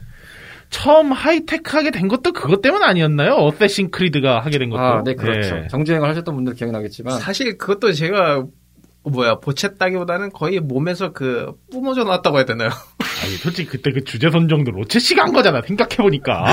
처음 0.69 1.13
하이테크하게 1.13 1.91
된 1.91 2.09
것도 2.09 2.33
그것 2.35 2.61
때문 2.61 2.83
아니었나요? 2.83 3.33
어쌔신 3.37 3.91
크리드가 3.91 4.41
하게 4.41 4.59
된 4.59 4.69
것도. 4.69 4.83
아, 4.83 5.03
네, 5.03 5.15
그렇죠. 5.15 5.57
예. 5.65 5.69
정주행을 5.69 6.07
하셨던 6.11 6.35
분들 6.35 6.55
기억나겠지만 6.55 7.19
사실 7.19 7.57
그것도 7.57 7.93
제가 7.93 8.45
뭐야 9.05 9.37
보챘다기보다는 9.37 10.31
거의 10.35 10.61
몸에서 10.61 11.13
그 11.13 11.53
뿜어져 11.73 12.05
나왔다고 12.05 12.37
해야 12.37 12.45
되나요? 12.45 12.69
아니, 13.25 13.33
솔직히 13.37 13.71
그때 13.71 13.91
그 13.93 14.05
주제 14.05 14.31
선정도 14.31 14.71
로치 14.71 14.99
씨가 14.99 15.23
한 15.25 15.33
거잖아, 15.33 15.63
생각해 15.67 15.97
보니까. 15.97 16.45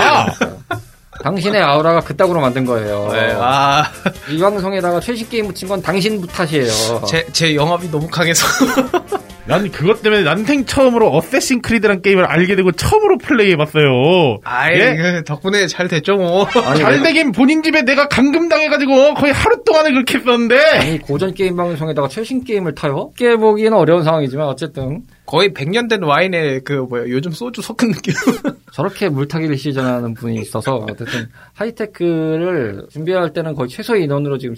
당신의 1.25 1.59
아우라가 1.59 2.01
그따구로 2.01 2.39
만든 2.39 2.65
거예요. 2.65 3.09
네, 3.11 3.33
아, 3.35 3.83
이 4.29 4.39
방송에다가 4.39 4.99
최신 4.99 5.27
게임 5.27 5.47
붙인 5.47 5.67
건 5.67 5.81
당신 5.81 6.21
탓이에요. 6.21 7.01
제, 7.07 7.25
제 7.31 7.55
영업이 7.55 7.89
너무 7.89 8.07
강해서. 8.07 8.45
난 9.47 9.69
그것 9.69 10.01
때문에 10.01 10.23
난생 10.23 10.65
처음으로 10.65 11.09
어쌔신 11.11 11.61
크리드란 11.61 12.01
게임을 12.01 12.25
알게 12.25 12.55
되고 12.55 12.71
처음으로 12.71 13.19
플레이해봤어요. 13.19 14.39
아이, 14.43 14.79
예? 14.79 14.95
그 14.95 15.23
덕분에 15.23 15.67
잘 15.67 15.87
됐죠, 15.87 16.15
뭐. 16.15 16.45
아니, 16.65 16.79
잘 16.79 16.93
왜- 16.93 17.03
되긴 17.03 17.31
본인 17.31 17.61
집에 17.61 17.83
내가 17.83 18.07
감금당해가지고 18.07 19.13
거의 19.13 19.31
하루 19.33 19.63
동안을 19.63 19.93
그렇게 19.93 20.17
했었는데, 20.17 20.57
아니 20.57 20.97
고전 20.99 21.35
게임 21.35 21.55
방송에다가 21.57 22.07
최신 22.07 22.43
게임을 22.43 22.73
타요? 22.73 23.11
깨보기는 23.17 23.71
어려운 23.73 24.03
상황이지만 24.03 24.47
어쨌든 24.47 25.03
거의 25.27 25.53
100년 25.53 25.89
된 25.89 26.01
와인에 26.01 26.61
그 26.61 26.73
뭐야, 26.73 27.03
요즘 27.09 27.29
소주 27.29 27.61
섞은 27.61 27.91
느낌. 27.91 28.13
저렇게 28.73 29.09
물타기를 29.09 29.57
시전하는 29.57 30.15
분이 30.15 30.39
있어서 30.41 30.77
어쨌든 30.89 31.29
하이테크를 31.53 32.87
준비할 32.91 33.31
때는 33.33 33.53
거의 33.53 33.69
최소의 33.69 34.03
인원으로 34.05 34.39
지금 34.39 34.55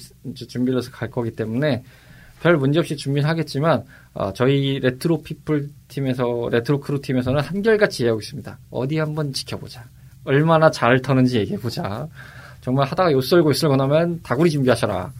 준비를 0.47 0.79
해서 0.79 0.91
갈 0.91 1.11
거기 1.11 1.31
때문에 1.31 1.83
별 2.48 2.56
문제 2.56 2.80
없이 2.80 2.95
준비는 2.95 3.28
하겠지만 3.28 3.84
어, 4.14 4.32
저희 4.32 4.80
레트로 4.80 5.22
피플 5.22 5.68
팀에서 5.89 6.48
레트로 6.50 6.80
크루 6.80 7.02
팀에서는 7.02 7.41
한결같이 7.41 8.04
얘기하고 8.04 8.22
있습니다. 8.22 8.58
어디 8.72 9.00
한번 9.00 9.34
지켜보자. 9.34 9.84
얼마나 10.24 10.72
잘 10.72 11.02
터는지 11.02 11.39
얘기해보자. 11.39 12.08
정말 12.62 12.88
하다가 12.88 13.12
요썰고 13.12 13.50
요썰고 13.50 13.76
나면 13.76 14.22
다구리 14.24 14.50
준비하셔라. 14.50 15.12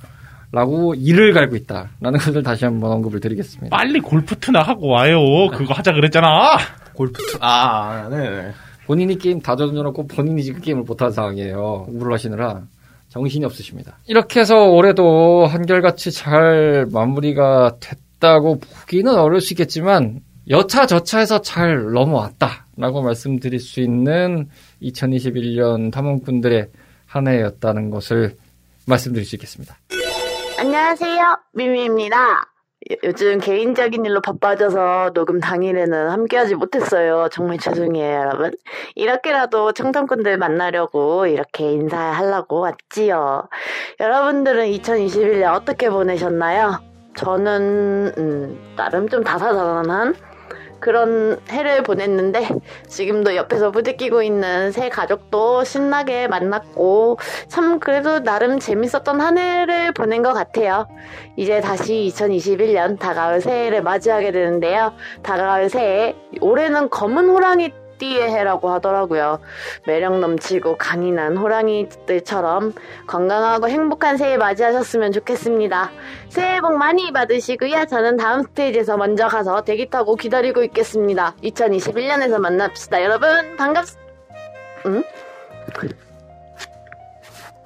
라고 0.54 0.96
이를 0.96 1.34
갈고 1.34 1.58
있다. 1.58 1.90
라는 2.00 2.18
것을 2.18 2.44
다시 2.44 2.64
한번 2.64 2.94
언급을 2.94 3.20
드리겠습니다. 3.20 3.76
빨리 3.76 4.00
골프트나 4.00 4.62
하고 4.62 4.88
와요. 4.88 5.20
그거 5.50 5.74
하자 5.74 5.92
그랬잖아. 5.92 6.58
골프 6.94 7.22
투, 7.24 7.38
아, 7.42 8.08
네네. 8.10 8.54
본인이 8.86 9.18
게임 9.18 9.42
다 9.42 9.58
져놓고 9.58 10.08
본인이 10.08 10.42
지금 10.46 10.62
게임을 10.62 10.84
못하는 10.84 11.12
상황이에요. 11.12 11.84
공부를 11.88 12.14
하시느라 12.14 12.62
정신이 13.10 13.46
없으십니다. 13.46 13.98
이렇게 14.08 14.40
해서 14.40 14.66
올해도 14.66 15.46
한결같이 15.46 16.12
잘 16.12 16.88
마무리가 16.92 17.78
됐다고 17.80 18.60
보기는 18.60 19.14
어려울 19.14 19.42
수 19.42 19.54
있겠지만 19.54 20.22
여차저차해서 20.50 21.42
잘 21.42 21.92
넘어왔다라고 21.94 23.02
말씀드릴 23.02 23.60
수 23.60 23.82
있는 23.82 24.50
2021년 24.82 25.92
탐험꾼들의 25.92 26.68
한 27.06 27.28
해였다는 27.28 27.90
것을 27.90 28.36
말씀드릴 28.86 29.26
수 29.26 29.36
있겠습니다. 29.36 29.78
안녕하세요. 30.60 31.38
미미입니다. 31.54 32.57
요- 32.92 32.96
요즘 33.04 33.40
개인적인 33.40 34.06
일로 34.06 34.22
바빠져서 34.22 35.12
녹음 35.14 35.40
당일에는 35.40 36.10
함께하지 36.10 36.56
못했어요. 36.56 37.28
정말 37.32 37.58
죄송해요, 37.58 38.20
여러분. 38.20 38.52
이렇게라도 38.96 39.72
청탐꾼들 39.74 40.38
만나려고 40.38 41.26
이렇게 41.28 41.72
인사하려고 41.72 42.60
왔지요. 42.62 43.48
여러분들은 44.00 44.66
2021년 44.68 45.54
어떻게 45.56 45.90
보내셨나요? 45.90 46.80
저는 47.16 48.14
음, 48.18 48.74
나름 48.76 49.10
좀 49.10 49.24
다사다난한 49.24 50.14
그런 50.80 51.40
해를 51.50 51.84
보냈는데 51.84 52.48
지금도 52.88 53.36
옆에서 53.36 53.72
부대끼고 53.72 54.22
있는 54.22 54.72
새 54.72 54.90
가족도 54.90 55.64
신나게 55.64 56.28
만났고 56.28 57.18
참 57.48 57.80
그래도 57.80 58.24
나름 58.24 58.60
재밌었던 58.60 59.20
한 59.22 59.38
해를 59.38 59.92
보낸 59.94 60.24
것 60.24 60.34
같아요. 60.34 60.88
이제 61.36 61.62
다시 61.62 62.12
2021년 62.14 63.00
다가올 63.00 63.42
새해를 63.42 63.84
맞이하게 63.84 64.32
되는데요. 64.32 64.94
다가올 65.24 65.70
새해 65.70 66.16
올해는 66.42 66.90
검은 66.90 67.30
호랑이 67.30 67.72
띠의 67.98 68.32
해라고 68.32 68.70
하더라고요. 68.70 69.40
매력 69.86 70.20
넘치고 70.20 70.78
강인한 70.78 71.38
호랑이들처럼 71.38 72.74
건강하고 73.08 73.70
행복한 73.70 74.18
새해 74.18 74.38
맞이하셨으면 74.38 75.12
좋겠습니다. 75.12 75.92
새해 76.30 76.62
복 76.62 76.78
많이 76.78 77.12
받으시고요. 77.12 77.86
저는 77.86 78.18
다음 78.18 78.44
스테이지에서 78.44 78.98
먼저 78.98 79.28
가서 79.28 79.62
대기 79.62 79.90
타고 79.90 80.16
기다리고 80.16 80.64
있겠습니다. 80.64 81.36
2021년에서 81.44 82.40
만납시다. 82.40 83.04
여러분 83.04 83.56
반갑... 83.58 83.86
응? 84.86 85.04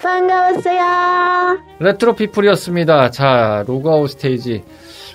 반가웠어요. 0.02 1.60
레트로 1.80 2.16
피플이었습니다. 2.16 3.12
자, 3.12 3.64
로그아웃 3.68 4.10
스테이지. 4.12 4.64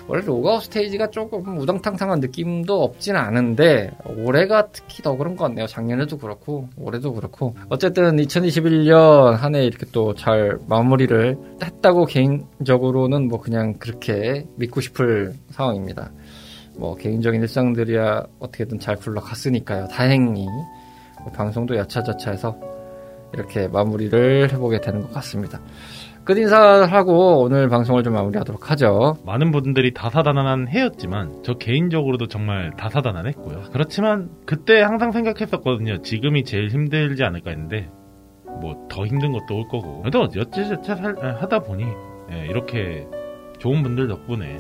원래 0.09 0.25
로그아웃 0.25 0.63
스테이지가 0.65 1.11
조금 1.11 1.59
우당탕탕한 1.59 2.21
느낌도 2.21 2.83
없진 2.83 3.17
않은데, 3.17 3.91
올해가 4.17 4.69
특히 4.71 5.03
더 5.03 5.17
그런 5.17 5.35
것 5.37 5.45
같네요. 5.47 5.67
작년에도 5.67 6.17
그렇고, 6.19 6.69
올해도 6.77 7.13
그렇고. 7.15 7.57
어쨌든 7.71 8.17
2021년 8.17 9.33
한 9.37 9.55
해 9.57 9.65
이렇게 9.65 9.87
또 9.93 10.15
잘 10.15 10.59
마무리를 10.69 11.37
했다고 11.63 12.07
개인적으로는 12.07 13.29
뭐 13.29 13.41
그냥 13.41 13.75
그렇게 13.75 14.45
믿고 14.57 14.81
싶을 14.81 15.35
상황입니다. 15.51 16.13
뭐 16.77 16.95
개인적인 16.95 17.41
일상들이야 17.41 18.27
어떻게든 18.39 18.79
잘 18.79 18.97
굴러갔으니까요. 18.97 19.89
다행히. 19.89 20.45
뭐 21.23 21.33
방송도 21.35 21.77
여차저차해서 21.77 22.57
이렇게 23.35 23.67
마무리를 23.69 24.53
해보게 24.53 24.81
되는 24.81 25.01
것 25.01 25.13
같습니다. 25.15 25.61
끝 26.27 26.37
인사하고 26.39 27.43
오늘 27.43 27.69
방송을 27.69 28.03
좀 28.03 28.15
마무리하도록 28.15 28.71
하죠. 28.73 29.17
많은 29.25 29.53
분들이 29.53 29.95
다사다난한 29.95 30.67
해였지만 30.69 31.43
저 31.45 31.55
개인적으로도 31.55 32.27
정말 32.27 32.73
다사다난했고요. 32.77 33.63
그렇지만 33.73 34.29
그때 34.45 34.81
항상 34.83 35.13
생각했었거든요. 35.13 36.03
지금이 36.03 36.43
제일 36.43 36.69
힘들지 36.69 37.23
않을까 37.23 37.51
했는데 37.51 37.89
뭐 38.61 38.89
더 38.89 39.07
힘든 39.07 39.31
것도 39.33 39.55
올 39.57 39.69
거고. 39.69 40.01
그래도 40.01 40.23
어찌저찌 40.23 40.65
살- 40.97 41.17
하다 41.41 41.61
보니 41.61 41.85
예, 42.33 42.47
이렇게 42.47 43.07
좋은 43.59 43.83
분들 43.85 44.09
덕분에 44.09 44.57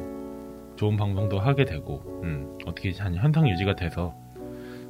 좋은 0.76 0.96
방송도 0.96 1.40
하게 1.40 1.64
되고 1.64 2.02
음, 2.22 2.58
어떻게 2.66 2.92
한 2.98 3.14
현상 3.16 3.48
유지가 3.48 3.74
돼서 3.74 4.14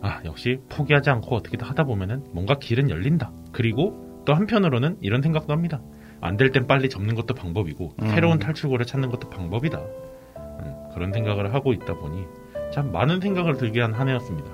아 0.02 0.20
역시 0.26 0.58
포기하지 0.68 1.08
않고 1.08 1.36
어떻게든 1.36 1.66
하다 1.66 1.84
보면은 1.84 2.22
뭔가 2.34 2.58
길은 2.58 2.90
열린다. 2.90 3.32
그리고 3.52 4.22
또 4.26 4.34
한편으로는 4.34 4.98
이런 5.00 5.22
생각도 5.22 5.52
합니다. 5.54 5.80
안 6.20 6.36
될 6.36 6.50
땐 6.52 6.66
빨리 6.66 6.88
접는 6.88 7.14
것도 7.14 7.34
방법이고 7.34 7.92
음. 8.02 8.08
새로운 8.08 8.38
탈출구를 8.38 8.86
찾는 8.86 9.10
것도 9.10 9.28
방법이다. 9.30 9.78
음, 9.78 10.74
그런 10.94 11.12
생각을 11.12 11.52
하고 11.54 11.72
있다 11.72 11.94
보니 11.94 12.24
참 12.72 12.90
많은 12.92 13.20
생각을 13.20 13.56
들게 13.56 13.80
한 13.80 13.94
한 13.94 14.08
해였습니다. 14.08 14.50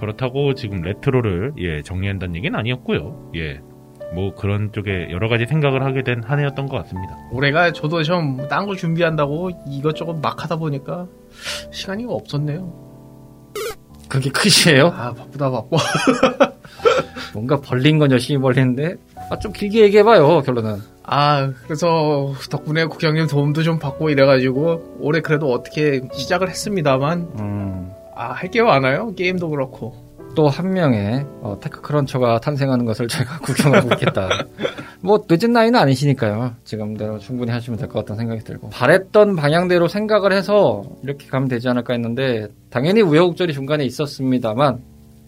그렇다고 0.00 0.52
지금 0.54 0.82
레트로를 0.82 1.54
예, 1.58 1.80
정리한다는 1.82 2.36
얘기는 2.36 2.58
아니었고요. 2.58 3.30
예. 3.36 3.60
뭐 4.14 4.34
그런 4.34 4.70
쪽에 4.72 5.08
여러 5.10 5.28
가지 5.28 5.46
생각을 5.46 5.82
하게 5.82 6.02
된 6.02 6.20
한 6.24 6.38
해였던 6.38 6.66
것 6.66 6.76
같습니다. 6.82 7.16
올해가 7.32 7.72
저도 7.72 8.02
좀 8.02 8.46
딴 8.48 8.66
거 8.66 8.74
준비한다고 8.76 9.50
이것저것 9.68 10.14
막 10.20 10.42
하다 10.44 10.56
보니까 10.56 11.06
시간이 11.72 12.04
없었네요. 12.06 12.84
그게 14.08 14.30
끝이에요? 14.30 14.86
아, 14.88 15.12
바쁘다, 15.14 15.50
바빠. 15.50 15.76
뭔가 17.34 17.60
벌린 17.60 17.98
건 17.98 18.10
열심히 18.12 18.40
벌리는데, 18.40 18.94
아, 19.30 19.38
좀 19.38 19.52
길게 19.52 19.80
얘기해봐요, 19.82 20.42
결론은. 20.42 20.76
아, 21.02 21.50
그래서 21.64 22.32
덕분에 22.50 22.84
국장님 22.86 23.26
도움도 23.26 23.62
좀 23.62 23.78
받고 23.78 24.10
이래가지고 24.10 24.98
올해 25.00 25.20
그래도 25.20 25.50
어떻게 25.52 26.00
시작을 26.12 26.48
했습니다만 26.48 27.28
음, 27.38 27.90
아, 28.14 28.32
할 28.32 28.50
게 28.50 28.62
많아요. 28.62 29.12
게임도 29.14 29.50
그렇고. 29.50 29.94
또 30.36 30.48
한 30.48 30.70
명의 30.74 31.24
어, 31.40 31.58
테크크런처가 31.62 32.40
탄생하는 32.40 32.84
것을 32.84 33.08
제가 33.08 33.38
구경하고 33.42 33.88
있겠다. 33.94 34.28
뭐 35.00 35.24
늦은 35.28 35.52
나이는 35.52 35.78
아니시니까요. 35.80 36.52
지금대로 36.64 37.18
충분히 37.18 37.52
하시면 37.52 37.78
될 37.78 37.88
것 37.88 38.00
같다는 38.00 38.18
생각이 38.20 38.44
들고 38.44 38.68
바랬던 38.70 39.34
방향대로 39.36 39.88
생각을 39.88 40.32
해서 40.32 40.82
이렇게 41.02 41.26
가면 41.28 41.48
되지 41.48 41.68
않을까 41.70 41.94
했는데 41.94 42.48
당연히 42.70 43.00
우여곡절이 43.00 43.54
중간에 43.54 43.84
있었습니다만 43.86 44.80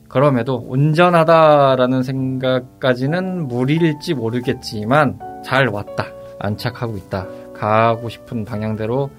그럼에도 0.09 0.57
온전하다라는 0.57 2.03
생각까지는 2.03 3.47
무리일지 3.47 4.15
모르겠지만 4.15 5.19
잘 5.45 5.69
왔다. 5.69 6.07
안착하고 6.39 6.97
있다. 6.97 7.27
가고 7.55 8.09
싶은 8.09 8.45
방향대로 8.45 9.11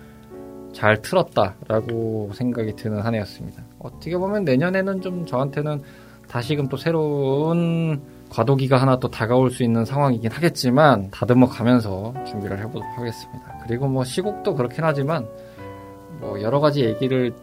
잘 0.73 1.01
틀었다라고 1.01 2.31
생각이 2.33 2.75
드는 2.75 3.01
한 3.01 3.15
해였습니다. 3.15 3.63
어떻게 3.79 4.17
보면 4.17 4.45
내년에는 4.45 5.01
좀 5.01 5.25
저한테는 5.25 5.81
다시금 6.27 6.69
또 6.69 6.77
새로운 6.77 8.01
과도기가 8.29 8.77
하나 8.77 8.99
또 8.99 9.09
다가올 9.09 9.49
수 9.49 9.63
있는 9.63 9.85
상황이긴 9.85 10.31
하겠지만 10.31 11.09
다듬어 11.11 11.47
가면서 11.47 12.13
준비를 12.25 12.59
해보도록 12.59 12.85
하겠습니다. 12.97 13.59
그리고 13.65 13.87
뭐 13.87 14.03
시국도 14.03 14.55
그렇긴 14.55 14.83
하지만 14.83 15.27
뭐 16.19 16.41
여러 16.41 16.59
가지 16.59 16.83
얘기를 16.83 17.33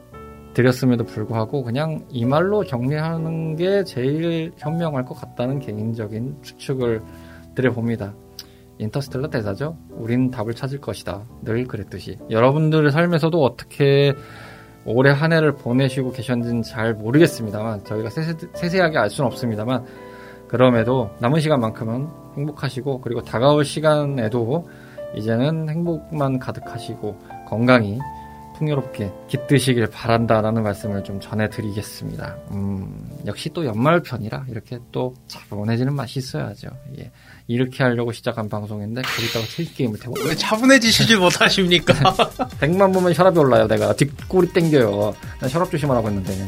드렸음에도 0.57 1.04
불구하고 1.04 1.62
그냥 1.62 2.07
이 2.09 2.24
말로 2.24 2.64
정리하는 2.64 3.57
게 3.57 3.84
제일 3.84 4.52
현명할 4.57 5.04
것 5.04 5.12
같다는 5.12 5.59
개인적인 5.59 6.38
추측을 6.40 7.02
드려봅니다. 7.54 8.14
인터스텔라 8.78 9.28
대사죠. 9.28 9.76
우린 9.90 10.30
답을 10.30 10.54
찾을 10.54 10.80
것이다. 10.80 11.24
늘 11.42 11.64
그랬듯이. 11.66 12.16
여러분들의 12.30 12.90
삶에서도 12.90 13.38
어떻게 13.42 14.14
올해 14.86 15.11
한 15.11 15.34
해를 15.34 15.52
보내시고 15.52 16.12
계셨는지는 16.12 16.62
잘 16.62 16.94
모르겠습니다만 16.94 17.84
저희가 17.84 18.09
세세, 18.09 18.80
하게알 18.80 19.11
수는 19.11 19.26
없습니다만 19.26 19.84
그럼에도 20.48 21.11
남은 21.18 21.40
시간만큼은 21.40 22.09
행복하시고 22.38 23.02
그리고 23.02 23.20
다가올 23.20 23.66
시간에도 23.66 24.66
이제는 25.16 25.68
행복만 25.68 26.38
가득하시고 26.38 27.18
건강히 27.46 27.98
풍요롭게 28.59 29.12
깃드시길 29.28 29.86
바란다라는 29.88 30.62
말씀을 30.62 31.04
좀 31.04 31.20
전해드리겠습니다. 31.20 32.36
음, 32.52 33.09
역시 33.26 33.50
또 33.50 33.64
연말 33.64 34.00
편이라 34.00 34.46
이렇게 34.48 34.78
또 34.92 35.14
차분해지는 35.28 35.94
맛이 35.94 36.18
있어야죠. 36.18 36.68
예. 36.98 37.11
이렇게 37.48 37.84
하려고 37.84 38.12
시작한 38.12 38.48
방송인데 38.48 39.02
거기다가 39.02 39.44
트윗 39.46 39.74
게임을 39.76 39.98
태워. 39.98 40.14
왜 40.26 40.34
차분해지시질 40.34 41.18
못하십니까? 41.20 41.94
100만 42.61 42.92
보면 42.92 43.14
혈압이 43.14 43.38
올라요. 43.38 43.66
내가 43.68 43.94
뒷골이 43.94 44.52
땡겨요. 44.52 45.14
난 45.40 45.50
혈압 45.50 45.70
조심하라고 45.70 46.09
했는데. 46.09 46.46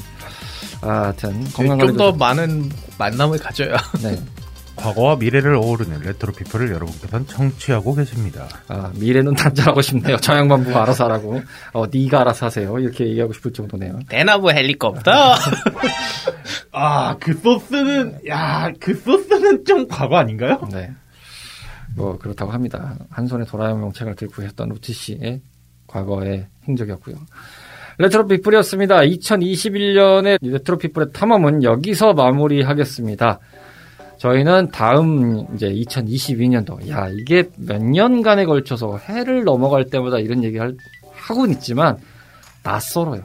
아, 0.80 1.04
하여튼 1.04 1.44
건강 1.52 1.78
좀더 1.78 2.12
많은 2.12 2.70
만남을 2.98 3.38
가져야. 3.38 3.76
네. 4.02 4.16
과거와 4.78 5.16
미래를 5.16 5.54
어우르는 5.56 6.00
레트로 6.00 6.32
피플을 6.32 6.70
여러분께서는 6.70 7.26
청취하고 7.26 7.94
계십니다. 7.94 8.48
아, 8.68 8.92
미래는 8.94 9.34
단절하고 9.34 9.82
싶네요. 9.82 10.16
저 10.18 10.36
양반부가 10.36 10.82
알아서 10.82 11.04
하라고. 11.04 11.40
어, 11.72 11.84
네가 11.92 12.20
알아서 12.20 12.46
하세요. 12.46 12.78
이렇게 12.78 13.06
얘기하고 13.08 13.32
싶을 13.32 13.52
정도네요. 13.52 14.00
대나무 14.08 14.50
헬리콥터. 14.50 15.10
아, 16.72 17.16
그 17.18 17.34
소스는 17.34 18.20
야, 18.28 18.70
그 18.80 18.94
소스는 18.94 19.64
좀 19.64 19.88
과거 19.88 20.16
아닌가요? 20.16 20.60
네. 20.72 20.90
뭐 21.96 22.16
그렇다고 22.16 22.52
합니다. 22.52 22.96
한 23.10 23.26
손에 23.26 23.44
도라에몽 23.44 23.92
책을 23.92 24.14
들고 24.14 24.42
했던 24.42 24.68
로치 24.68 24.92
씨의 24.92 25.40
과거의 25.88 26.46
행적이었고요. 26.68 27.16
레트로 27.98 28.28
피플이었습니다. 28.28 28.98
2021년의 29.00 30.38
레트로 30.40 30.78
피플의 30.78 31.08
탐험은 31.12 31.64
여기서 31.64 32.12
마무리하겠습니다. 32.12 33.40
저희는 34.18 34.70
다음 34.72 35.46
이제 35.54 35.68
2022년도 35.70 36.88
야 36.90 37.08
이게 37.08 37.48
몇 37.56 37.82
년간에 37.82 38.44
걸쳐서 38.44 38.98
해를 38.98 39.44
넘어갈 39.44 39.84
때마다 39.84 40.18
이런 40.18 40.42
얘기를 40.42 40.76
하고는 41.12 41.54
있지만 41.54 41.98
낯설어요. 42.64 43.22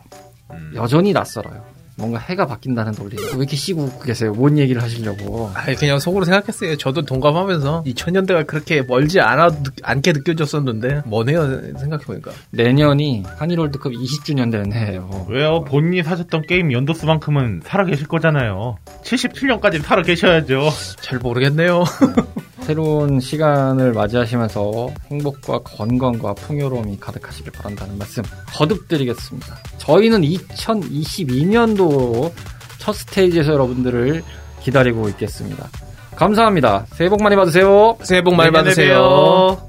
음. 0.52 0.72
여전히 0.76 1.14
낯설어요. 1.14 1.73
뭔가 1.96 2.20
해가 2.20 2.48
바뀐다는 2.48 2.94
논리. 2.94 3.16
왜 3.18 3.38
이렇게 3.38 3.56
씌고 3.56 4.00
계세요? 4.00 4.34
뭔 4.34 4.58
얘기를 4.58 4.82
하시려고? 4.82 5.52
아 5.54 5.66
그냥 5.76 6.00
속으로 6.00 6.26
생각했어요. 6.26 6.76
저도 6.78 7.04
동감하면서 7.04 7.84
2000년대가 7.86 8.48
그렇게 8.48 8.82
멀지 8.82 9.20
않아 9.20 9.50
않게 9.84 10.14
느껴졌었는데 10.14 11.04
뭐네요 11.06 11.78
생각해 11.78 12.04
보니까. 12.06 12.32
내년이 12.52 13.24
한일 13.38 13.60
월드컵 13.60 13.92
20주년 13.94 14.52
되는 14.52 14.74
해예요. 14.74 15.28
왜요? 15.30 15.64
본인이 15.66 16.04
사셨던 16.04 16.44
게임 16.48 16.72
연도수만큼은 16.72 17.62
살아 17.66 17.86
계실 17.86 18.08
거잖아요. 18.08 18.78
77년까지 19.04 19.82
살아 19.82 20.02
계셔야죠. 20.02 20.70
잘 21.02 21.20
모르겠네요. 21.20 21.84
새로운 22.64 23.20
시간을 23.20 23.92
맞이하시면서 23.92 24.90
행복과 25.12 25.60
건강과 25.64 26.34
풍요로움이 26.36 26.98
가득하시길 26.98 27.52
바란다는 27.52 27.98
말씀 27.98 28.24
거듭 28.54 28.88
드리겠습니다. 28.88 29.58
저희는 29.80 30.22
2022년도 30.22 31.83
첫 32.78 32.94
스테이지에서 32.94 33.54
여러분들을 33.54 34.24
기다리고 34.62 35.10
있겠습니다. 35.10 35.68
감사합니다. 36.16 36.86
새해 36.94 37.10
복 37.10 37.22
많이 37.24 37.36
받으세요. 37.36 37.98
새해 38.02 38.22
복 38.22 38.36
많이 38.36 38.52
받으세요. 38.52 39.68